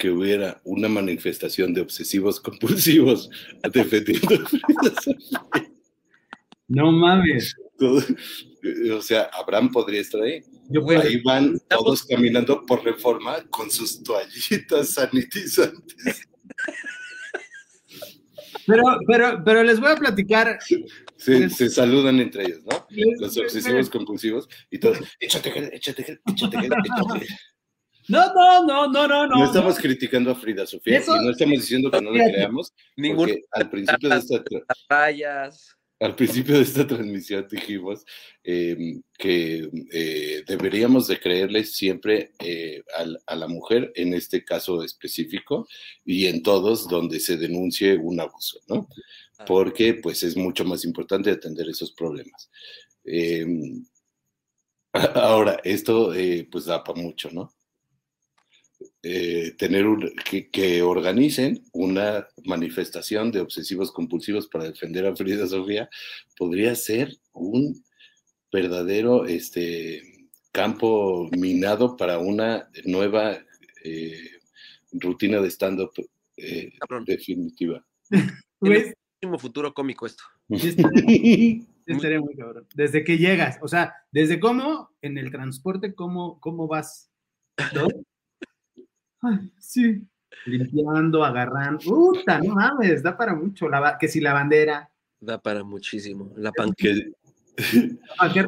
[0.00, 3.30] que hubiera una manifestación de obsesivos compulsivos
[3.72, 4.28] defendiendo?
[6.72, 7.56] No mames.
[7.76, 8.00] Todo-
[8.62, 10.40] eh, O sea, Abraham podría estar ahí.
[10.68, 16.28] Yo puedo- Ahí van todos caminando por reforma con sus toallitas sanitizantes.
[18.66, 20.58] pero, pero, pero les voy a platicar.
[21.16, 22.86] Se, se saludan entre ellos, ¿no?
[22.90, 27.28] les- Los obsesivos compulsivos y todos, échate gel, échate gel, échate gel, échate gel.
[28.10, 29.36] No, no, no, no, no, no.
[29.38, 32.72] No estamos criticando a Frida Sofía Eso- y no estamos diciendo que no le creamos,
[32.96, 34.42] Ningún porque al principio de esta,
[34.88, 35.76] rayas.
[36.00, 38.04] al principio de esta transmisión dijimos
[38.42, 44.82] eh, que eh, deberíamos de creerle siempre eh, al- a, la mujer, en este caso
[44.82, 45.68] específico,
[46.04, 48.88] y en todos donde se denuncie un abuso, ¿no?
[49.46, 52.50] Porque pues es mucho más importante atender esos problemas.
[53.04, 53.46] Eh,
[55.14, 57.52] ahora, esto eh, pues da para mucho, ¿no?
[59.02, 65.46] Eh, tener un, que, que organicen una manifestación de obsesivos compulsivos para defender a Frida
[65.46, 65.88] Sofía
[66.36, 67.82] podría ser un
[68.52, 70.02] verdadero este,
[70.52, 73.38] campo minado para una nueva
[73.84, 74.30] eh,
[74.92, 75.92] rutina de stand-up
[76.36, 76.72] eh,
[77.06, 77.84] definitiva.
[78.58, 78.92] Pues,
[79.22, 80.22] Último futuro cómico esto.
[81.86, 82.66] estaría muy cabrón.
[82.74, 87.10] Desde que llegas, o sea, desde cómo en el transporte, cómo, cómo vas.
[87.74, 87.88] ¿No?
[89.22, 90.02] Ay, sí.
[90.46, 91.80] Limpiando, agarrando.
[91.84, 93.68] Puta, no mames, da para mucho.
[93.68, 94.90] La, que si la bandera.
[95.20, 96.32] Da para muchísimo.
[96.36, 97.12] La pan Que- ¿qué
[97.52, 97.62] te
[98.22, 98.44] decía?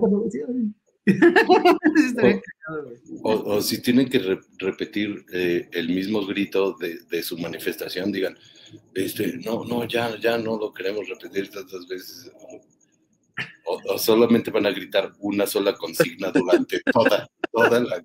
[1.04, 2.96] Estaría cagado, güey.
[3.24, 8.12] o, o si tienen que re- repetir eh, el mismo grito de, de su manifestación,
[8.12, 8.36] digan,
[8.94, 12.30] este, no, no, ya, ya no lo queremos repetir tantas veces.
[13.66, 18.04] O, o solamente van a gritar una sola consigna durante toda, toda la,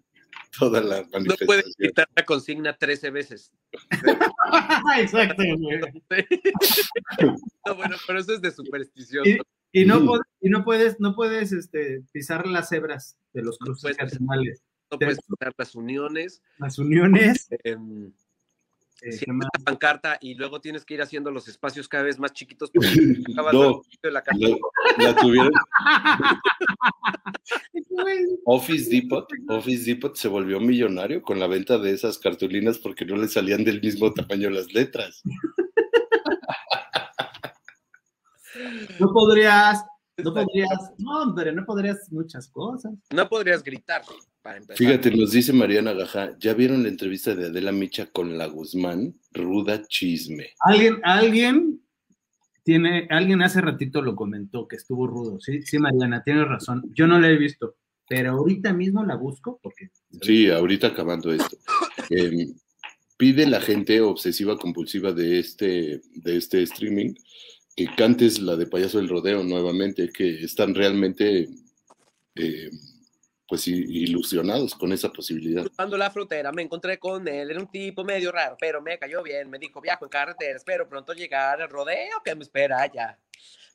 [0.57, 3.51] toda la No puedes quitar la consigna 13 veces.
[4.99, 5.79] Exacto, güey.
[7.65, 9.25] No, bueno, pero eso es de superstición.
[9.27, 9.37] Y,
[9.81, 13.81] y no, pod- y no puedes, no puedes este, pisar las cebras de los cruces
[13.81, 13.97] puedes.
[13.97, 14.63] cardenales.
[14.89, 16.41] No puedes quitar las uniones.
[16.59, 17.47] Las uniones.
[17.63, 18.26] em, eh, ¿qué
[18.99, 19.47] siempre más?
[19.57, 22.89] la pancarta y luego tienes que ir haciendo los espacios cada vez más chiquitos porque
[23.33, 24.57] acabas No, de la la,
[24.97, 25.51] la tuvieron.
[28.45, 33.15] Office Depot, Office Depot se volvió millonario con la venta de esas cartulinas porque no
[33.17, 35.21] le salían del mismo tamaño las letras.
[38.99, 39.83] No podrías,
[40.23, 42.93] no podrías, no, hombre, no podrías muchas cosas.
[43.13, 44.01] No podrías gritar
[44.41, 44.77] para empezar.
[44.77, 49.15] Fíjate, nos dice Mariana Gaja, ¿ya vieron la entrevista de Adela Micha con la Guzmán?
[49.31, 50.49] Ruda chisme.
[50.61, 51.81] Alguien, alguien
[52.63, 55.39] tiene, alguien hace ratito lo comentó que estuvo rudo.
[55.39, 56.83] Sí, sí, Mariana, tienes razón.
[56.93, 57.75] Yo no la he visto,
[58.09, 59.89] pero ahorita mismo la busco porque
[60.21, 61.57] Sí, ahorita acabando esto.
[62.09, 62.47] Eh,
[63.17, 67.15] pide la gente obsesiva compulsiva de este, de este streaming
[67.77, 71.47] que cantes la de Payaso del Rodeo nuevamente, que están realmente
[72.33, 72.71] eh,
[73.47, 75.61] pues ilusionados con esa posibilidad.
[75.61, 79.21] Cruzando la frontera me encontré con él, era un tipo medio raro, pero me cayó
[79.21, 83.19] bien, me dijo viajo en carretera, espero pronto llegar al rodeo que me espera allá.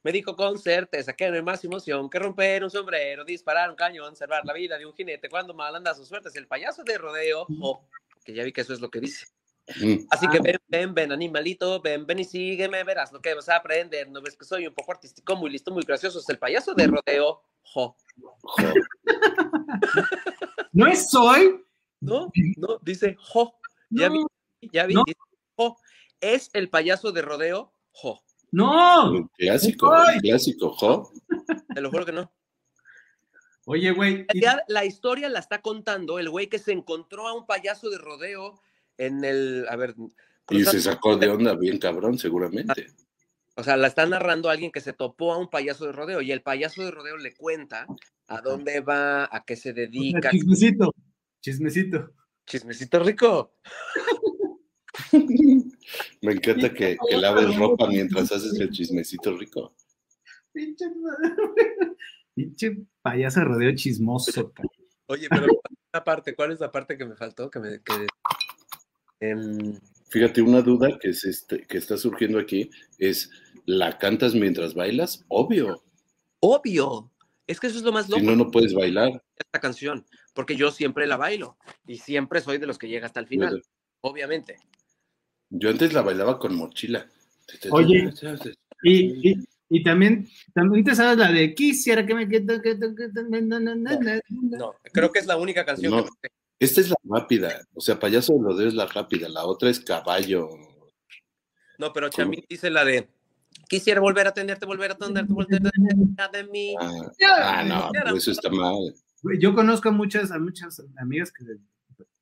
[0.03, 3.77] Me dijo con certeza que no hay más emoción que romper un sombrero, disparar un
[3.77, 6.83] cañón, salvar la vida de un jinete cuando mal anda su suerte es el payaso
[6.83, 7.47] de rodeo.
[7.61, 7.87] Oh,
[8.24, 9.27] que ya vi que eso es lo que dice.
[9.81, 10.43] Mm, Así que Ah.
[10.43, 14.11] ven, ven, ven, animalito, ven, ven y sígueme, verás lo que vas a aprender.
[14.11, 16.19] ¿No ves que soy un poco artístico, muy listo, muy gracioso?
[16.19, 17.43] Es el payaso de rodeo.
[17.63, 17.97] Jo.
[18.43, 18.57] jo.
[20.73, 21.65] no es soy.
[22.01, 23.55] No, no, dice jo.
[23.91, 24.27] Ya No,
[24.61, 25.05] vi, ya vi, No.
[25.07, 25.19] dice
[25.57, 25.77] jo.
[26.21, 28.23] Es el payaso de rodeo, jo.
[28.51, 29.11] no.
[29.13, 31.11] Un clásico, un clásico, jo.
[31.75, 32.33] Te lo juro que no.
[33.67, 34.27] Oye, güey,
[34.67, 38.61] la historia la está contando el güey que se encontró a un payaso de rodeo
[39.07, 39.95] en el, a ver,
[40.51, 42.89] Y se sacó de onda bien cabrón, seguramente.
[43.57, 46.33] o sea, la está narrando alguien que se topó a un payaso de rodeo y
[46.33, 47.87] el payaso de rodeo le cuenta
[48.29, 50.31] a dónde va, a qué se o sea, dedica.
[50.31, 50.95] chismecito,
[51.41, 52.12] chismecito.
[52.47, 53.55] Chismecito rico.
[56.23, 59.74] Me encanta que, que laves ropa mientras haces el chismecito rico.
[60.53, 60.87] Pinche,
[62.35, 64.53] pinche payaso de rodeo chismoso.
[64.53, 64.83] cabrón.
[65.07, 65.47] Oye, pero
[65.93, 67.51] una parte, ¿cuál es la parte que me faltó?
[67.51, 68.07] Que me, que,
[69.23, 69.78] em,
[70.09, 73.31] Fíjate, una duda que, es este, que está surgiendo aquí es,
[73.65, 75.24] ¿la cantas mientras bailas?
[75.28, 75.82] Obvio,
[76.40, 77.11] obvio.
[77.47, 79.23] Es que eso es lo más loco si no, no puedes bailar.
[79.39, 80.05] esta canción,
[80.35, 83.62] porque yo siempre la bailo y siempre soy de los que llega hasta el final,
[84.03, 84.57] obviamente.
[85.51, 87.07] Yo antes la bailaba con mochila.
[87.70, 88.12] Oye.
[88.82, 89.35] Y, y,
[89.70, 92.61] y también, también te sabes la de quisiera que me quede.
[92.62, 94.20] que- que- que- na, na, na, na, na".
[94.31, 96.05] No, creo que es la única canción No.
[96.05, 96.28] que.
[96.63, 99.81] Esta es la rápida, o sea, payaso de rodeo es la rápida, la otra es
[99.81, 100.49] caballo.
[101.79, 103.09] No, pero Chamín dice la de
[103.69, 106.75] quisiera volver a tenerte, volver a tenerte, volver a tenerte de mí.
[106.81, 106.91] Ah,
[107.43, 108.95] ah, no, pues eso está mal.
[109.41, 111.45] Yo conozco a muchas, a muchas amigas que,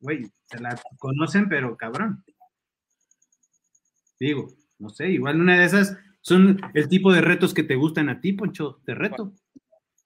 [0.00, 2.24] güey, se la conocen, pero cabrón.
[4.18, 4.48] Digo,
[4.78, 8.20] no sé, igual una de esas son el tipo de retos que te gustan a
[8.20, 9.32] ti, Poncho, te reto.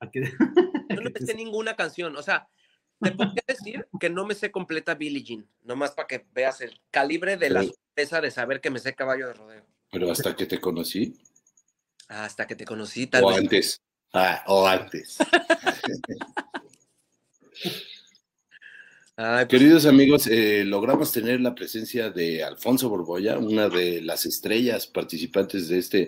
[0.01, 2.49] A que- Yo no me sé ninguna canción, o sea,
[3.05, 6.81] te podría decir que no me sé completa Billie Jean, nomás para que veas el
[6.91, 9.65] calibre de la sorpresa de saber que me sé caballo de rodeo.
[9.93, 11.15] Pero hasta que te conocí,
[12.09, 13.39] Hasta que te conocí, tal o vez.
[13.39, 13.81] antes.
[14.13, 15.19] Ah, o antes.
[19.17, 24.27] Ay, pues, Queridos amigos, eh, logramos tener la presencia de Alfonso Borboya, una de las
[24.27, 26.01] estrellas participantes de este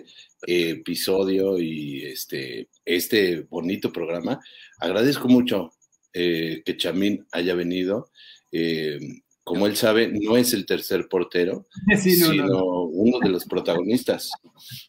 [0.45, 4.41] eh, episodio y este, este bonito programa.
[4.79, 5.71] Agradezco mucho
[6.13, 8.09] eh, que Chamín haya venido.
[8.51, 8.99] Eh,
[9.43, 11.67] como él sabe, no es el tercer portero,
[12.01, 12.65] Sí, no, no, sino no.
[12.83, 14.29] uno de los protagonistas,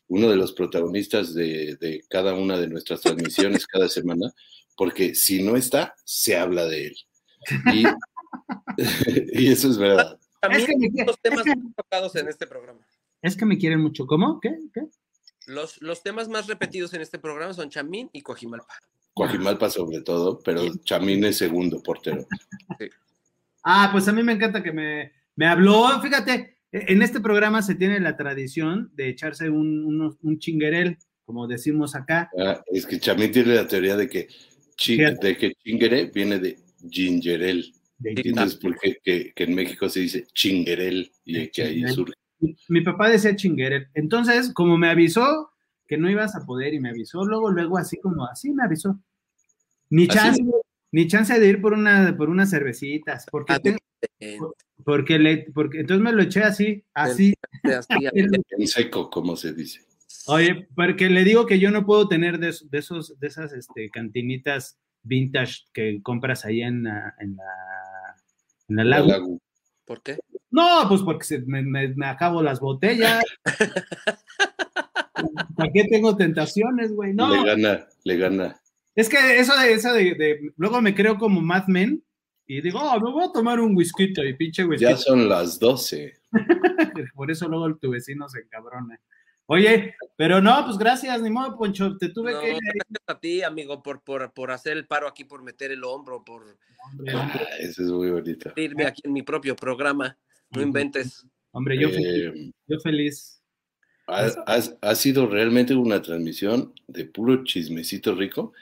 [0.09, 4.33] uno de los protagonistas de, de cada una de nuestras transmisiones cada semana,
[4.77, 6.97] porque si no está, se habla de él.
[7.73, 7.85] Y,
[9.33, 10.19] y eso es verdad.
[10.41, 12.81] también Es que me- los temas es que- más tocados en este programa.
[13.23, 14.07] Es que me quieren mucho.
[14.07, 14.39] ¿Cómo?
[14.41, 14.57] ¿Qué?
[14.73, 14.83] ¿Qué?
[15.47, 18.75] Los, los temas más repetidos en este programa son Chamín y Cojimalpa.
[19.19, 22.27] Coajimalpa sobre todo, pero Chamín es segundo portero.
[23.65, 26.01] Ah, pues a mí me encanta que me, me habló.
[26.01, 30.99] Fíjate, e, en este programa se tiene la tradición de echarse un, unos- un chinguerel,
[31.25, 32.31] como decimos acá.
[32.39, 34.29] Ah, es que Chamín tiene la teoría de que,
[34.77, 35.53] chi- de que
[36.15, 36.59] viene de
[36.91, 37.73] gingerel.
[38.03, 41.11] entonces, ¿por qué que, que en México se dice chinguerel?
[41.25, 42.15] Y que ahí surge.
[42.41, 43.89] mi, mi papá decía chinguerel.
[43.95, 45.51] Entonces, como me avisó
[45.87, 49.01] que no ibas a poder y me avisó, luego, luego, así como así me avisó.
[49.91, 50.43] Ni chance,
[50.93, 53.79] ni chance de ir por una, por unas cervecitas, porque Ah, tengo,
[54.21, 54.39] Eh,
[54.85, 57.35] Porque le, porque entonces me lo eché así, así.
[57.65, 59.85] así, En seco, como se dice.
[60.27, 63.91] Oye, porque le digo que yo no puedo tener de, de esos, de esas este,
[63.91, 69.41] cantinitas vintage que compras ahí en la, en la, en lago.
[69.85, 70.19] ¿Por qué?
[70.51, 73.23] No, pues porque se- me, me- me acabo las botellas.
[75.57, 77.13] ¿Para qué tengo tentaciones, güey?
[77.15, 78.61] No, Le gana, le gana.
[79.01, 82.03] Es que eso de, eso de, de- luego me creo como Mad Men
[82.47, 84.85] y digo, oh, me voy a tomar un whisky y pinche whisky.
[84.85, 86.15] Ya son las 12.
[87.15, 88.99] Por eso luego tu vecino se encabrona.
[89.47, 92.49] Oye, pero no, pues gracias, ni modo, Poncho, te tuve No, que...
[92.51, 96.23] gracias a ti, amigo, por, por, por hacer el paro aquí, por meter el hombro,
[96.25, 96.59] por
[96.91, 98.53] Hombre, Ah, eso es muy bonito.
[98.57, 100.17] irme aquí en mi propio programa.
[100.51, 101.27] No inventes.
[101.53, 103.43] hombre, yo, feliz, Eh, yo feliz.
[104.07, 108.53] ha, ha- ha sido realmente una transmisión de puro chismecito rico.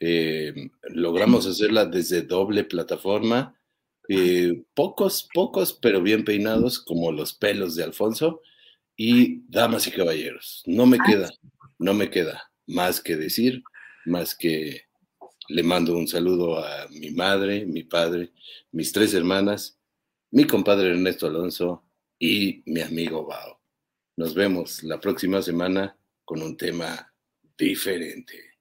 [0.00, 3.58] Eh, logramos hacerla desde doble plataforma.
[4.08, 8.42] Eh, pocos, pocos, pero bien peinados, como los pelos de Alfonso.
[8.96, 11.28] Y damas y caballeros, no me queda,
[11.78, 13.62] no me queda más que decir,
[14.04, 14.82] más que
[15.48, 18.32] le mando un saludo a mi madre, mi padre,
[18.72, 19.78] mis tres hermanas,
[20.30, 21.84] mi compadre Ernesto Alonso
[22.18, 23.60] y mi amigo Bao.
[24.16, 27.12] Nos vemos la próxima semana con un tema
[27.58, 28.53] diferente.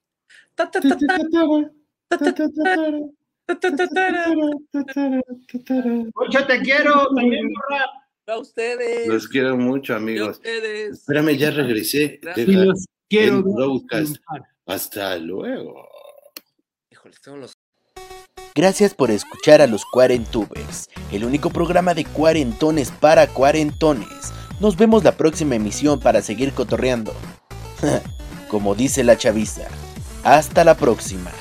[6.15, 7.09] Mucho te quiero.
[8.25, 9.07] A ustedes.
[9.07, 10.39] Los quiero mucho, amigos.
[10.43, 12.21] Espérame, ya regresé.
[12.35, 13.43] Deja y los quiero.
[14.65, 15.89] Hasta luego.
[18.55, 24.31] Gracias por escuchar a los Cuarentubers, el único programa de cuarentones para cuarentones.
[24.59, 27.13] Nos vemos la próxima emisión para seguir cotorreando.
[28.49, 29.67] Como dice la chaviza.
[30.23, 31.31] Hasta la próxima.